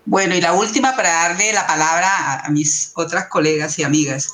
Bueno, 0.06 0.34
y 0.34 0.40
la 0.40 0.52
última 0.52 0.94
para 0.94 1.10
darle 1.10 1.52
la 1.52 1.66
palabra 1.66 2.40
a, 2.40 2.50
mis 2.50 2.92
otras 2.94 3.26
colegas 3.28 3.78
y 3.78 3.84
amigas. 3.84 4.28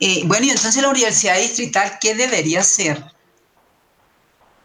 Eh, 0.00 0.22
bueno, 0.24 0.46
y 0.46 0.50
entonces 0.50 0.82
la 0.82 0.88
Universidad 0.88 1.38
Distrital, 1.38 1.98
¿qué 2.00 2.14
debería 2.14 2.62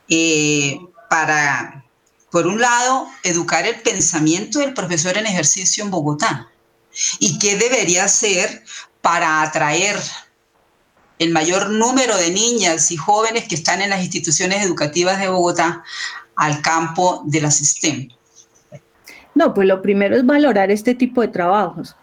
eh, 0.09 0.79
para, 1.11 1.83
por 2.31 2.47
un 2.47 2.61
lado, 2.61 3.05
educar 3.23 3.67
el 3.67 3.75
pensamiento 3.81 4.59
del 4.59 4.73
profesor 4.73 5.17
en 5.17 5.25
ejercicio 5.25 5.83
en 5.83 5.91
Bogotá? 5.91 6.47
¿Y 7.19 7.37
qué 7.37 7.57
debería 7.57 8.05
hacer 8.05 8.63
para 9.01 9.41
atraer 9.41 9.97
el 11.19 11.31
mayor 11.31 11.69
número 11.69 12.15
de 12.15 12.31
niñas 12.31 12.91
y 12.91 12.95
jóvenes 12.95 13.43
que 13.49 13.55
están 13.55 13.81
en 13.81 13.89
las 13.89 14.01
instituciones 14.01 14.65
educativas 14.65 15.19
de 15.19 15.27
Bogotá 15.27 15.83
al 16.37 16.61
campo 16.61 17.23
de 17.25 17.41
la 17.41 17.51
STEM? 17.51 18.07
No, 19.35 19.53
pues 19.53 19.67
lo 19.67 19.81
primero 19.81 20.15
es 20.15 20.25
valorar 20.25 20.71
este 20.71 20.95
tipo 20.95 21.19
de 21.19 21.27
trabajos. 21.27 21.97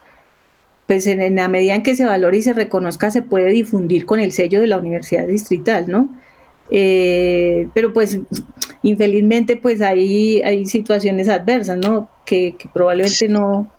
Pues 0.86 1.06
en, 1.06 1.34
la 1.34 1.48
medida 1.48 1.74
en 1.74 1.82
que 1.82 1.96
se 1.96 2.04
valore 2.04 2.36
y 2.36 2.42
se 2.42 2.52
reconozca, 2.52 3.10
se 3.10 3.22
puede 3.22 3.48
difundir 3.48 4.04
con 4.04 4.20
el 4.20 4.32
sello 4.32 4.60
de 4.60 4.66
la 4.66 4.76
Universidad 4.76 5.26
Distrital, 5.26 5.86
¿no? 5.88 6.14
Eh, 6.70 7.68
pero 7.72 7.92
pues 7.92 8.18
infelizmente 8.82 9.56
pues 9.56 9.80
hay, 9.80 10.42
hay 10.42 10.66
situaciones 10.66 11.28
adversas, 11.28 11.78
¿no? 11.78 12.10
Que, 12.24 12.56
probablemente 12.72 13.28
no, 13.28 13.70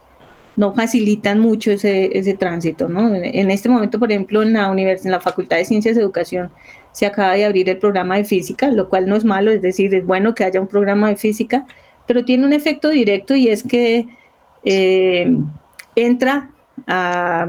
no 0.55 0.73
facilitan 0.73 1.39
mucho 1.39 1.71
ese, 1.71 2.17
ese 2.17 2.33
tránsito, 2.33 2.89
¿no? 2.89 3.13
En, 3.15 3.51
este 3.51 3.69
momento, 3.69 3.99
por 3.99 4.11
ejemplo, 4.11 4.41
en 4.41 4.53
la, 4.53 4.71
universidad, 4.71 5.07
en 5.07 5.11
la 5.11 5.21
Facultad 5.21 5.57
de 5.57 5.65
Ciencias 5.65 5.95
de 5.95 6.01
Educación 6.01 6.51
se 6.91 7.05
acaba 7.05 7.33
de 7.33 7.45
abrir 7.45 7.69
el 7.69 7.77
programa 7.77 8.17
de 8.17 8.25
física, 8.25 8.69
lo 8.71 8.89
cual 8.89 9.07
no 9.07 9.15
es 9.15 9.23
malo, 9.23 9.51
es 9.51 9.61
decir, 9.61 9.93
es 9.93 10.05
bueno 10.05 10.33
que 10.33 10.43
haya 10.43 10.59
un 10.59 10.67
programa 10.67 11.09
de 11.09 11.15
física, 11.15 11.65
pero 12.07 12.25
tiene 12.25 12.45
un 12.45 12.53
efecto 12.53 12.89
directo 12.89 13.35
y 13.35 13.47
es 13.47 13.63
que 13.63 14.07
eh, 14.65 15.31
entra 15.95 16.49
a, 16.87 17.47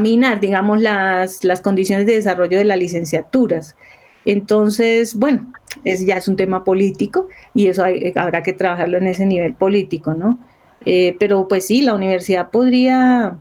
minar, 0.00 0.40
digamos, 0.40 0.80
las, 0.80 1.44
las 1.44 1.60
condiciones 1.60 2.06
de 2.06 2.14
desarrollo 2.14 2.58
de 2.58 2.64
las 2.64 2.78
licenciaturas. 2.78 3.74
Entonces, 4.24 5.14
bueno, 5.14 5.52
es, 5.84 6.04
ya 6.04 6.16
es 6.16 6.28
un 6.28 6.36
tema 6.36 6.64
político 6.64 7.28
y 7.54 7.68
eso 7.68 7.84
habrá 8.16 8.42
que 8.42 8.52
trabajarlo 8.52 8.98
en 8.98 9.06
ese 9.06 9.26
nivel 9.26 9.54
político, 9.54 10.14
¿no? 10.14 10.38
Eh, 10.84 11.16
pero 11.18 11.48
pues 11.48 11.66
sí, 11.66 11.82
la 11.82 11.94
universidad 11.94 12.50
podría 12.50 13.38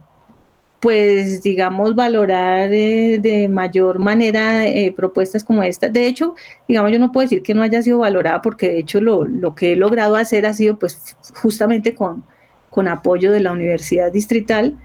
pues 0.80 1.42
digamos, 1.42 1.96
valorar 1.96 2.72
eh, 2.72 3.18
de 3.20 3.50
mayor 3.50 4.00
manera 4.00 4.68
eh, 4.68 4.94
propuestas 4.96 5.44
como 5.44 5.64
esta. 5.64 5.90
De 5.90 6.08
hecho, 6.08 6.36
digamos, 6.68 6.92
yo 6.92 7.00
no 7.00 7.12
puedo 7.12 7.26
decir 7.26 7.42
que 7.42 7.54
no 7.54 7.64
haya 7.64 7.82
sido 7.82 8.00
valorada 8.00 8.42
porque 8.42 8.70
de 8.70 8.80
hecho 8.80 9.02
lo, 9.02 9.26
lo 9.26 9.56
que 9.56 9.74
he 9.74 9.76
logrado 9.76 10.16
hacer 10.16 10.46
ha 10.46 10.54
sido 10.54 10.78
pues 10.78 11.16
justamente 11.36 11.96
con, 11.96 12.24
con 12.70 12.88
apoyo 12.88 13.32
de 13.32 13.40
la 13.40 13.52
Universidad 13.52 14.12
Distrital. 14.12 14.78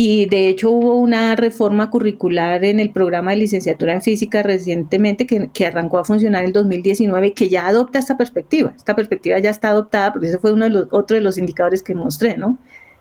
Y 0.00 0.26
de 0.26 0.48
hecho 0.48 0.70
hubo 0.70 0.94
una 0.94 1.34
reforma 1.34 1.90
curricular 1.90 2.64
en 2.64 2.78
el 2.78 2.90
programa 2.90 3.32
de 3.32 3.38
licenciatura 3.38 3.94
en 3.94 4.00
física 4.00 4.44
recientemente 4.44 5.26
que, 5.26 5.50
que, 5.52 5.66
arrancó 5.66 5.98
a 5.98 6.04
funcionar 6.04 6.44
en 6.44 6.52
2019 6.52 7.32
que 7.32 7.48
ya 7.48 7.66
adopta 7.66 7.98
esta 7.98 8.16
perspectiva. 8.16 8.72
Esta 8.76 8.94
perspectiva 8.94 9.40
ya 9.40 9.50
está 9.50 9.70
adoptada 9.70 10.12
porque 10.12 10.28
ese 10.28 10.38
fue 10.38 10.52
uno 10.52 10.66
de 10.66 10.70
los, 10.70 10.86
otro 10.92 11.16
de 11.16 11.20
los 11.20 11.36
indicadores 11.36 11.82
que 11.82 11.96
mostré, 11.96 12.36
¿no? 12.36 12.58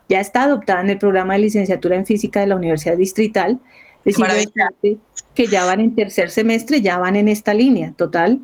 ya 0.09 0.19
está 0.19 0.43
adoptada 0.43 0.81
en 0.81 0.89
el 0.89 0.97
programa 0.97 1.33
de 1.33 1.39
licenciatura 1.41 1.95
en 1.95 2.05
física 2.05 2.39
de 2.39 2.47
la 2.47 2.55
Universidad 2.55 2.97
Distrital. 2.97 3.59
Es 4.05 4.15
decir, 4.17 4.97
que 5.35 5.47
ya 5.47 5.65
van 5.65 5.81
en 5.81 5.93
tercer 5.93 6.29
semestre, 6.29 6.81
ya 6.81 6.97
van 6.97 7.15
en 7.15 7.27
esta 7.27 7.53
línea 7.53 7.93
total, 7.95 8.39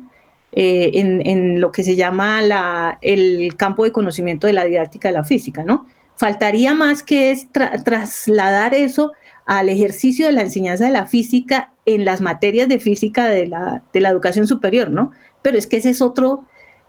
eh, 0.52 0.90
en, 0.94 1.60
lo 1.60 1.72
que 1.72 1.82
se 1.82 1.96
llama 1.96 2.42
la, 2.42 2.98
el 3.00 3.56
campo 3.56 3.84
de 3.84 3.92
conocimiento 3.92 4.46
de 4.46 4.52
la 4.52 4.64
didáctica 4.64 5.08
de 5.08 5.14
la 5.14 5.24
física, 5.24 5.64
¿no? 5.64 5.86
Faltaría 6.16 6.74
más 6.74 7.02
que 7.02 7.30
es 7.30 7.48
trasladar 7.84 8.74
eso 8.74 9.12
al 9.46 9.68
ejercicio 9.68 10.26
de 10.26 10.32
la 10.32 10.42
enseñanza 10.42 10.86
de 10.86 10.92
la 10.92 11.06
física 11.06 11.72
en 11.86 12.04
las 12.04 12.20
materias 12.20 12.68
de 12.68 12.78
física 12.78 13.26
de 13.26 13.46
la, 13.46 13.82
de 13.92 14.00
la 14.00 14.08
educación 14.08 14.46
superior, 14.46 14.90
¿no? 14.90 15.12
Pero 15.42 15.58
es 15.58 15.66
que 15.66 15.76
ese 15.76 15.90
es 15.90 16.00
otro, 16.00 16.44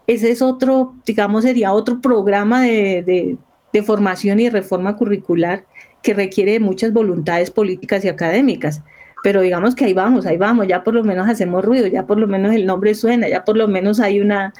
ese 0.06 0.30
es 0.30 0.40
otro, 0.40 0.94
digamos, 1.04 1.44
sería 1.44 1.72
otro 1.72 2.00
programa 2.00 2.62
de, 2.62 3.36
de 3.72 3.82
formación 3.82 4.40
y 4.40 4.48
reforma 4.48 4.96
curricular 4.96 5.64
que 6.02 6.14
requiere 6.14 6.52
de 6.52 6.60
muchas 6.60 6.92
voluntades 6.92 7.50
políticas 7.50 8.04
y 8.04 8.08
académicas. 8.08 8.82
Pero 9.22 9.40
digamos 9.40 9.74
que 9.74 9.84
ahí 9.84 9.92
vamos, 9.92 10.24
ahí 10.24 10.36
vamos, 10.36 10.68
ya 10.68 10.84
por 10.84 10.94
lo 10.94 11.02
menos 11.02 11.28
hacemos 11.28 11.64
ruido, 11.64 11.86
ya 11.88 12.06
por 12.06 12.18
lo 12.18 12.26
menos 12.26 12.54
el 12.54 12.64
nombre 12.64 12.94
suena, 12.94 13.28
ya 13.28 13.44
por 13.44 13.56
lo 13.56 13.66
menos 13.66 13.98
hay 13.98 14.20
una, 14.20 14.54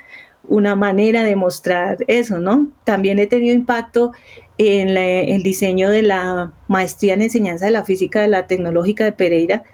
una 0.49 0.74
manera 0.74 1.22
de 1.24 1.36
mostrar 1.36 1.99
eso, 2.09 2.38
¿no? 2.38 2.68
También 2.84 3.18
he 3.18 3.26
tenido 3.26 3.55
impacto 3.55 4.12
en 4.59 4.97
el 4.97 5.42
diseño 5.42 5.90
de 5.90 6.03
la 6.03 6.53
maestría 6.68 7.14
en 7.14 7.22
enseñanza 7.22 7.66
de 7.66 7.72
la 7.72 7.84
física 7.84 8.22
de 8.22 8.28
la 8.28 8.47
tecnológica 8.47 9.05
de 9.05 9.12
Pereira. 9.12 9.64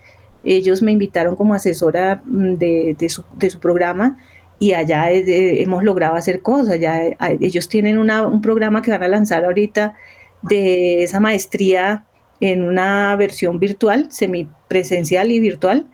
Ellos 0.44 0.82
me 0.82 0.92
invitaron 0.92 1.36
como 1.36 1.54
asesora 1.54 2.22
mm, 2.24 2.54
de, 2.54 3.08
su, 3.08 3.22
programa 3.60 4.18
y 4.58 4.72
allá 4.72 5.10
hemos 5.10 5.84
logrado 5.84 6.16
hacer 6.16 6.42
cosas. 6.42 6.80
Ya 6.80 7.06
eh, 7.06 7.16
ellos 7.40 7.68
tienen 7.68 7.98
un 7.98 8.42
programa 8.42 8.82
que 8.82 8.90
van 8.90 9.02
a 9.04 9.08
lanzar 9.08 9.44
ahorita 9.44 9.94
de 10.42 11.04
esa 11.04 11.20
maestría 11.20 12.04
en 12.40 12.64
una 12.64 13.14
versión 13.14 13.60
virtual, 13.60 14.08
semipresencial 14.10 15.30
y 15.30 15.38
virtual, 15.38 15.86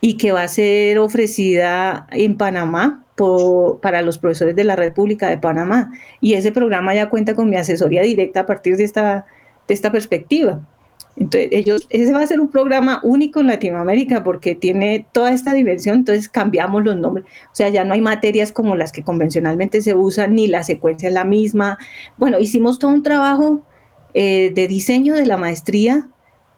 y 0.00 0.16
que 0.16 0.32
va 0.32 0.42
a 0.42 0.48
ser 0.48 0.98
ofrecida 0.98 2.06
en 2.10 2.36
Panamá 2.36 3.03
para 3.16 4.02
los 4.02 4.18
profesores 4.18 4.56
de 4.56 4.64
la 4.64 4.76
República 4.76 5.28
de 5.28 5.38
Panamá. 5.38 5.92
Y 6.20 6.34
ese 6.34 6.52
programa 6.52 6.94
ya 6.94 7.08
cuenta 7.08 7.34
con 7.34 7.48
mi 7.48 7.56
asesoría 7.56 8.02
directa 8.02 8.40
a 8.40 8.46
partir 8.46 8.76
de 8.76 8.84
esta, 8.84 9.26
de 9.68 9.74
esta 9.74 9.92
perspectiva. 9.92 10.60
Entonces, 11.16 11.48
ellos, 11.52 11.86
ese 11.90 12.12
va 12.12 12.22
a 12.22 12.26
ser 12.26 12.40
un 12.40 12.48
programa 12.48 13.00
único 13.04 13.40
en 13.40 13.46
Latinoamérica 13.46 14.24
porque 14.24 14.56
tiene 14.56 15.06
toda 15.12 15.32
esta 15.32 15.52
dimensión, 15.52 15.98
entonces 15.98 16.28
cambiamos 16.28 16.84
los 16.84 16.96
nombres. 16.96 17.24
O 17.52 17.54
sea, 17.54 17.68
ya 17.68 17.84
no 17.84 17.94
hay 17.94 18.00
materias 18.00 18.50
como 18.50 18.74
las 18.74 18.90
que 18.90 19.04
convencionalmente 19.04 19.80
se 19.80 19.94
usan, 19.94 20.34
ni 20.34 20.48
la 20.48 20.64
secuencia 20.64 21.08
es 21.08 21.14
la 21.14 21.24
misma. 21.24 21.78
Bueno, 22.16 22.40
hicimos 22.40 22.80
todo 22.80 22.90
un 22.90 23.04
trabajo 23.04 23.62
eh, 24.12 24.50
de 24.54 24.66
diseño 24.66 25.14
de 25.14 25.26
la 25.26 25.36
maestría 25.36 26.08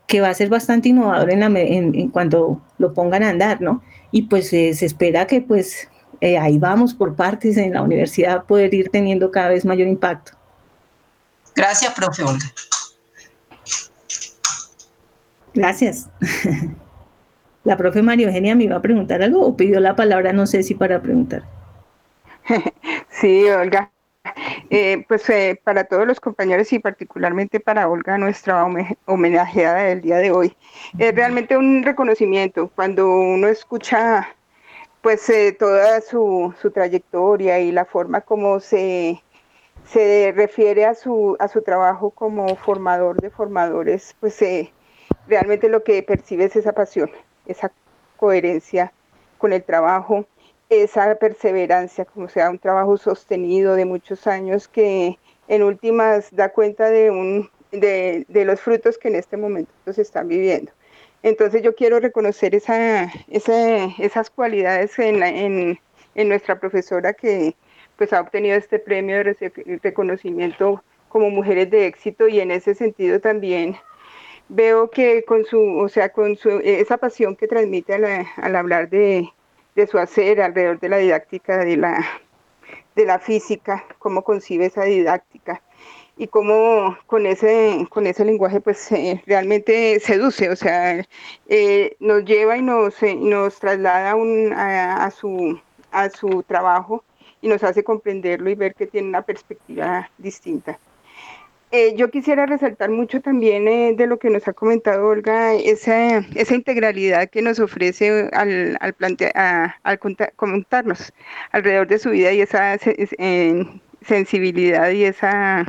que 0.07 0.21
va 0.21 0.29
a 0.29 0.35
ser 0.35 0.49
bastante 0.49 0.89
innovador 0.89 1.31
en, 1.31 1.43
en, 1.57 2.09
cuando 2.11 2.63
lo 2.79 2.95
pongan 2.95 3.23
a 3.25 3.31
andar, 3.31 3.61
¿no? 3.61 3.83
Y 4.11 4.23
pues 4.23 4.53
eh, 4.53 4.73
se 4.73 4.87
espera 4.87 5.27
que 5.27 5.43
pues 5.43 5.91
eh, 6.21 6.39
ahí 6.39 6.59
vamos 6.59 6.95
por 6.95 7.15
partes 7.15 7.57
en 7.57 7.75
la 7.75 7.83
universidad 7.83 8.45
poder 8.45 8.73
ir 8.75 8.91
teniendo 8.91 9.31
cada 9.31 9.51
vez 9.51 9.65
mayor 9.65 9.89
impacto. 9.89 10.33
Gracias, 11.55 11.95
profe 11.95 12.23
Olga. 12.23 12.47
Gracias. 15.55 16.09
La 17.65 17.77
profe 17.77 18.01
María 18.01 18.29
Eugenia 18.29 18.55
me 18.55 18.65
iba 18.65 18.77
a 18.77 18.83
preguntar 18.83 19.23
algo 19.23 19.45
o 19.45 19.57
pidió 19.57 19.81
la 19.81 19.97
palabra, 19.97 20.33
no 20.33 20.47
sé 20.47 20.63
si 20.63 20.75
para 20.75 21.03
preguntar. 21.03 21.43
Sí, 23.11 23.49
Olga. 23.49 23.91
Eh, 24.71 25.05
pues 25.09 25.29
eh, 25.31 25.61
para 25.65 25.85
todos 25.85 26.07
los 26.07 26.21
compañeros 26.21 26.73
y 26.73 26.79
particularmente 26.79 27.61
para 27.61 27.89
Olga, 27.89 28.19
nuestra 28.19 28.67
homenajeada 29.07 29.85
del 29.85 30.03
día 30.03 30.19
de 30.19 30.31
hoy, 30.31 30.57
es 30.99 31.15
realmente 31.15 31.57
un 31.57 31.83
reconocimiento 31.83 32.71
cuando 32.75 33.09
uno 33.09 33.49
escucha 33.49 34.36
pues 35.07 35.31
eh, 35.31 35.53
toda 35.57 36.01
su, 36.01 36.53
su, 36.61 36.73
trayectoria 36.73 37.61
y 37.61 37.71
la 37.71 37.85
forma 37.85 38.23
como 38.23 38.59
se, 38.59 39.23
se 39.85 40.33
refiere 40.35 40.85
a 40.85 40.95
su, 40.97 41.37
a 41.39 41.47
su 41.47 41.63
trabajo 41.63 42.11
como 42.11 42.57
formador 42.57 43.21
de 43.21 43.31
formadores, 43.31 44.17
pues 44.19 44.43
eh, 44.43 44.73
realmente 45.29 45.69
lo 45.69 45.85
que 45.85 46.03
percibe 46.03 46.47
es 46.47 46.57
esa 46.57 46.73
pasión, 46.73 47.13
esa 47.47 47.71
coherencia 48.17 48.93
con 49.39 49.53
el 49.53 49.63
trabajo, 49.63 50.27
esa 50.71 51.15
perseverancia, 51.15 52.05
como 52.05 52.29
sea 52.29 52.51
un 52.51 52.59
trabajo 52.59 52.97
sostenido 52.97 53.77
de 53.77 53.85
muchos 53.85 54.27
años 54.27 54.67
que 54.67 55.21
en 55.47 55.63
últimas 55.63 56.35
da 56.35 56.49
cuenta 56.49 56.91
de, 56.91 57.13
un, 57.13 57.49
de, 57.71 58.27
de 58.27 58.45
los 58.45 58.61
frutos 58.61 58.99
que 58.99 59.07
en 59.07 59.15
este 59.15 59.37
momento 59.37 59.71
se 59.93 60.03
están 60.03 60.27
viviendo. 60.27 60.73
Entonces 61.27 61.61
yo 61.61 61.75
quiero 61.75 61.99
reconocer 61.99 62.55
esa, 62.55 63.11
esas 63.27 64.31
cualidades 64.31 64.97
en, 65.01 65.77
nuestra 66.15 66.61
profesora 66.61 67.15
que 67.15 67.57
pues 67.97 68.13
ha 68.13 68.21
obtenido 68.21 68.55
este 68.57 68.79
premio 68.79 69.17
de 69.17 69.81
reconocimiento 69.83 70.85
como 71.09 71.29
mujeres 71.31 71.69
de 71.73 71.87
éxito 71.87 72.29
y 72.29 72.39
en 72.39 72.53
ese 72.53 72.77
sentido 72.77 73.19
también 73.19 73.77
veo 74.49 74.89
que 74.89 75.25
con 75.25 75.45
su, 75.45 75.59
o 75.79 75.89
sea, 75.89 76.11
con 76.11 76.37
su, 76.37 76.61
esa 76.63 76.97
pasión 76.97 77.35
que 77.35 77.49
transmite 77.49 77.95
al, 77.95 78.55
hablar 78.55 78.89
de, 78.89 79.29
de, 79.75 79.87
su 79.89 79.99
hacer 79.99 80.41
alrededor 80.41 80.79
de 80.79 80.89
la 80.89 80.99
didáctica 80.99 81.59
de 81.65 81.77
la, 81.77 82.07
de 82.95 83.05
la 83.05 83.19
física, 83.19 83.85
cómo 83.99 84.23
concibe 84.23 84.67
esa 84.67 84.85
didáctica, 84.85 85.61
y 86.17 86.29
cómo 86.29 86.97
con 87.07 87.27
ese, 87.27 87.87
con 87.91 88.07
ese 88.07 88.25
lenguaje 88.25 88.61
pues 88.61 88.91
eh, 88.93 89.23
realmente 89.27 90.01
seduce, 90.01 90.49
o 90.49 90.57
sea, 90.57 91.05
eh, 91.49 91.97
nos 92.01 92.25
lleva 92.25 92.57
y 92.57 92.63
nos, 92.63 93.03
eh, 93.03 93.15
nos 93.15 93.59
traslada 93.59 94.15
un, 94.17 94.53
a, 94.55 95.11
su, 95.11 95.61
a 95.93 96.09
su 96.11 96.43
trabajo 96.43 97.05
y 97.43 97.49
nos 97.49 97.63
hace 97.63 97.85
comprenderlo 97.85 98.49
y 98.51 98.55
ver 98.55 98.75
que 98.75 98.87
tiene 98.87 99.09
una 99.09 99.23
perspectiva 99.23 100.11
distinta. 100.19 100.79
yo 101.97 102.11
quisiera 102.11 102.47
resaltar 102.47 102.91
mucho 102.91 103.21
también 103.21 103.97
de 103.97 104.07
lo 104.07 104.19
que 104.19 104.31
nos 104.31 104.49
ha 104.49 104.55
comentado 104.55 105.09
Olga, 105.09 105.55
esa, 105.55 106.19
esa 106.35 106.55
integralidad 106.55 107.29
que 107.29 107.43
nos 107.43 107.59
ofrece 107.61 108.31
al, 108.33 108.79
al, 108.81 108.97
al 109.83 109.99
comentarnos 110.37 111.13
alrededor 111.53 111.87
de 111.89 111.99
su 111.99 112.11
vida 112.11 112.33
y 112.33 112.41
esa 112.41 112.79
sensibilidad 114.07 114.91
y 114.91 115.05
esa 115.05 115.67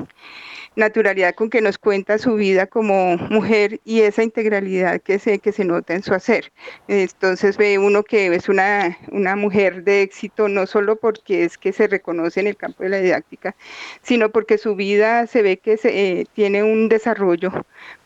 naturalidad 0.78 1.34
con 1.34 1.50
que 1.50 1.60
nos 1.60 1.78
cuenta 1.80 2.20
su 2.20 2.36
vida 2.36 2.68
como 2.68 3.18
mujer 3.18 3.82
y 3.84 4.02
esa 4.02 4.22
integralidad 4.22 5.02
que 5.02 5.18
se, 5.18 5.40
que 5.40 5.52
se 5.52 5.66
nota 5.66 5.96
en 5.96 6.04
su 6.04 6.14
hacer. 6.14 6.54
Entonces 6.88 7.58
ve 7.58 7.80
uno 7.80 8.04
que 8.04 8.28
es 8.28 8.48
una, 8.48 8.96
una 9.12 9.36
mujer 9.36 9.84
de 9.84 10.04
éxito 10.04 10.48
no 10.48 10.68
solo 10.68 10.96
porque 10.96 11.44
es 11.44 11.58
que 11.58 11.74
se 11.74 11.88
reconoce 11.88 12.40
en 12.40 12.48
el 12.48 12.56
campo 12.56 12.84
de 12.84 12.90
la 12.90 13.00
didáctica, 13.00 13.56
sino 14.04 14.30
porque 14.30 14.60
su 14.60 14.76
vida 14.76 15.26
se 15.26 15.42
ve 15.42 15.58
que 15.58 15.78
se, 15.78 16.20
eh, 16.20 16.26
tiene 16.34 16.64
un 16.64 16.90
desarrollo 16.90 17.52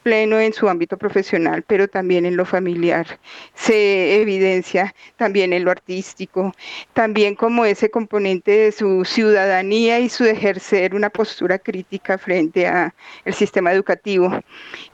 pleno 0.04 0.40
en 0.40 0.54
su 0.54 0.68
ámbito 0.70 0.98
profesional, 0.98 1.64
pero 1.68 1.88
también 1.88 2.26
en 2.26 2.36
lo 2.36 2.46
familiar. 2.46 3.20
Se 3.54 4.22
evidencia 4.22 4.94
también 5.18 5.54
en 5.54 5.64
lo 5.64 5.72
artístico, 5.72 6.54
también 6.94 7.36
como 7.36 7.66
ese 7.66 7.90
componente 7.90 8.52
de 8.52 8.72
su 8.72 9.06
ciudadanía 9.06 10.00
y 10.00 10.10
su 10.10 10.26
ejercer 10.26 10.96
una 10.96 11.10
postura 11.10 11.60
crítica 11.60 12.18
frente 12.18 12.68
a 12.68 12.94
el 13.26 13.34
sistema 13.34 13.72
educativo. 13.74 14.32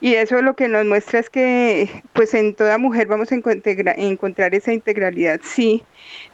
Y 0.00 0.14
eso 0.14 0.42
lo 0.42 0.54
que 0.54 0.68
nos 0.68 0.84
muestra 0.84 1.20
es 1.20 1.30
que 1.30 2.02
pues 2.12 2.34
en 2.34 2.54
toda 2.54 2.78
mujer 2.78 3.06
vamos 3.06 3.32
a 3.32 3.34
encontrar 3.34 4.54
esa 4.54 4.72
integralidad, 4.72 5.40
sí, 5.42 5.82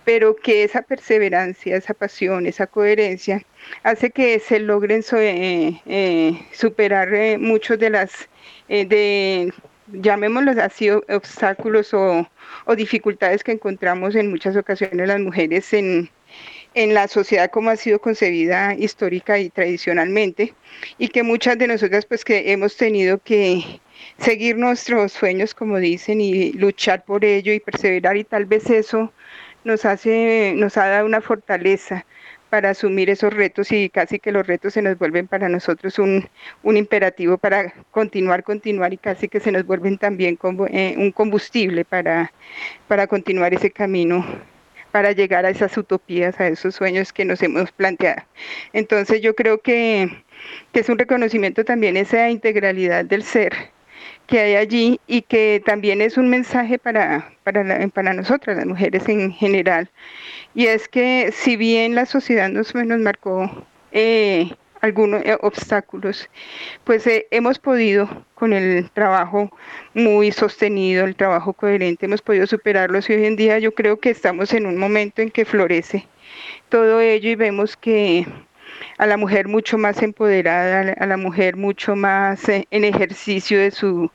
pero 0.04 0.36
que 0.36 0.64
esa 0.64 0.82
perseverancia, 0.82 1.76
esa 1.76 1.94
pasión, 1.94 2.46
esa 2.46 2.66
coherencia 2.66 3.42
hace 3.82 4.10
que 4.10 4.38
se 4.38 4.58
logren 4.60 5.02
eh, 5.12 5.80
eh, 5.86 6.40
superar 6.52 7.14
eh, 7.14 7.38
muchos 7.38 7.78
de 7.78 7.90
las 7.90 8.28
eh, 8.68 8.86
de, 8.86 9.52
llamémoslos 9.88 10.56
así, 10.58 10.90
obstáculos 10.90 11.92
o, 11.94 12.26
dificultades 12.76 13.44
que 13.44 13.52
encontramos 13.52 14.14
en 14.14 14.30
muchas 14.30 14.56
ocasiones 14.56 15.06
las 15.06 15.20
mujeres 15.20 15.72
en, 15.74 16.08
en 16.74 16.94
la 16.94 17.08
sociedad 17.08 17.50
como 17.50 17.70
ha 17.70 17.76
sido 17.76 18.00
concebida 18.00 18.74
histórica 18.74 19.38
y 19.38 19.50
tradicionalmente 19.50 20.54
y 20.98 21.08
que 21.08 21.22
muchas 21.22 21.58
de 21.58 21.66
nosotras 21.66 22.06
pues 22.06 22.24
que 22.24 22.52
hemos 22.52 22.76
tenido 22.76 23.18
que 23.18 23.80
seguir 24.18 24.56
nuestros 24.56 25.12
sueños 25.12 25.54
como 25.54 25.78
dicen 25.78 26.20
y 26.20 26.52
luchar 26.52 27.04
por 27.04 27.24
ello 27.24 27.52
y 27.52 27.60
perseverar 27.60 28.16
y 28.16 28.24
tal 28.24 28.46
vez 28.46 28.70
eso 28.70 29.12
nos 29.64 29.84
hace 29.84 30.54
nos 30.56 30.76
ha 30.76 30.86
dado 30.86 31.06
una 31.06 31.20
fortaleza 31.20 32.06
para 32.54 32.70
asumir 32.70 33.10
esos 33.10 33.34
retos 33.34 33.72
y 33.72 33.90
casi 33.90 34.20
que 34.20 34.30
los 34.30 34.46
retos 34.46 34.74
se 34.74 34.80
nos 34.80 34.96
vuelven 34.96 35.26
para 35.26 35.48
nosotros 35.48 35.98
un, 35.98 36.28
un 36.62 36.76
imperativo 36.76 37.36
para 37.36 37.74
continuar, 37.90 38.44
continuar 38.44 38.92
y 38.92 38.96
casi 38.96 39.26
que 39.26 39.40
se 39.40 39.50
nos 39.50 39.66
vuelven 39.66 39.98
también 39.98 40.36
como, 40.36 40.68
eh, 40.68 40.94
un 40.96 41.10
combustible 41.10 41.84
para, 41.84 42.32
para 42.86 43.08
continuar 43.08 43.52
ese 43.54 43.72
camino 43.72 44.24
para 44.92 45.10
llegar 45.10 45.44
a 45.44 45.50
esas 45.50 45.76
utopías, 45.76 46.38
a 46.38 46.46
esos 46.46 46.76
sueños 46.76 47.12
que 47.12 47.24
nos 47.24 47.42
hemos 47.42 47.72
planteado. 47.72 48.22
Entonces 48.72 49.20
yo 49.20 49.34
creo 49.34 49.60
que, 49.60 50.22
que 50.70 50.78
es 50.78 50.88
un 50.88 50.96
reconocimiento 50.96 51.64
también 51.64 51.96
esa 51.96 52.30
integralidad 52.30 53.04
del 53.04 53.24
ser 53.24 53.73
que 54.26 54.40
hay 54.40 54.56
allí 54.56 55.00
y 55.06 55.22
que 55.22 55.62
también 55.64 56.00
es 56.00 56.16
un 56.16 56.28
mensaje 56.30 56.78
para, 56.78 57.32
para, 57.42 57.88
para 57.88 58.14
nosotras, 58.14 58.56
las 58.56 58.66
mujeres 58.66 59.08
en 59.08 59.32
general, 59.32 59.90
y 60.54 60.66
es 60.66 60.88
que 60.88 61.30
si 61.32 61.56
bien 61.56 61.94
la 61.94 62.06
sociedad 62.06 62.48
nos, 62.48 62.74
nos 62.74 63.00
marcó 63.00 63.50
eh, 63.92 64.50
algunos 64.80 65.24
eh, 65.24 65.36
obstáculos, 65.40 66.28
pues 66.84 67.06
eh, 67.06 67.26
hemos 67.30 67.58
podido 67.58 68.26
con 68.34 68.52
el 68.52 68.90
trabajo 68.90 69.50
muy 69.94 70.30
sostenido, 70.30 71.04
el 71.06 71.16
trabajo 71.16 71.54
coherente, 71.54 72.06
hemos 72.06 72.20
podido 72.20 72.46
superarlos 72.46 73.08
y 73.08 73.14
hoy 73.14 73.24
en 73.24 73.36
día 73.36 73.58
yo 73.58 73.72
creo 73.72 73.98
que 73.98 74.10
estamos 74.10 74.52
en 74.52 74.66
un 74.66 74.76
momento 74.76 75.22
en 75.22 75.30
que 75.30 75.44
florece 75.44 76.06
todo 76.68 77.00
ello 77.00 77.30
y 77.30 77.34
vemos 77.34 77.76
que 77.76 78.26
a 78.98 79.06
la 79.06 79.16
mujer 79.16 79.48
mucho 79.48 79.78
más 79.78 80.02
empoderada, 80.02 80.94
a 80.98 81.06
la 81.06 81.16
mujer 81.16 81.56
mucho 81.56 81.96
más 81.96 82.48
eh, 82.48 82.66
en 82.70 82.84
ejercicio 82.84 83.58
de 83.58 83.70
su, 83.70 84.10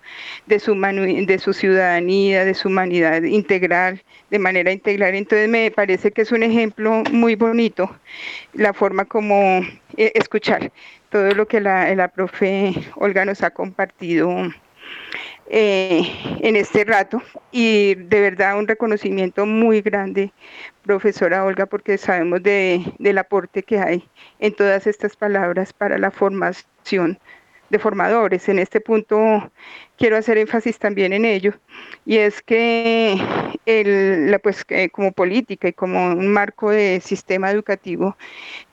de, 0.46 0.60
su 0.60 1.54
ciudadanía, 1.54 2.46
de 2.46 2.54
su 2.54 2.70
humanidad 2.70 3.24
integral, 3.24 4.02
de 4.30 4.40
manera 4.40 4.72
integral. 4.72 5.16
Entonces 5.16 5.50
me 5.50 5.72
parece 5.72 6.12
que 6.12 6.22
es 6.22 6.32
un 6.32 6.44
ejemplo 6.44 7.04
muy 7.12 7.36
bonito 7.36 7.96
la 8.54 8.74
forma 8.74 9.06
como 9.06 9.62
eh, 9.98 10.12
escuchar 10.16 10.72
todo 11.10 11.34
lo 11.34 11.48
que 11.48 11.60
la, 11.60 11.94
la 11.96 12.08
profe 12.08 12.74
Olga 12.96 13.26
nos 13.26 13.44
ha 13.44 13.52
compartido 13.52 14.30
eh, 15.52 16.04
en 16.42 16.56
este 16.56 16.86
rato 16.86 17.24
y 17.52 17.96
de 17.96 18.22
verdad 18.22 18.60
un 18.60 18.68
reconocimiento 18.68 19.48
muy 19.48 19.82
grande, 19.82 20.32
profesora 20.84 21.44
Olga, 21.46 21.66
porque 21.66 21.98
sabemos 21.98 22.44
de, 22.44 22.94
del 23.00 23.18
aporte 23.18 23.64
que 23.64 23.80
hay 23.80 24.08
en 24.40 24.54
todas 24.56 24.88
estas 24.88 25.16
palabras 25.16 25.74
para 25.74 25.98
la 25.98 26.12
formación 26.12 27.20
de 27.70 27.80
formadores. 27.80 28.50
En 28.50 28.60
este 28.60 28.82
punto 28.82 29.52
quiero 29.98 30.18
hacer 30.18 30.38
énfasis 30.38 30.80
también 30.80 31.14
en 31.14 31.26
ello, 31.26 31.54
y 32.06 32.18
es 32.18 32.42
que 32.42 33.16
la, 33.66 34.40
pues, 34.40 34.66
como 34.92 35.12
política 35.12 35.68
y 35.68 35.74
como 35.74 36.08
un 36.08 36.32
marco 36.32 36.72
de 36.72 37.02
sistema 37.02 37.52
educativo, 37.52 38.18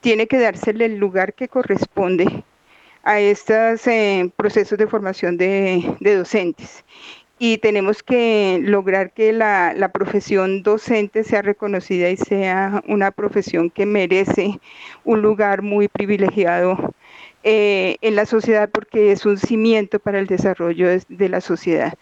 tiene 0.00 0.26
que 0.26 0.38
dársele 0.38 0.86
el 0.86 0.96
lugar 0.98 1.34
que 1.34 1.48
corresponde 1.48 2.44
a 3.02 3.20
estos 3.20 3.86
eh, 3.86 4.30
procesos 4.36 4.78
de 4.78 4.86
formación 4.88 5.36
de, 5.36 5.96
docentes 6.00 6.84
y 7.38 7.58
tenemos 7.58 8.02
que 8.02 8.60
lograr 8.62 9.12
que 9.12 9.32
la, 9.32 9.74
la, 9.74 9.92
profesión 9.92 10.62
docente 10.62 11.22
sea 11.22 11.42
reconocida 11.42 12.08
y 12.08 12.16
sea 12.16 12.82
una 12.88 13.10
profesión 13.10 13.70
que 13.70 13.84
merece 13.84 14.58
un 15.04 15.20
lugar 15.20 15.62
muy 15.62 15.88
privilegiado 15.88 16.94
eh, 17.48 17.96
en 18.00 18.16
la 18.16 18.26
sociedad 18.26 18.70
porque 18.70 19.12
es 19.12 19.26
un 19.26 19.38
cimiento 19.38 20.00
para 20.00 20.18
el 20.18 20.26
desarrollo 20.26 20.88
de, 20.88 21.02
de, 21.08 21.28
la 21.28 21.40
sociedad. 21.40 21.94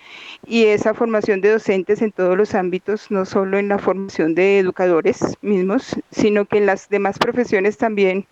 Y 0.46 0.64
esa 0.66 0.94
formación 0.94 1.40
de 1.40 1.50
docentes 1.50 2.00
en 2.00 2.12
todos 2.12 2.36
los 2.36 2.54
ámbitos, 2.54 3.10
no 3.10 3.26
solo 3.26 3.58
en 3.58 3.68
la 3.68 3.78
formación 3.78 4.34
de 4.34 4.58
educadores 4.58 5.36
mismos, 5.42 5.96
sino 6.10 6.46
que 6.46 6.58
en 6.58 6.66
las 6.66 6.88
demás 6.88 7.18
profesiones 7.18 7.76
también 7.76 8.26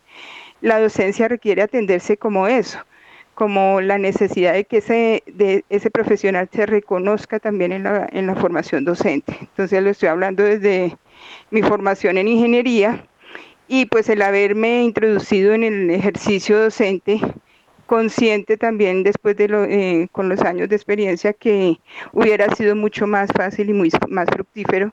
la 0.62 0.80
docencia 0.80 1.28
requiere 1.28 1.62
atenderse 1.62 2.16
como 2.16 2.46
eso, 2.46 2.78
como 3.34 3.80
la 3.80 3.98
necesidad 3.98 4.52
de 4.52 4.64
que 4.64 4.78
ese, 4.78 5.22
de 5.26 5.64
ese 5.70 5.90
profesional 5.90 6.48
se 6.52 6.66
reconozca 6.66 7.38
también 7.40 7.72
en 7.72 7.84
la, 7.84 8.08
en 8.12 8.26
la 8.26 8.34
formación 8.34 8.84
docente. 8.84 9.36
Entonces 9.40 9.82
lo 9.82 9.90
estoy 9.90 10.08
hablando 10.08 10.42
desde 10.42 10.96
mi 11.50 11.62
formación 11.62 12.18
en 12.18 12.28
ingeniería 12.28 13.04
y 13.68 13.86
pues 13.86 14.08
el 14.08 14.22
haberme 14.22 14.82
introducido 14.82 15.54
en 15.54 15.64
el 15.64 15.90
ejercicio 15.90 16.58
docente 16.58 17.20
consciente 17.86 18.56
también 18.56 19.02
después 19.02 19.36
de 19.36 19.48
lo, 19.48 19.64
eh, 19.64 20.08
con 20.12 20.28
los 20.28 20.40
años 20.40 20.68
de 20.68 20.76
experiencia 20.76 21.32
que 21.32 21.78
hubiera 22.12 22.54
sido 22.54 22.74
mucho 22.74 23.06
más 23.06 23.30
fácil 23.36 23.70
y 23.70 23.72
muy 23.72 23.90
más 24.08 24.26
fructífero 24.30 24.92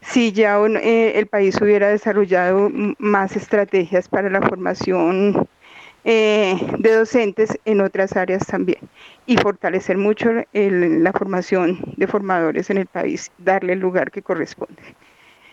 si 0.00 0.32
ya 0.32 0.58
eh, 0.58 1.12
el 1.16 1.26
país 1.26 1.60
hubiera 1.60 1.88
desarrollado 1.88 2.70
más 2.98 3.36
estrategias 3.36 4.08
para 4.08 4.30
la 4.30 4.40
formación 4.40 5.48
eh, 6.10 6.56
de 6.78 6.92
docentes 6.94 7.58
en 7.66 7.82
otras 7.82 8.16
áreas 8.16 8.46
también 8.46 8.78
y 9.26 9.36
fortalecer 9.36 9.98
mucho 9.98 10.30
la 10.54 11.12
formación 11.12 11.80
de 11.98 12.06
formadores 12.06 12.70
en 12.70 12.78
el 12.78 12.86
país, 12.86 13.30
darle 13.36 13.74
el 13.74 13.80
lugar 13.80 14.10
que 14.10 14.22
corresponde. 14.22 14.80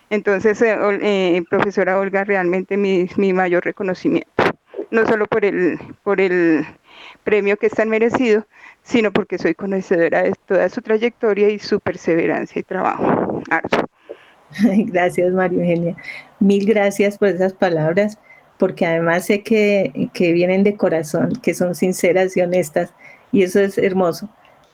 Entonces, 0.10 0.62
eh, 0.62 1.44
profesora 1.50 2.00
Olga, 2.00 2.24
realmente 2.24 2.78
mi, 2.78 3.10
mi, 3.18 3.34
mayor 3.34 3.66
reconocimiento, 3.66 4.32
no 4.92 5.06
solo 5.06 5.26
por 5.26 5.44
el, 5.44 5.78
por 6.04 6.22
el 6.22 6.66
premio 7.26 7.58
que 7.58 7.66
es 7.66 7.74
tan 7.74 7.90
merecido, 7.90 8.48
sino 8.82 9.12
porque 9.12 9.38
soy 9.38 9.56
conocedora 9.56 10.24
de 10.24 10.36
toda 10.46 10.70
su 10.70 10.82
trayectoria 10.82 11.50
y 11.50 11.60
su 11.60 11.82
perseverancia 11.82 12.62
y 12.62 12.64
trabajo. 12.64 13.42
Gracias, 14.64 15.34
María 15.34 15.60
Eugenia. 15.60 15.98
Mil 16.40 16.66
gracias 16.66 17.18
por 17.18 17.28
esas 17.28 17.52
palabras, 17.52 18.18
porque 18.58 18.86
además 18.86 19.26
sé 19.26 19.42
que, 19.44 20.10
que 20.14 20.34
vienen 20.34 20.64
de 20.64 20.76
corazón, 20.76 21.34
que 21.42 21.54
son 21.54 21.76
sinceras 21.76 22.36
y 22.38 22.42
honestas, 22.42 22.92
y 23.32 23.44
eso 23.44 23.60
es 23.60 23.78
hermoso. 23.78 24.30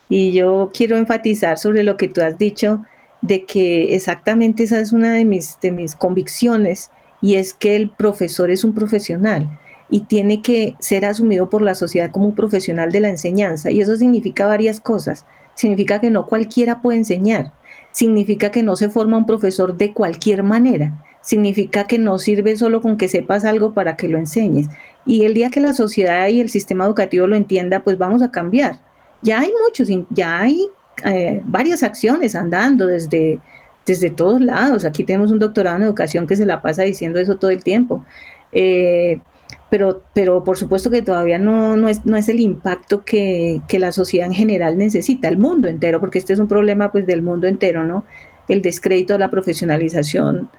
Y 0.08 0.32
yo 0.32 0.70
quiero 0.74 0.96
enfatizar 0.96 1.58
sobre 1.58 1.82
lo 1.82 1.96
que 1.96 2.08
tú 2.08 2.20
has 2.20 2.38
dicho, 2.38 2.84
de 3.20 3.44
que 3.44 3.94
exactamente 3.94 4.64
esa 4.64 4.80
es 4.80 4.92
una 4.92 5.12
de 5.12 5.24
mis, 5.24 5.58
de 5.60 5.72
mis 5.72 5.94
convicciones, 5.94 6.90
y 7.20 7.36
es 7.36 7.54
que 7.54 7.76
el 7.76 7.90
profesor 7.90 8.50
es 8.50 8.64
un 8.64 8.74
profesional 8.74 9.58
y 9.88 10.00
tiene 10.00 10.42
que 10.42 10.74
ser 10.80 11.04
asumido 11.04 11.50
por 11.50 11.62
la 11.62 11.74
sociedad 11.74 12.10
como 12.10 12.26
un 12.26 12.34
profesional 12.34 12.90
de 12.90 13.00
la 13.00 13.10
enseñanza. 13.10 13.70
Y 13.70 13.80
eso 13.80 13.96
significa 13.96 14.46
varias 14.46 14.80
cosas. 14.80 15.24
Significa 15.54 16.00
que 16.00 16.10
no 16.10 16.26
cualquiera 16.26 16.80
puede 16.82 16.98
enseñar 16.98 17.52
significa 17.92 18.50
que 18.50 18.62
no 18.62 18.74
se 18.74 18.88
forma 18.88 19.18
un 19.18 19.26
profesor 19.26 19.76
de 19.76 19.92
cualquier 19.92 20.42
manera, 20.42 21.04
significa 21.22 21.86
que 21.86 21.98
no 21.98 22.18
sirve 22.18 22.56
solo 22.56 22.82
con 22.82 22.96
que 22.96 23.08
sepas 23.08 23.44
algo 23.44 23.72
para 23.72 23.96
que 23.96 24.08
lo 24.08 24.18
enseñes. 24.18 24.68
Y 25.06 25.24
el 25.24 25.34
día 25.34 25.50
que 25.50 25.60
la 25.60 25.72
sociedad 25.72 26.28
y 26.28 26.40
el 26.40 26.50
sistema 26.50 26.84
educativo 26.84 27.26
lo 27.26 27.36
entienda, 27.36 27.80
pues 27.80 27.96
vamos 27.96 28.22
a 28.22 28.30
cambiar. 28.30 28.78
Ya 29.22 29.40
hay 29.40 29.52
muchos, 29.64 29.88
ya 30.10 30.40
hay 30.40 30.66
eh, 31.04 31.40
varias 31.44 31.82
acciones 31.82 32.34
andando 32.34 32.86
desde, 32.86 33.40
desde 33.86 34.10
todos 34.10 34.40
lados. 34.40 34.84
Aquí 34.84 35.04
tenemos 35.04 35.30
un 35.30 35.38
doctorado 35.38 35.76
en 35.76 35.84
educación 35.84 36.26
que 36.26 36.36
se 36.36 36.46
la 36.46 36.60
pasa 36.60 36.82
diciendo 36.82 37.18
eso 37.18 37.36
todo 37.36 37.50
el 37.50 37.62
tiempo. 37.62 38.04
Eh, 38.52 39.20
pero, 39.70 40.02
pero 40.12 40.44
por 40.44 40.58
supuesto 40.58 40.90
que 40.90 41.02
todavía 41.02 41.38
no, 41.38 41.76
no, 41.76 41.88
es, 41.88 42.04
no 42.04 42.16
es 42.16 42.28
el 42.28 42.40
impacto 42.40 43.04
que, 43.04 43.62
que, 43.68 43.78
la 43.78 43.90
sociedad 43.90 44.26
en 44.26 44.34
general 44.34 44.76
necesita, 44.76 45.28
el 45.28 45.38
mundo 45.38 45.66
entero, 45.66 45.98
porque 45.98 46.18
este 46.18 46.34
es 46.34 46.38
un 46.38 46.48
problema 46.48 46.92
pues 46.92 47.06
del 47.06 47.22
mundo 47.22 47.46
entero, 47.46 47.82
¿no? 47.84 48.04
El 48.48 48.60
descrédito 48.60 49.14
de 49.14 49.20
la 49.20 49.30
profesionalización 49.30 50.50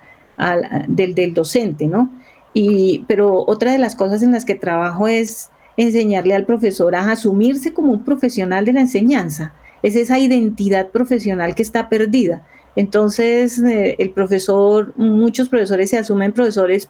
del, 0.87 1.33
docente, 1.33 1.87
¿no? 1.87 2.09
Y, 2.53 3.05
pero 3.07 3.43
otra 3.47 3.71
de 3.71 3.77
las 3.77 3.95
cosas 3.95 4.21
en 4.23 4.31
las 4.31 4.45
que 4.45 4.55
trabajo 4.55 5.07
es 5.07 5.49
enseñarle 5.77 6.35
al 6.35 6.45
profesor 6.45 6.95
a 6.95 7.11
asumirse 7.11 7.73
como 7.73 7.91
un 7.91 8.03
profesional 8.03 8.65
de 8.65 8.73
la 8.73 8.81
enseñanza. 8.81 9.53
Es 9.81 9.95
esa 9.95 10.19
identidad 10.19 10.89
profesional 10.89 11.55
que 11.55 11.63
está 11.63 11.89
perdida. 11.89 12.45
Entonces, 12.75 13.59
eh, 13.59 13.95
el 13.99 14.11
profesor, 14.11 14.93
muchos 14.95 15.49
profesores 15.49 15.89
se 15.89 15.97
asumen 15.97 16.31
profesores 16.31 16.89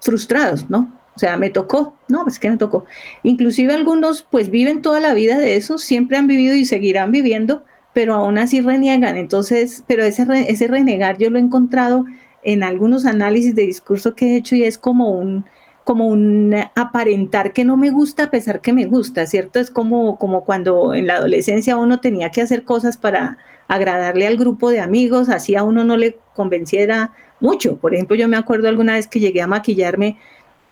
frustrados, 0.00 0.68
¿no? 0.68 0.92
O 1.14 1.18
sea, 1.18 1.36
me 1.36 1.48
tocó, 1.48 1.96
no, 2.08 2.24
pues 2.24 2.38
que 2.38 2.50
me 2.50 2.58
tocó. 2.58 2.84
Inclusive 3.22 3.72
algunos 3.72 4.22
pues 4.30 4.50
viven 4.50 4.82
toda 4.82 5.00
la 5.00 5.14
vida 5.14 5.38
de 5.38 5.56
eso, 5.56 5.78
siempre 5.78 6.18
han 6.18 6.26
vivido 6.26 6.54
y 6.54 6.66
seguirán 6.66 7.10
viviendo, 7.10 7.64
pero 7.94 8.14
aún 8.14 8.36
así 8.36 8.60
reniegan. 8.60 9.16
Entonces, 9.16 9.82
pero 9.86 10.04
ese, 10.04 10.26
ese 10.48 10.68
renegar 10.68 11.16
yo 11.16 11.30
lo 11.30 11.38
he 11.38 11.40
encontrado 11.40 12.04
en 12.46 12.62
algunos 12.62 13.04
análisis 13.06 13.54
de 13.56 13.62
discurso 13.62 14.14
que 14.14 14.26
he 14.26 14.36
hecho 14.36 14.54
y 14.54 14.62
es 14.62 14.78
como 14.78 15.10
un, 15.10 15.44
como 15.82 16.06
un 16.06 16.54
aparentar 16.76 17.52
que 17.52 17.64
no 17.64 17.76
me 17.76 17.90
gusta 17.90 18.24
a 18.24 18.30
pesar 18.30 18.60
que 18.60 18.72
me 18.72 18.86
gusta, 18.86 19.26
¿cierto? 19.26 19.58
Es 19.58 19.68
como, 19.68 20.16
como 20.16 20.44
cuando 20.44 20.94
en 20.94 21.08
la 21.08 21.16
adolescencia 21.16 21.76
uno 21.76 21.98
tenía 21.98 22.30
que 22.30 22.42
hacer 22.42 22.62
cosas 22.62 22.96
para 22.96 23.36
agradarle 23.66 24.28
al 24.28 24.36
grupo 24.36 24.70
de 24.70 24.78
amigos, 24.78 25.28
así 25.28 25.56
a 25.56 25.64
uno 25.64 25.82
no 25.82 25.96
le 25.96 26.18
convenciera 26.34 27.12
mucho. 27.40 27.78
Por 27.78 27.94
ejemplo, 27.94 28.14
yo 28.14 28.28
me 28.28 28.36
acuerdo 28.36 28.68
alguna 28.68 28.94
vez 28.94 29.08
que 29.08 29.18
llegué 29.18 29.42
a 29.42 29.48
maquillarme 29.48 30.16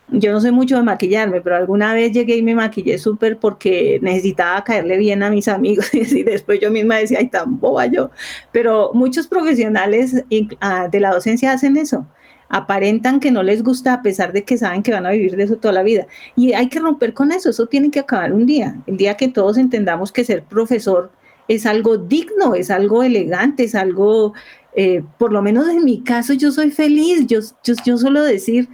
yo 0.09 0.33
no 0.33 0.41
soy 0.41 0.53
mucho 0.53 0.77
de 0.77 0.83
maquillarme, 0.83 1.41
pero 1.41 1.57
alguna 1.57 1.95
vez 1.95 2.13
llegué 2.13 2.37
y 2.37 2.43
me 2.43 2.55
maquillé 2.55 2.99
súper 2.99 3.39
porque 3.39 3.99
necesitaba 4.03 4.63
caerle 4.63 4.99
bien 4.99 5.23
a 5.23 5.31
mis 5.31 5.49
amigos 5.49 5.89
y 5.95 6.23
después 6.23 6.61
yo 6.61 6.71
misma 6.71 6.97
decía, 6.97 7.19
ay, 7.21 7.29
tan 7.29 7.59
boba 7.59 7.87
yo. 7.87 8.11
Pero 8.53 8.91
muchos 8.95 9.27
profesionales 9.27 10.25
ah, 10.61 10.89
de 10.89 11.01
la 11.01 11.13
docencia 11.13 11.53
hacen 11.53 11.77
eso, 11.77 12.07
aparentan 12.49 13.19
que 13.19 13.31
no 13.31 13.43
les 13.43 13.63
gusta 13.63 13.95
a 13.95 14.03
pesar 14.03 14.33
de 14.33 14.45
que 14.45 14.59
saben 14.59 14.83
que 14.83 14.93
van 14.93 15.07
a 15.07 15.11
vivir 15.11 15.37
de 15.37 15.45
eso 15.45 15.57
toda 15.57 15.73
la 15.73 15.83
vida. 15.83 16.07
Y 16.37 16.53
hay 16.53 16.69
que 16.69 16.81
romper 16.81 17.15
con 17.15 17.33
eso, 17.33 17.51
eso 17.51 17.67
tiene 17.67 17.91
que 17.91 18.01
acabar 18.01 18.33
un 18.33 18.47
día, 18.47 18.77
el 18.87 18.97
día 18.97 19.17
que 19.17 19.29
todos 19.29 19.57
entendamos 19.59 20.13
que 20.13 20.25
ser 20.25 20.45
profesor 20.45 21.11
es 21.49 21.67
algo 21.67 21.99
digno, 21.99 22.55
es 22.55 22.71
algo 22.71 23.03
elegante, 23.03 23.65
es 23.65 23.75
algo, 23.75 24.35
eh, 24.75 25.03
por 25.19 25.33
lo 25.33 25.43
menos 25.43 25.69
en 25.69 25.85
mi 25.85 26.03
caso, 26.03 26.33
yo 26.35 26.53
soy 26.53 26.71
feliz, 26.71 27.27
yo, 27.27 27.41
yo, 27.63 27.75
yo 27.85 27.99
suelo 27.99 28.23
decir 28.23 28.69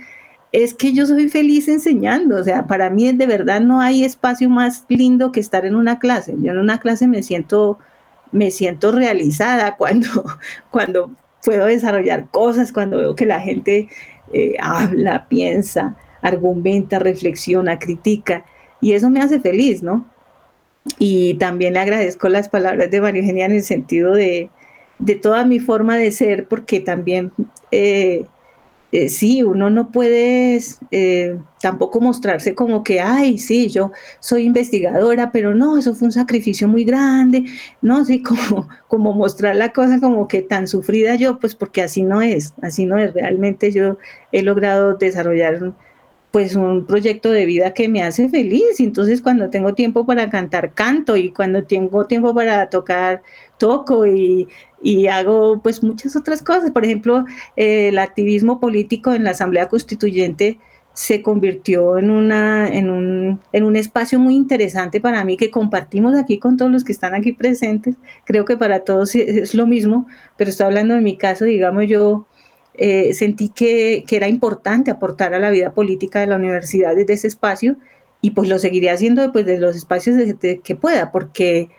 es 0.52 0.74
que 0.74 0.92
yo 0.92 1.06
soy 1.06 1.28
feliz 1.28 1.68
enseñando, 1.68 2.36
o 2.36 2.44
sea, 2.44 2.66
para 2.66 2.90
mí 2.90 3.12
de 3.12 3.26
verdad 3.26 3.60
no 3.60 3.80
hay 3.80 4.04
espacio 4.04 4.48
más 4.48 4.84
lindo 4.88 5.30
que 5.30 5.40
estar 5.40 5.64
en 5.64 5.76
una 5.76 5.98
clase. 5.98 6.34
Yo 6.38 6.52
en 6.52 6.58
una 6.58 6.80
clase 6.80 7.06
me 7.06 7.22
siento, 7.22 7.78
me 8.32 8.50
siento 8.50 8.90
realizada 8.92 9.76
cuando, 9.78 10.24
cuando 10.70 11.10
puedo 11.44 11.66
desarrollar 11.66 12.28
cosas, 12.30 12.72
cuando 12.72 12.98
veo 12.98 13.14
que 13.14 13.26
la 13.26 13.40
gente 13.40 13.88
eh, 14.32 14.56
habla, 14.60 15.26
piensa, 15.28 15.96
argumenta, 16.20 16.98
reflexiona, 16.98 17.78
critica, 17.78 18.44
y 18.80 18.92
eso 18.92 19.10
me 19.10 19.20
hace 19.20 19.40
feliz, 19.40 19.82
¿no? 19.82 20.06
Y 20.98 21.34
también 21.34 21.74
le 21.74 21.80
agradezco 21.80 22.28
las 22.28 22.48
palabras 22.48 22.90
de 22.90 23.00
María 23.00 23.20
Eugenia 23.20 23.46
en 23.46 23.52
el 23.52 23.62
sentido 23.62 24.14
de, 24.14 24.50
de 24.98 25.14
toda 25.14 25.44
mi 25.44 25.60
forma 25.60 25.96
de 25.96 26.10
ser, 26.10 26.48
porque 26.48 26.80
también... 26.80 27.32
Eh, 27.70 28.26
eh, 28.92 29.08
sí, 29.08 29.42
uno 29.42 29.70
no 29.70 29.90
puede 29.92 30.60
eh, 30.90 31.38
tampoco 31.60 32.00
mostrarse 32.00 32.54
como 32.54 32.82
que, 32.82 33.00
ay, 33.00 33.38
sí, 33.38 33.68
yo 33.68 33.92
soy 34.18 34.44
investigadora, 34.44 35.30
pero 35.30 35.54
no, 35.54 35.78
eso 35.78 35.94
fue 35.94 36.06
un 36.06 36.12
sacrificio 36.12 36.66
muy 36.66 36.84
grande, 36.84 37.44
no, 37.82 38.04
sí, 38.04 38.22
como, 38.22 38.68
como 38.88 39.12
mostrar 39.12 39.56
la 39.56 39.72
cosa 39.72 40.00
como 40.00 40.26
que 40.26 40.42
tan 40.42 40.66
sufrida 40.66 41.14
yo, 41.14 41.38
pues 41.38 41.54
porque 41.54 41.82
así 41.82 42.02
no 42.02 42.20
es, 42.20 42.54
así 42.62 42.84
no 42.86 42.98
es, 42.98 43.14
realmente 43.14 43.70
yo 43.72 43.98
he 44.32 44.42
logrado 44.42 44.94
desarrollar 44.94 45.72
pues 46.30 46.54
un 46.54 46.86
proyecto 46.86 47.32
de 47.32 47.44
vida 47.44 47.74
que 47.74 47.88
me 47.88 48.02
hace 48.02 48.28
feliz, 48.28 48.78
entonces 48.78 49.20
cuando 49.22 49.50
tengo 49.50 49.74
tiempo 49.74 50.06
para 50.06 50.30
cantar, 50.30 50.74
canto, 50.74 51.16
y 51.16 51.32
cuando 51.32 51.64
tengo 51.64 52.06
tiempo 52.06 52.34
para 52.34 52.70
tocar, 52.70 53.22
toco, 53.60 54.06
y 54.06 54.48
y 54.82 55.06
hago 55.08 55.60
pues 55.62 55.82
muchas 55.82 56.16
otras 56.16 56.42
cosas. 56.42 56.70
Por 56.70 56.84
ejemplo, 56.84 57.24
eh, 57.56 57.88
el 57.88 57.98
activismo 57.98 58.60
político 58.60 59.12
en 59.12 59.24
la 59.24 59.30
Asamblea 59.30 59.68
Constituyente 59.68 60.58
se 60.92 61.22
convirtió 61.22 61.98
en, 61.98 62.10
una, 62.10 62.68
en, 62.68 62.90
un, 62.90 63.40
en 63.52 63.64
un 63.64 63.76
espacio 63.76 64.18
muy 64.18 64.34
interesante 64.34 65.00
para 65.00 65.24
mí 65.24 65.36
que 65.36 65.50
compartimos 65.50 66.14
aquí 66.16 66.38
con 66.38 66.56
todos 66.56 66.70
los 66.70 66.84
que 66.84 66.92
están 66.92 67.14
aquí 67.14 67.32
presentes. 67.32 67.94
Creo 68.24 68.44
que 68.44 68.56
para 68.56 68.80
todos 68.80 69.14
es 69.14 69.54
lo 69.54 69.66
mismo, 69.66 70.06
pero 70.36 70.50
estoy 70.50 70.66
hablando 70.66 70.94
de 70.94 71.00
mi 71.00 71.16
caso, 71.16 71.44
digamos, 71.44 71.86
yo 71.86 72.26
eh, 72.74 73.14
sentí 73.14 73.50
que, 73.50 74.04
que, 74.06 74.16
era 74.16 74.28
importante 74.28 74.90
aportar 74.90 75.32
a 75.34 75.38
la 75.38 75.50
vida 75.50 75.72
política 75.72 76.20
de 76.20 76.26
la 76.26 76.36
universidad 76.36 76.96
desde 76.96 77.14
ese 77.14 77.28
espacio 77.28 77.76
y 78.20 78.30
pues 78.32 78.48
lo 78.48 78.58
seguiré 78.58 78.90
haciendo 78.90 79.22
desde 79.22 79.32
pues, 79.32 79.60
los 79.60 79.76
espacios 79.76 80.16
que 80.40 80.76
pueda, 80.76 81.12
porque 81.12 81.70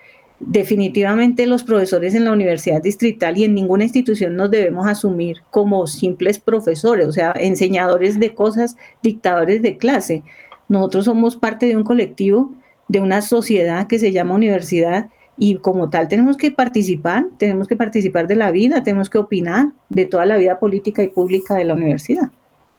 definitivamente 0.46 1.46
los 1.46 1.64
profesores 1.64 2.16
en 2.16 2.26
la 2.26 2.32
universidad 2.32 2.82
distrital 2.82 3.38
y 3.38 3.44
en 3.44 3.54
ninguna 3.54 3.84
institución 3.84 4.36
nos 4.36 4.50
debemos 4.50 4.88
asumir 4.88 5.42
como 5.52 5.88
simples 5.88 6.40
profesores, 6.40 7.08
o 7.08 7.12
sea, 7.12 7.34
enseñadores 7.36 8.20
de 8.20 8.34
cosas, 8.34 8.76
dictadores 9.04 9.62
de 9.62 9.78
clase. 9.78 10.24
Nosotros 10.68 11.06
somos 11.06 11.36
parte 11.36 11.68
de 11.68 11.78
un 11.78 11.84
colectivo, 11.84 12.54
de 12.88 13.00
una 13.00 13.22
sociedad 13.22 13.88
que 13.88 14.00
se 14.00 14.12
llama 14.12 14.36
universidad 14.36 15.10
y 15.38 15.56
como 15.56 15.90
tal 15.90 16.08
tenemos 16.08 16.38
que 16.38 16.52
participar, 16.52 17.26
tenemos 17.38 17.68
que 17.68 17.76
participar 17.76 18.28
de 18.28 18.36
la 18.36 18.52
vida, 18.52 18.84
tenemos 18.84 19.10
que 19.10 19.18
opinar 19.18 19.70
de 19.90 20.06
toda 20.06 20.26
la 20.26 20.38
vida 20.38 20.60
política 20.60 21.04
y 21.04 21.08
pública 21.08 21.56
de 21.56 21.66
la 21.66 21.74
universidad. 21.74 22.32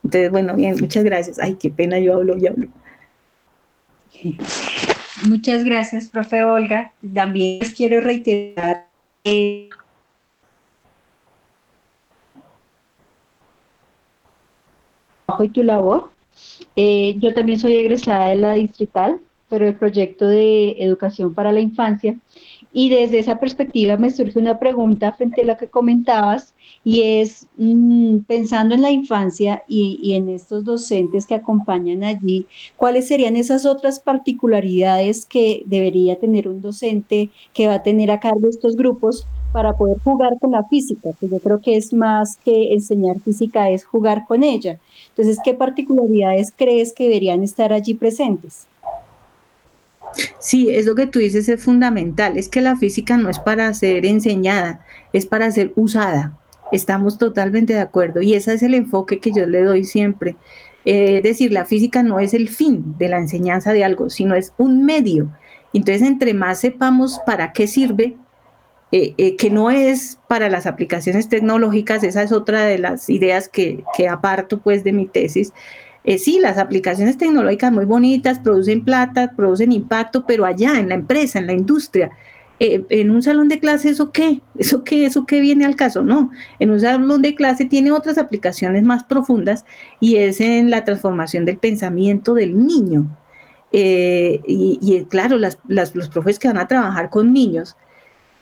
Entonces, 0.04 0.30
bueno, 0.30 0.54
bien, 0.54 0.76
muchas 0.80 1.04
gracias. 1.04 1.38
Ay, 1.38 1.54
qué 1.54 1.70
pena, 1.70 1.98
yo 1.98 2.14
hablo 2.14 2.36
y 2.36 2.46
hablo. 2.46 2.68
Muchas 5.28 5.64
gracias, 5.64 6.08
profe 6.08 6.42
Olga. 6.42 6.92
También 7.14 7.60
les 7.60 7.74
quiero 7.74 8.00
reiterar 8.00 8.88
eh, 9.24 9.68
y 15.38 15.48
tu 15.48 15.62
labor. 15.62 16.10
Eh, 16.74 17.16
yo 17.18 17.32
también 17.34 17.58
soy 17.58 17.76
egresada 17.76 18.28
de 18.28 18.36
la 18.36 18.54
distrital, 18.54 19.20
pero 19.48 19.66
el 19.66 19.76
proyecto 19.76 20.26
de 20.26 20.76
educación 20.82 21.34
para 21.34 21.52
la 21.52 21.60
infancia. 21.60 22.16
Y 22.72 22.88
desde 22.88 23.18
esa 23.18 23.38
perspectiva 23.38 23.96
me 23.96 24.10
surge 24.10 24.38
una 24.38 24.58
pregunta 24.58 25.12
frente 25.12 25.42
a 25.42 25.44
lo 25.44 25.56
que 25.56 25.68
comentabas, 25.68 26.54
y 26.84 27.02
es 27.02 27.46
mm, 27.56 28.18
pensando 28.26 28.74
en 28.74 28.82
la 28.82 28.90
infancia 28.90 29.62
y, 29.68 30.00
y, 30.02 30.14
en 30.14 30.28
estos 30.28 30.64
docentes 30.64 31.26
que 31.26 31.34
acompañan 31.34 32.02
allí, 32.02 32.46
¿cuáles 32.76 33.08
serían 33.08 33.36
esas 33.36 33.66
otras 33.66 34.00
particularidades 34.00 35.26
que 35.26 35.62
debería 35.66 36.18
tener 36.18 36.48
un 36.48 36.60
docente 36.60 37.30
que 37.52 37.68
va 37.68 37.74
a 37.74 37.82
tener 37.82 38.10
a 38.10 38.20
cargo 38.20 38.48
estos 38.48 38.76
grupos 38.76 39.26
para 39.52 39.76
poder 39.76 39.98
jugar 40.02 40.38
con 40.40 40.52
la 40.52 40.64
física? 40.64 41.10
Que 41.20 41.28
yo 41.28 41.38
creo 41.38 41.60
que 41.60 41.76
es 41.76 41.92
más 41.92 42.36
que 42.44 42.72
enseñar 42.72 43.20
física, 43.20 43.70
es 43.70 43.84
jugar 43.84 44.24
con 44.26 44.42
ella. 44.42 44.78
Entonces, 45.10 45.38
¿qué 45.44 45.54
particularidades 45.54 46.52
crees 46.56 46.92
que 46.92 47.04
deberían 47.04 47.42
estar 47.42 47.72
allí 47.72 47.94
presentes? 47.94 48.66
Sí, 50.38 50.70
es 50.70 50.86
lo 50.86 50.94
que 50.94 51.06
tú 51.06 51.18
dices 51.18 51.48
es 51.48 51.62
fundamental, 51.62 52.36
es 52.36 52.48
que 52.48 52.60
la 52.60 52.76
física 52.76 53.16
no 53.16 53.28
es 53.28 53.38
para 53.38 53.72
ser 53.74 54.06
enseñada, 54.06 54.84
es 55.12 55.26
para 55.26 55.50
ser 55.50 55.72
usada. 55.76 56.38
Estamos 56.72 57.18
totalmente 57.18 57.74
de 57.74 57.80
acuerdo 57.80 58.22
y 58.22 58.34
ese 58.34 58.54
es 58.54 58.62
el 58.62 58.74
enfoque 58.74 59.18
que 59.18 59.32
yo 59.32 59.46
le 59.46 59.62
doy 59.62 59.84
siempre. 59.84 60.36
Eh, 60.84 61.18
es 61.18 61.22
decir, 61.22 61.52
la 61.52 61.64
física 61.64 62.02
no 62.02 62.18
es 62.18 62.34
el 62.34 62.48
fin 62.48 62.96
de 62.98 63.08
la 63.08 63.18
enseñanza 63.18 63.72
de 63.72 63.84
algo, 63.84 64.10
sino 64.10 64.34
es 64.34 64.52
un 64.56 64.84
medio. 64.84 65.30
Entonces, 65.72 66.02
entre 66.02 66.34
más 66.34 66.60
sepamos 66.60 67.20
para 67.24 67.52
qué 67.52 67.66
sirve, 67.66 68.16
eh, 68.90 69.14
eh, 69.16 69.36
que 69.36 69.48
no 69.48 69.70
es 69.70 70.18
para 70.28 70.50
las 70.50 70.66
aplicaciones 70.66 71.28
tecnológicas, 71.28 72.02
esa 72.02 72.22
es 72.22 72.32
otra 72.32 72.64
de 72.64 72.78
las 72.78 73.08
ideas 73.08 73.48
que, 73.48 73.84
que 73.96 74.08
aparto 74.08 74.60
pues 74.60 74.84
de 74.84 74.92
mi 74.92 75.06
tesis, 75.06 75.52
eh, 76.04 76.18
sí, 76.18 76.40
las 76.40 76.58
aplicaciones 76.58 77.16
tecnológicas 77.16 77.72
muy 77.72 77.84
bonitas, 77.84 78.38
producen 78.40 78.84
plata, 78.84 79.32
producen 79.36 79.72
impacto, 79.72 80.24
pero 80.26 80.44
allá 80.44 80.78
en 80.78 80.88
la 80.88 80.96
empresa, 80.96 81.38
en 81.38 81.46
la 81.46 81.52
industria, 81.52 82.10
eh, 82.64 82.84
en 82.90 83.10
un 83.10 83.22
salón 83.22 83.48
de 83.48 83.58
clase, 83.58 83.90
¿eso 83.90 84.12
qué? 84.12 84.40
¿Eso 84.56 84.84
qué? 84.84 85.06
¿Eso 85.06 85.26
qué 85.26 85.40
viene 85.40 85.64
al 85.64 85.74
caso? 85.74 86.02
No, 86.02 86.30
en 86.60 86.70
un 86.70 86.80
salón 86.80 87.20
de 87.20 87.34
clase 87.34 87.64
tiene 87.64 87.92
otras 87.92 88.18
aplicaciones 88.18 88.84
más 88.84 89.04
profundas 89.04 89.64
y 90.00 90.16
es 90.16 90.40
en 90.40 90.70
la 90.70 90.84
transformación 90.84 91.44
del 91.44 91.58
pensamiento 91.58 92.34
del 92.34 92.64
niño. 92.66 93.18
Eh, 93.72 94.40
y, 94.46 95.04
claro, 95.08 95.38
las, 95.38 95.58
los 95.66 96.08
profes 96.08 96.38
que 96.38 96.48
van 96.48 96.58
a 96.58 96.68
trabajar 96.68 97.10
con 97.10 97.32
niños, 97.32 97.76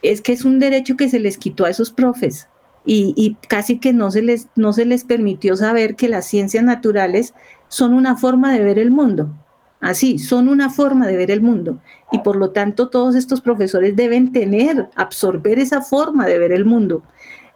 es 0.03 0.21
que 0.21 0.33
es 0.33 0.45
un 0.45 0.59
derecho 0.59 0.97
que 0.97 1.09
se 1.09 1.21
les 1.21 1.39
quitó 1.39 1.65
a 1.65 1.71
esos 1.71 1.91
profes 1.91 2.49
y, 2.85 3.37
casi 3.49 3.79
que 3.79 3.93
no 3.93 4.11
se, 4.11 4.23
les, 4.23 4.49
no 4.57 4.73
se 4.73 4.85
les 4.85 5.05
permitió 5.05 5.57
saber 5.57 5.97
que 5.97 6.09
las 6.09 6.27
ciencias 6.27 6.65
naturales 6.65 7.35
son 7.69 7.95
una 7.95 8.17
forma 8.17 8.53
de 8.53 8.65
ver 8.65 8.79
el 8.79 8.91
mundo. 8.91 9.31
Así, 9.81 10.19
son 10.19 10.49
una 10.49 10.69
forma 10.71 11.07
de 11.07 11.17
ver 11.17 11.31
el 11.31 11.41
mundo. 11.41 11.79
Y 12.13 12.19
por 12.19 12.37
lo 12.37 12.51
tanto, 12.51 12.89
todos 12.89 13.15
estos 13.15 13.41
profesores 13.41 13.97
deben 13.97 14.33
tener, 14.33 14.89
absorber 14.95 15.59
esa 15.59 15.81
forma 15.81 16.27
de 16.27 16.39
ver 16.39 16.53
el 16.53 16.65
mundo, 16.65 17.03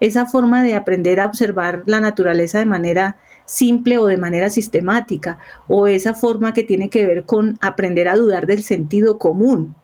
esa 0.01 0.27
forma 0.27 0.63
de 0.63 0.75
aprender 0.75 1.21
a 1.21 1.27
observar 1.27 1.83
la 1.87 2.01
naturaleza 2.01 2.59
de 2.59 2.67
manera 2.67 3.17
simple 3.45 3.99
o 3.99 4.07
de 4.07 4.17
manera 4.17 4.49
sistemática, 4.49 5.39
o 5.69 5.87
esa 5.87 6.15
forma 6.15 6.55
que 6.55 6.63
tiene 6.63 6.89
que 6.89 7.07
ver 7.07 7.25
con 7.25 7.59
aprender 7.61 8.09
a 8.09 8.17
dudar 8.17 8.47
del 8.47 8.63
sentido 8.63 9.19
común. 9.19 9.75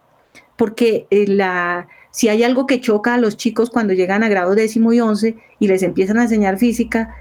Porque 0.56 1.06
eh, 1.10 1.26
la, 1.26 1.88
si 2.10 2.28
hay 2.28 2.42
algo 2.42 2.66
que 2.66 2.80
choca 2.80 3.14
a 3.14 3.18
los 3.18 3.36
chicos 3.36 3.70
cuando 3.70 3.92
llegan 3.92 4.22
a 4.22 4.28
grado 4.28 4.54
décimo 4.54 4.92
y 4.92 5.00
once 5.00 5.36
y 5.58 5.68
les 5.68 5.82
empiezan 5.82 6.18
a 6.18 6.24
enseñar 6.24 6.58
física, 6.58 7.14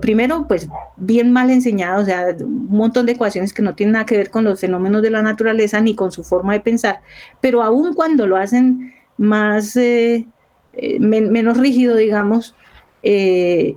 primero, 0.00 0.46
pues 0.48 0.68
bien 0.96 1.32
mal 1.32 1.50
enseñado, 1.50 2.02
o 2.02 2.04
sea, 2.04 2.34
un 2.40 2.68
montón 2.68 3.06
de 3.06 3.12
ecuaciones 3.12 3.52
que 3.52 3.62
no 3.62 3.74
tienen 3.74 3.92
nada 3.92 4.06
que 4.06 4.16
ver 4.16 4.30
con 4.30 4.44
los 4.44 4.60
fenómenos 4.60 5.02
de 5.02 5.10
la 5.10 5.22
naturaleza 5.22 5.80
ni 5.80 5.94
con 5.94 6.10
su 6.10 6.24
forma 6.24 6.54
de 6.54 6.60
pensar, 6.60 7.00
pero 7.40 7.62
aún 7.62 7.94
cuando 7.94 8.26
lo 8.26 8.36
hacen 8.36 8.94
más, 9.18 9.76
eh, 9.76 10.26
eh, 10.72 10.98
menos 11.00 11.58
rígido, 11.58 11.96
digamos, 11.96 12.54
eh, 13.02 13.76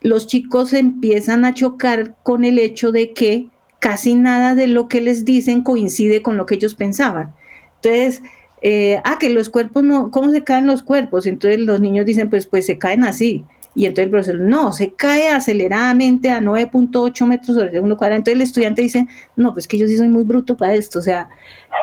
los 0.00 0.26
chicos 0.26 0.72
empiezan 0.72 1.44
a 1.44 1.54
chocar 1.54 2.14
con 2.22 2.44
el 2.44 2.58
hecho 2.58 2.92
de 2.92 3.12
que 3.12 3.48
casi 3.78 4.14
nada 4.14 4.54
de 4.54 4.66
lo 4.66 4.88
que 4.88 5.00
les 5.00 5.24
dicen 5.24 5.62
coincide 5.62 6.22
con 6.22 6.36
lo 6.36 6.46
que 6.46 6.56
ellos 6.56 6.74
pensaban. 6.74 7.34
Entonces, 7.76 8.22
eh, 8.62 9.00
ah, 9.04 9.18
que 9.18 9.30
los 9.30 9.50
cuerpos 9.50 9.84
no, 9.84 10.10
¿cómo 10.10 10.30
se 10.30 10.42
caen 10.44 10.66
los 10.66 10.82
cuerpos? 10.82 11.26
Entonces 11.26 11.60
los 11.60 11.80
niños 11.80 12.06
dicen, 12.06 12.30
pues, 12.30 12.46
pues 12.46 12.66
se 12.66 12.78
caen 12.78 13.04
así. 13.04 13.44
Y 13.74 13.86
entonces 13.86 14.06
el 14.06 14.10
profesor, 14.10 14.40
no, 14.40 14.72
se 14.72 14.92
cae 14.92 15.28
aceleradamente 15.28 16.30
a 16.30 16.40
9.8 16.40 17.26
metros 17.26 17.56
sobre 17.56 17.70
segundo 17.70 17.96
cuadrado. 17.96 18.18
Entonces 18.18 18.36
el 18.36 18.42
estudiante 18.42 18.82
dice, 18.82 19.06
no, 19.36 19.52
pues 19.52 19.68
que 19.68 19.78
yo 19.78 19.86
sí 19.86 19.96
soy 19.96 20.08
muy 20.08 20.24
bruto 20.24 20.56
para 20.56 20.74
esto. 20.74 20.98
O 20.98 21.02
sea, 21.02 21.28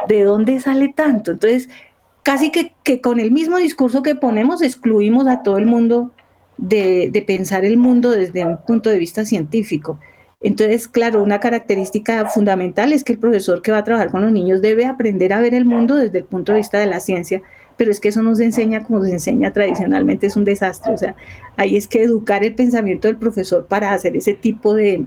¿de 0.07 0.23
dónde 0.23 0.59
sale 0.59 0.93
tanto? 0.93 1.31
Entonces, 1.31 1.69
casi 2.23 2.51
que, 2.51 2.73
que 2.83 2.99
con 2.99 3.19
el 3.19 3.31
mismo 3.31 3.57
discurso 3.57 4.03
que 4.03 4.15
ponemos, 4.15 4.61
excluimos 4.61 5.27
a 5.27 5.41
todo 5.41 5.57
el 5.57 5.67
mundo 5.67 6.11
de, 6.57 7.09
de 7.11 7.21
pensar 7.21 7.63
el 7.63 7.77
mundo 7.77 8.11
desde 8.11 8.45
un 8.45 8.57
punto 8.57 8.89
de 8.89 8.99
vista 8.99 9.23
científico. 9.23 9.99
Entonces, 10.41 10.87
claro, 10.87 11.23
una 11.23 11.39
característica 11.39 12.25
fundamental 12.27 12.93
es 12.93 13.03
que 13.03 13.13
el 13.13 13.19
profesor 13.19 13.61
que 13.61 13.71
va 13.71 13.79
a 13.79 13.83
trabajar 13.83 14.11
con 14.11 14.21
los 14.21 14.31
niños 14.31 14.61
debe 14.61 14.85
aprender 14.85 15.33
a 15.33 15.41
ver 15.41 15.53
el 15.53 15.65
mundo 15.65 15.95
desde 15.95 16.19
el 16.19 16.25
punto 16.25 16.51
de 16.51 16.59
vista 16.59 16.77
de 16.77 16.85
la 16.85 16.99
ciencia, 16.99 17.41
pero 17.77 17.91
es 17.91 17.99
que 17.99 18.09
eso 18.09 18.21
no 18.21 18.35
se 18.35 18.45
enseña 18.45 18.83
como 18.83 19.03
se 19.03 19.11
enseña 19.11 19.51
tradicionalmente, 19.51 20.27
es 20.27 20.35
un 20.35 20.45
desastre. 20.45 20.93
O 20.93 20.97
sea, 20.97 21.15
ahí 21.57 21.75
es 21.75 21.87
que 21.87 22.03
educar 22.03 22.43
el 22.43 22.53
pensamiento 22.53 23.07
del 23.07 23.17
profesor 23.17 23.65
para 23.65 23.93
hacer 23.93 24.15
ese 24.15 24.33
tipo 24.33 24.73
de, 24.73 25.05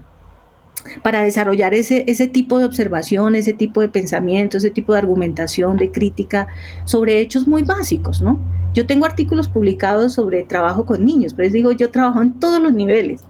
para 1.02 1.22
desarrollar 1.22 1.74
ese, 1.74 2.04
ese 2.06 2.26
tipo 2.26 2.58
de 2.58 2.64
observación, 2.64 3.34
ese 3.34 3.52
tipo 3.52 3.80
de 3.80 3.88
pensamiento, 3.88 4.56
ese 4.56 4.70
tipo 4.70 4.92
de 4.92 4.98
argumentación, 4.98 5.76
de 5.76 5.90
crítica 5.90 6.48
sobre 6.84 7.20
hechos 7.20 7.46
muy 7.46 7.62
básicos, 7.62 8.20
¿no? 8.20 8.40
Yo 8.74 8.86
tengo 8.86 9.06
artículos 9.06 9.48
publicados 9.48 10.14
sobre 10.14 10.42
trabajo 10.44 10.84
con 10.84 11.04
niños, 11.04 11.34
pero 11.34 11.44
les 11.44 11.52
digo, 11.52 11.72
yo 11.72 11.90
trabajo 11.90 12.22
en 12.22 12.38
todos 12.38 12.60
los 12.60 12.72
niveles 12.72 13.24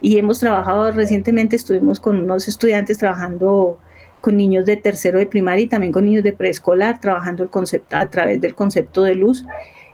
y 0.00 0.18
hemos 0.18 0.40
trabajado 0.40 0.90
recientemente, 0.92 1.56
estuvimos 1.56 2.00
con 2.00 2.18
unos 2.18 2.48
estudiantes 2.48 2.98
trabajando 2.98 3.78
con 4.20 4.36
niños 4.36 4.66
de 4.66 4.76
tercero 4.76 5.18
de 5.18 5.26
primaria 5.26 5.64
y 5.64 5.68
también 5.68 5.92
con 5.92 6.04
niños 6.04 6.24
de 6.24 6.32
preescolar, 6.32 7.00
trabajando 7.00 7.42
el 7.42 7.50
concepto 7.50 7.96
a 7.96 8.08
través 8.08 8.40
del 8.40 8.54
concepto 8.54 9.02
de 9.02 9.14
luz. 9.14 9.44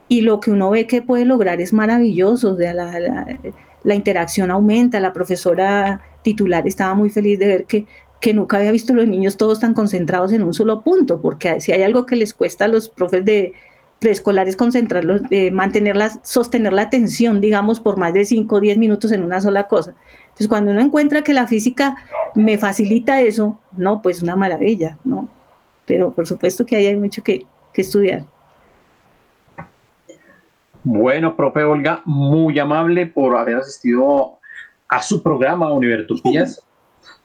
Y 0.08 0.20
lo 0.20 0.38
que 0.40 0.50
uno 0.50 0.70
ve 0.70 0.86
que 0.86 1.02
puede 1.02 1.24
lograr 1.24 1.60
es 1.60 1.72
maravilloso, 1.72 2.56
la, 2.56 3.94
interacción 3.94 4.50
aumenta, 4.50 5.00
la 5.00 5.12
profesora 5.12 6.00
titular 6.22 6.66
estaba 6.66 6.94
muy 6.94 7.10
feliz 7.10 7.38
de 7.38 7.46
ver 7.46 7.64
que, 7.64 7.86
que 8.20 8.34
nunca 8.34 8.58
había 8.58 8.72
visto 8.72 8.94
los 8.94 9.06
niños 9.06 9.36
todos 9.36 9.60
tan 9.60 9.74
concentrados 9.74 10.32
en 10.32 10.42
un 10.42 10.54
solo 10.54 10.82
punto, 10.82 11.20
porque 11.20 11.60
si 11.60 11.72
hay 11.72 11.82
algo 11.82 12.06
que 12.06 12.16
les 12.16 12.34
cuesta 12.34 12.66
a 12.66 12.68
los 12.68 12.88
profes 12.88 13.24
de, 13.24 13.54
preescolares 13.98 14.56
concentrarlos, 14.56 15.22
eh, 15.30 15.50
mantenerlas, 15.50 16.20
sostener 16.22 16.72
la 16.72 16.82
atención, 16.82 17.40
digamos, 17.40 17.80
por 17.80 17.96
más 17.96 18.12
de 18.12 18.24
5 18.24 18.56
o 18.56 18.60
10 18.60 18.78
minutos 18.78 19.12
en 19.12 19.22
una 19.22 19.40
sola 19.40 19.68
cosa. 19.68 19.94
Entonces, 20.24 20.48
cuando 20.48 20.70
uno 20.70 20.80
encuentra 20.80 21.22
que 21.22 21.32
la 21.32 21.46
física 21.46 21.96
me 22.34 22.58
facilita 22.58 23.20
eso, 23.22 23.58
no, 23.76 24.02
pues 24.02 24.22
una 24.22 24.36
maravilla, 24.36 24.98
¿no? 25.04 25.28
Pero 25.86 26.12
por 26.12 26.26
supuesto 26.26 26.66
que 26.66 26.76
ahí 26.76 26.86
hay 26.86 26.96
mucho 26.96 27.22
que, 27.22 27.46
que 27.72 27.80
estudiar. 27.80 28.24
Bueno, 30.82 31.34
profe 31.34 31.64
Olga, 31.64 32.02
muy 32.04 32.58
amable 32.58 33.06
por 33.06 33.36
haber 33.36 33.56
asistido 33.56 34.38
a 34.88 35.02
su 35.02 35.22
programa 35.22 35.72
Univertopías. 35.72 36.62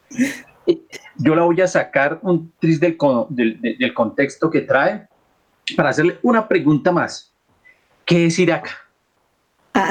Yo 1.18 1.36
la 1.36 1.44
voy 1.44 1.60
a 1.62 1.68
sacar 1.68 2.20
un 2.22 2.52
tris 2.60 2.80
del, 2.80 2.98
del, 3.30 3.60
del 3.62 3.94
contexto 3.94 4.50
que 4.50 4.62
trae 4.62 5.08
para 5.76 5.90
hacerle 5.90 6.18
una 6.22 6.48
pregunta 6.48 6.92
más. 6.92 7.34
¿Qué 8.06 8.26
es 8.26 8.40
Iraca? 8.40 8.72
Ah, 9.74 9.90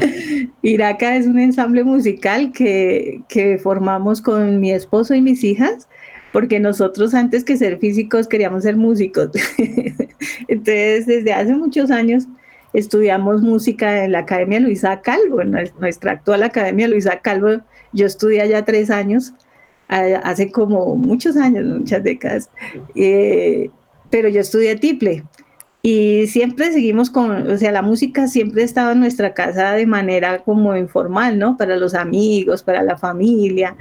Iraca 0.62 1.16
es 1.16 1.26
un 1.26 1.38
ensamble 1.38 1.84
musical 1.84 2.52
que, 2.52 3.22
que 3.28 3.58
formamos 3.58 4.20
con 4.20 4.60
mi 4.60 4.72
esposo 4.72 5.14
y 5.14 5.20
mis 5.20 5.44
hijas, 5.44 5.88
porque 6.32 6.58
nosotros 6.58 7.14
antes 7.14 7.44
que 7.44 7.56
ser 7.56 7.78
físicos 7.78 8.26
queríamos 8.26 8.64
ser 8.64 8.76
músicos. 8.76 9.30
Entonces, 10.48 11.06
desde 11.06 11.32
hace 11.32 11.54
muchos 11.54 11.90
años 11.90 12.26
estudiamos 12.72 13.42
música 13.42 14.04
en 14.04 14.12
la 14.12 14.20
Academia 14.20 14.60
Luisa 14.60 15.00
Calvo, 15.00 15.40
en 15.40 15.52
nuestra 15.78 16.12
actual 16.12 16.42
Academia 16.42 16.88
Luisa 16.88 17.20
Calvo. 17.20 17.62
Yo 17.92 18.06
estudié 18.06 18.42
allá 18.42 18.64
tres 18.64 18.90
años, 18.90 19.32
hace 19.88 20.50
como 20.50 20.96
muchos 20.96 21.36
años, 21.36 21.64
muchas 21.64 22.02
décadas. 22.02 22.50
Eh, 22.94 23.70
pero 24.16 24.30
yo 24.30 24.40
estudié 24.40 24.76
tiple 24.76 25.24
y 25.82 26.26
siempre 26.28 26.72
seguimos 26.72 27.10
con, 27.10 27.50
o 27.50 27.58
sea, 27.58 27.70
la 27.70 27.82
música 27.82 28.28
siempre 28.28 28.62
estaba 28.62 28.92
en 28.92 29.00
nuestra 29.00 29.34
casa 29.34 29.72
de 29.72 29.84
manera 29.84 30.38
como 30.38 30.74
informal, 30.74 31.38
¿no? 31.38 31.58
Para 31.58 31.76
los 31.76 31.94
amigos, 31.94 32.62
para 32.62 32.82
la 32.82 32.96
familia. 32.96 33.76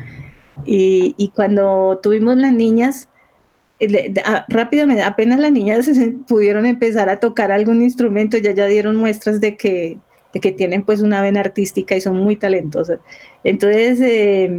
Y, 0.66 1.16
y 1.18 1.30
cuando 1.30 2.02
tuvimos 2.04 2.36
las 2.36 2.52
niñas, 2.52 3.08
eh, 3.80 4.14
rápidamente, 4.50 5.04
apenas 5.04 5.40
las 5.40 5.54
niñas 5.54 5.90
pudieron 6.28 6.66
empezar 6.66 7.08
a 7.08 7.22
tocar 7.22 7.54
algún 7.54 7.82
instrumento, 7.82 8.38
ya 8.38 8.52
ya 8.52 8.66
dieron 8.66 8.98
muestras 8.98 9.40
de 9.40 9.56
que 9.56 9.98
que 10.42 10.52
tienen 10.52 10.84
pues 10.84 11.00
una 11.00 11.22
vena 11.22 11.40
artística 11.40 11.96
y 11.96 12.02
son 12.02 12.18
muy 12.18 12.36
talentosas. 12.36 13.00
Entonces, 13.46 14.02
eh, 14.02 14.52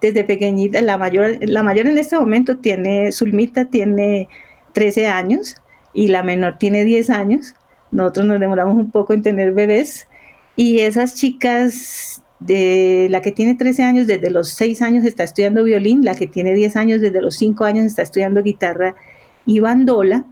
desde 0.00 0.24
pequeñita, 0.24 0.82
la 0.82 0.98
mayor, 0.98 1.38
la 1.40 1.62
mayor 1.62 1.86
en 1.86 1.98
este 1.98 2.18
momento 2.18 2.58
tiene, 2.58 3.12
Zulmita 3.12 3.66
tiene 3.66 4.28
13 4.72 5.06
años 5.06 5.56
y 5.92 6.08
la 6.08 6.22
menor 6.22 6.58
tiene 6.58 6.84
10 6.84 7.10
años. 7.10 7.54
Nosotros 7.90 8.26
nos 8.26 8.40
demoramos 8.40 8.76
un 8.76 8.90
poco 8.90 9.12
en 9.12 9.22
tener 9.22 9.52
bebés 9.52 10.08
y 10.56 10.80
esas 10.80 11.14
chicas 11.14 12.22
de 12.38 13.08
la 13.10 13.20
que 13.20 13.32
tiene 13.32 13.54
13 13.54 13.82
años 13.82 14.06
desde 14.06 14.30
los 14.30 14.50
6 14.50 14.82
años 14.82 15.04
está 15.04 15.24
estudiando 15.24 15.62
violín, 15.62 16.04
la 16.04 16.14
que 16.14 16.26
tiene 16.26 16.54
10 16.54 16.76
años 16.76 17.00
desde 17.00 17.20
los 17.20 17.36
5 17.36 17.64
años 17.64 17.84
está 17.84 18.02
estudiando 18.02 18.42
guitarra 18.42 18.94
y 19.44 19.60
bandola 19.60 20.24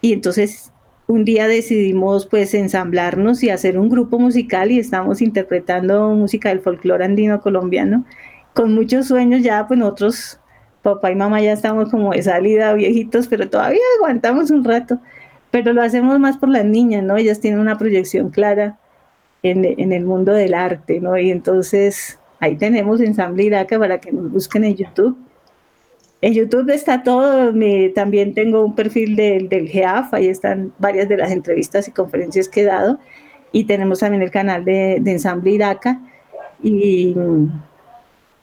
y 0.00 0.12
entonces 0.12 0.72
un 1.06 1.24
día 1.24 1.48
decidimos 1.48 2.26
pues 2.26 2.54
ensamblarnos 2.54 3.42
y 3.42 3.50
hacer 3.50 3.78
un 3.78 3.88
grupo 3.88 4.18
musical 4.18 4.70
y 4.70 4.78
estamos 4.78 5.22
interpretando 5.22 6.10
música 6.10 6.50
del 6.50 6.60
folclore 6.60 7.04
andino 7.04 7.40
colombiano 7.40 8.04
con 8.54 8.74
muchos 8.74 9.08
sueños 9.08 9.42
ya 9.42 9.66
pues 9.66 9.80
nosotros 9.80 10.38
papá 10.82 11.10
y 11.10 11.16
mamá 11.16 11.40
ya 11.40 11.52
estamos 11.52 11.90
como 11.90 12.12
de 12.12 12.22
salida 12.22 12.72
viejitos 12.74 13.28
pero 13.28 13.48
todavía 13.48 13.80
aguantamos 13.98 14.50
un 14.50 14.64
rato. 14.64 14.98
Pero 15.50 15.72
lo 15.72 15.82
hacemos 15.82 16.18
más 16.20 16.36
por 16.36 16.50
las 16.50 16.64
niñas 16.64 17.02
no 17.02 17.16
ellas 17.16 17.40
tienen 17.40 17.60
una 17.60 17.78
proyección 17.78 18.30
clara 18.30 18.78
en, 19.42 19.64
el 19.92 20.04
mundo 20.04 20.32
del 20.32 20.54
arte 20.54 21.00
no 21.00 21.16
y 21.16 21.30
entonces 21.30 22.18
ahí 22.40 22.56
tenemos 22.56 23.00
ensamble 23.00 23.44
Iraca 23.44 23.78
para 23.78 23.98
que 23.98 24.12
nos 24.12 24.30
busquen 24.30 24.64
en 24.64 24.76
YouTube. 24.76 25.16
En 26.20 26.34
YouTube 26.34 26.68
está 26.70 27.04
todo, 27.04 27.52
también 27.94 28.34
tengo 28.34 28.64
un 28.64 28.74
perfil 28.74 29.14
del, 29.14 29.48
del 29.48 29.68
GEAF, 29.68 30.12
ahí 30.14 30.26
están 30.26 30.72
varias 30.78 31.08
de 31.08 31.16
las 31.16 31.30
entrevistas 31.30 31.86
y 31.86 31.92
conferencias 31.92 32.48
que 32.48 32.62
he 32.62 32.64
dado, 32.64 32.98
y 33.52 33.64
tenemos 33.64 34.00
también 34.00 34.22
el 34.22 34.32
canal 34.32 34.64
de, 34.64 34.98
de 35.00 35.12
Ensamble 35.12 35.52
Iraca, 35.52 36.00
y, 36.60 37.14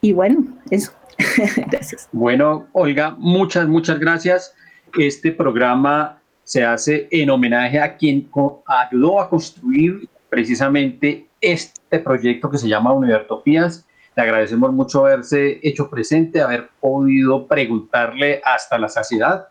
y 0.05 0.13
bueno, 0.13 0.45
eso. 0.69 0.91
gracias. 1.67 2.09
Bueno, 2.11 2.67
Olga, 2.73 3.15
muchas, 3.17 3.67
muchas 3.67 3.99
gracias. 3.99 4.53
Este 4.97 5.31
programa 5.31 6.21
se 6.43 6.63
hace 6.63 7.07
en 7.11 7.29
homenaje 7.29 7.79
a 7.79 7.97
quien 7.97 8.29
ayudó 8.65 9.19
a 9.19 9.29
construir 9.29 10.07
precisamente 10.29 11.27
este 11.41 11.99
proyecto 11.99 12.49
que 12.49 12.57
se 12.57 12.67
llama 12.67 12.93
Univertopías 12.93 13.85
le 14.15 14.23
agradecemos 14.23 14.71
mucho 14.71 15.05
haberse 15.05 15.59
hecho 15.61 15.89
presente, 15.89 16.41
haber 16.41 16.69
podido 16.79 17.47
preguntarle 17.47 18.41
hasta 18.45 18.77
la 18.77 18.87
saciedad. 18.87 19.49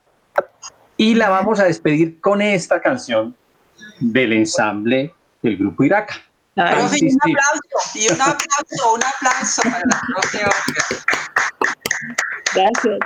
Y 0.96 1.14
la 1.14 1.28
vamos 1.28 1.60
a 1.60 1.64
despedir 1.64 2.18
con 2.20 2.40
esta 2.40 2.80
canción 2.80 3.34
del 4.00 4.32
ensamble 4.32 5.12
del 5.42 5.58
grupo 5.58 5.84
Iraca. 5.84 6.14
Un 6.56 6.62
aplauso, 6.62 7.90
y 7.94 8.08
un 8.08 8.20
aplauso, 8.20 8.94
un 8.94 9.02
aplauso 9.02 9.62
para 9.62 9.82
la 9.86 10.00
propia 10.14 10.50
Gracias. 12.54 12.98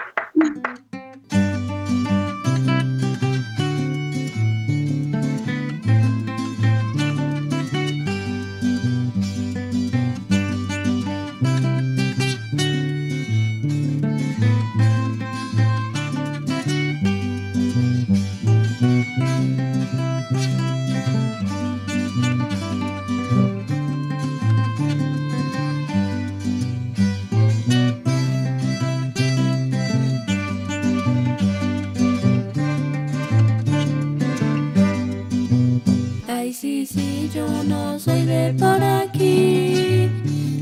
Ay, 36.49 36.55
sí, 36.55 36.87
sí, 36.87 37.31
yo 37.35 37.47
no 37.65 37.99
soy 37.99 38.23
de 38.23 38.55
por 38.55 38.83
aquí. 38.83 40.09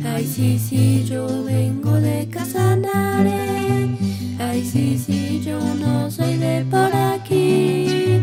Ay, 0.04 0.26
sí, 0.26 0.58
sí, 0.58 1.04
yo 1.08 1.44
vengo 1.44 1.92
de 1.92 2.26
Casanare. 2.28 3.96
Ay, 4.36 4.64
sí, 4.64 4.98
sí, 4.98 5.40
yo 5.44 5.60
no 5.76 6.10
soy 6.10 6.38
de 6.38 6.64
por 6.68 6.92
aquí. 6.92 8.20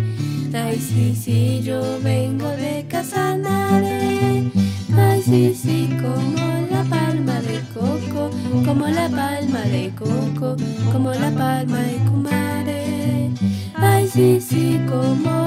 Ay, 0.54 0.78
sí, 0.78 1.16
sí, 1.16 1.62
yo 1.64 2.02
vengo 2.04 2.50
de 2.50 2.86
Casanare. 2.90 4.52
Ay, 4.98 5.22
sí, 5.22 5.56
sí, 5.56 5.90
como 6.02 6.68
la 6.70 6.84
palma 6.84 7.40
de 7.40 7.62
coco, 7.74 8.30
como 8.66 8.90
la 8.90 9.08
palma 9.08 9.62
de 9.62 9.90
coco, 9.98 10.58
como 10.92 11.14
la 11.14 11.32
palma 11.32 11.80
de 11.80 11.96
Kumare. 12.10 13.32
Ay, 13.76 14.06
sí, 14.10 14.42
sí, 14.42 14.82
como 14.86 15.43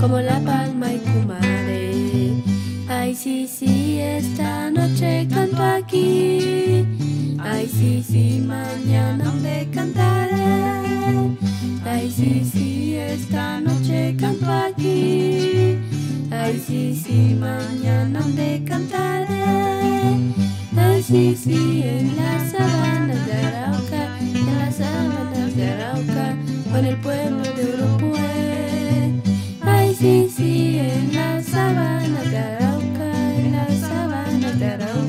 como 0.00 0.20
La 0.20 0.38
Palma 0.40 0.92
y 0.92 0.98
Cumaré. 0.98 2.32
Ay, 2.88 3.14
sí, 3.14 3.48
sí, 3.48 3.98
esta 4.00 4.70
noche 4.70 5.26
canto 5.28 5.62
aquí. 5.62 6.86
Ay, 7.38 7.68
sí, 7.68 8.04
sí, 8.06 8.44
mañana 8.46 9.32
me 9.42 9.68
cantaré. 9.70 10.36
Ay, 11.84 12.10
sí, 12.10 12.48
sí, 12.50 12.96
esta 12.96 13.60
noche 13.60 14.14
canto 14.18 14.46
aquí. 14.50 15.78
Ay, 16.30 16.62
sí, 16.64 17.02
sí, 17.04 17.36
mañana 17.38 18.20
me 18.34 18.62
cantaré. 18.64 19.26
Ay, 20.76 21.02
sí, 21.02 21.36
sí, 21.36 21.82
en 21.84 22.16
las 22.16 22.52
sabanas 22.52 23.26
de 23.26 23.32
Arauca, 23.32 24.18
en 24.20 24.58
las 24.58 24.76
sabanas 24.76 25.56
de 25.56 25.70
Arauca, 25.70 26.36
con 26.70 26.84
el 26.84 26.96
pueblo 26.98 27.47
para 29.98 30.28
seguirle 30.28 31.08
los 31.08 31.42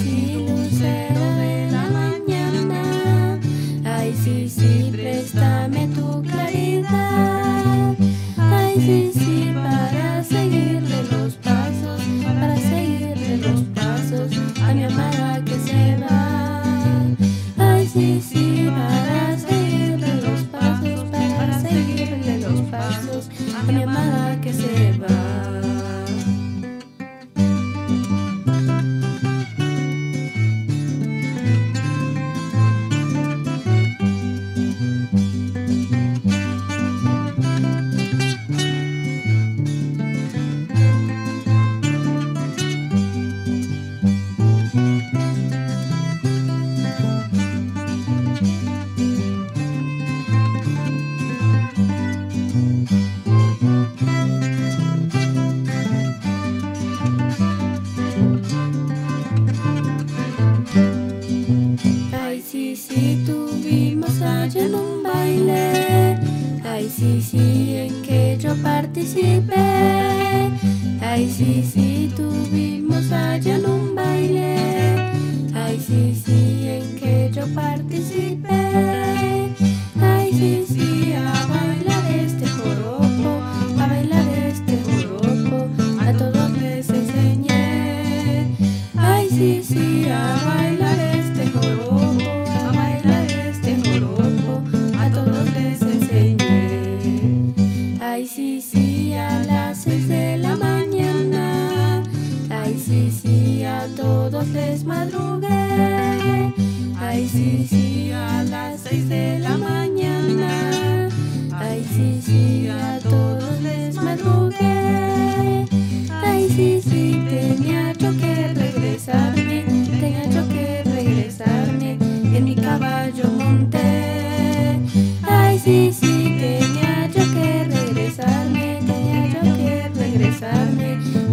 see. 0.00 0.23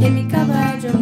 Los 0.01 1.00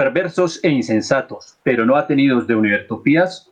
perversos 0.00 0.64
e 0.64 0.70
insensatos, 0.70 1.58
pero 1.62 1.84
no 1.84 1.94
atenidos 1.94 2.46
de 2.46 2.54
Univertopías, 2.54 3.50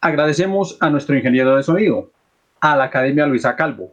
agradecemos 0.00 0.76
a 0.80 0.90
nuestro 0.90 1.14
ingeniero 1.14 1.54
de 1.54 1.62
sonido, 1.62 2.10
a 2.60 2.74
la 2.74 2.86
Academia 2.86 3.28
Luisa 3.28 3.54
Calvo, 3.54 3.92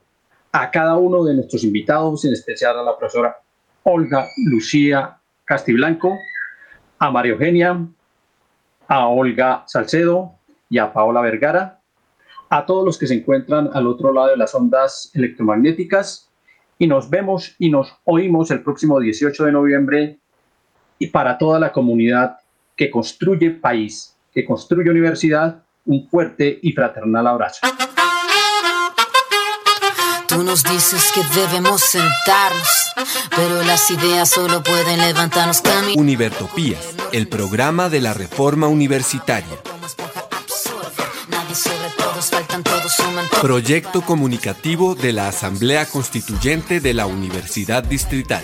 a 0.52 0.72
cada 0.72 0.98
uno 0.98 1.24
de 1.24 1.36
nuestros 1.36 1.64
invitados, 1.64 2.26
en 2.26 2.34
especial 2.34 2.80
a 2.80 2.82
la 2.82 2.98
profesora 2.98 3.38
Olga 3.84 4.26
Lucía 4.48 5.20
Castiblanco, 5.46 6.18
a 6.98 7.12
María 7.12 7.34
Eugenia, 7.34 7.86
a 8.88 9.08
Olga 9.08 9.64
Salcedo 9.68 10.32
y 10.72 10.80
a 10.80 10.92
Paola 10.92 11.22
Vergara, 11.22 11.82
a 12.50 12.66
todos 12.66 12.84
los 12.84 12.98
que 12.98 13.06
se 13.06 13.14
encuentran 13.14 13.70
al 13.74 13.86
otro 13.86 14.12
lado 14.12 14.30
de 14.30 14.38
las 14.38 14.56
ondas 14.56 15.12
electromagnéticas 15.14 16.32
y 16.80 16.88
nos 16.88 17.12
vemos 17.12 17.56
y 17.60 17.70
nos 17.70 17.96
oímos 18.06 18.50
el 18.50 18.64
próximo 18.64 19.00
18 19.00 19.46
de 19.46 19.52
noviembre 19.52 20.21
y 21.02 21.08
para 21.08 21.36
toda 21.36 21.60
la 21.60 21.72
comunidad 21.72 22.38
que 22.78 22.92
construye 22.92 23.50
país, 23.50 24.16
que 24.32 24.46
construye 24.46 24.88
universidad, 24.88 25.64
un 25.84 26.08
fuerte 26.08 26.60
y 26.62 26.74
fraternal 26.74 27.26
abrazo. 27.26 27.62
Tú 30.28 30.44
nos 30.44 30.64
dices 30.64 31.12
que 31.12 31.22
debemos 31.40 31.82
sentarnos, 31.82 32.94
pero 33.36 33.64
las 33.64 33.90
ideas 33.90 34.30
solo 34.30 34.62
pueden 34.62 35.00
levantarnos 35.00 35.62
camino. 35.62 36.00
Univertopías, 36.00 36.96
el 37.12 37.28
programa 37.28 37.90
de 37.90 38.02
la 38.02 38.14
reforma 38.14 38.68
universitaria. 38.68 39.58
Proyecto 43.42 44.02
comunicativo 44.04 44.94
de 44.94 45.14
la 45.14 45.30
Asamblea 45.30 45.88
Constituyente 45.88 46.80
de 46.80 46.94
la 46.94 47.08
Universidad 47.08 47.84
Distrital 47.84 48.44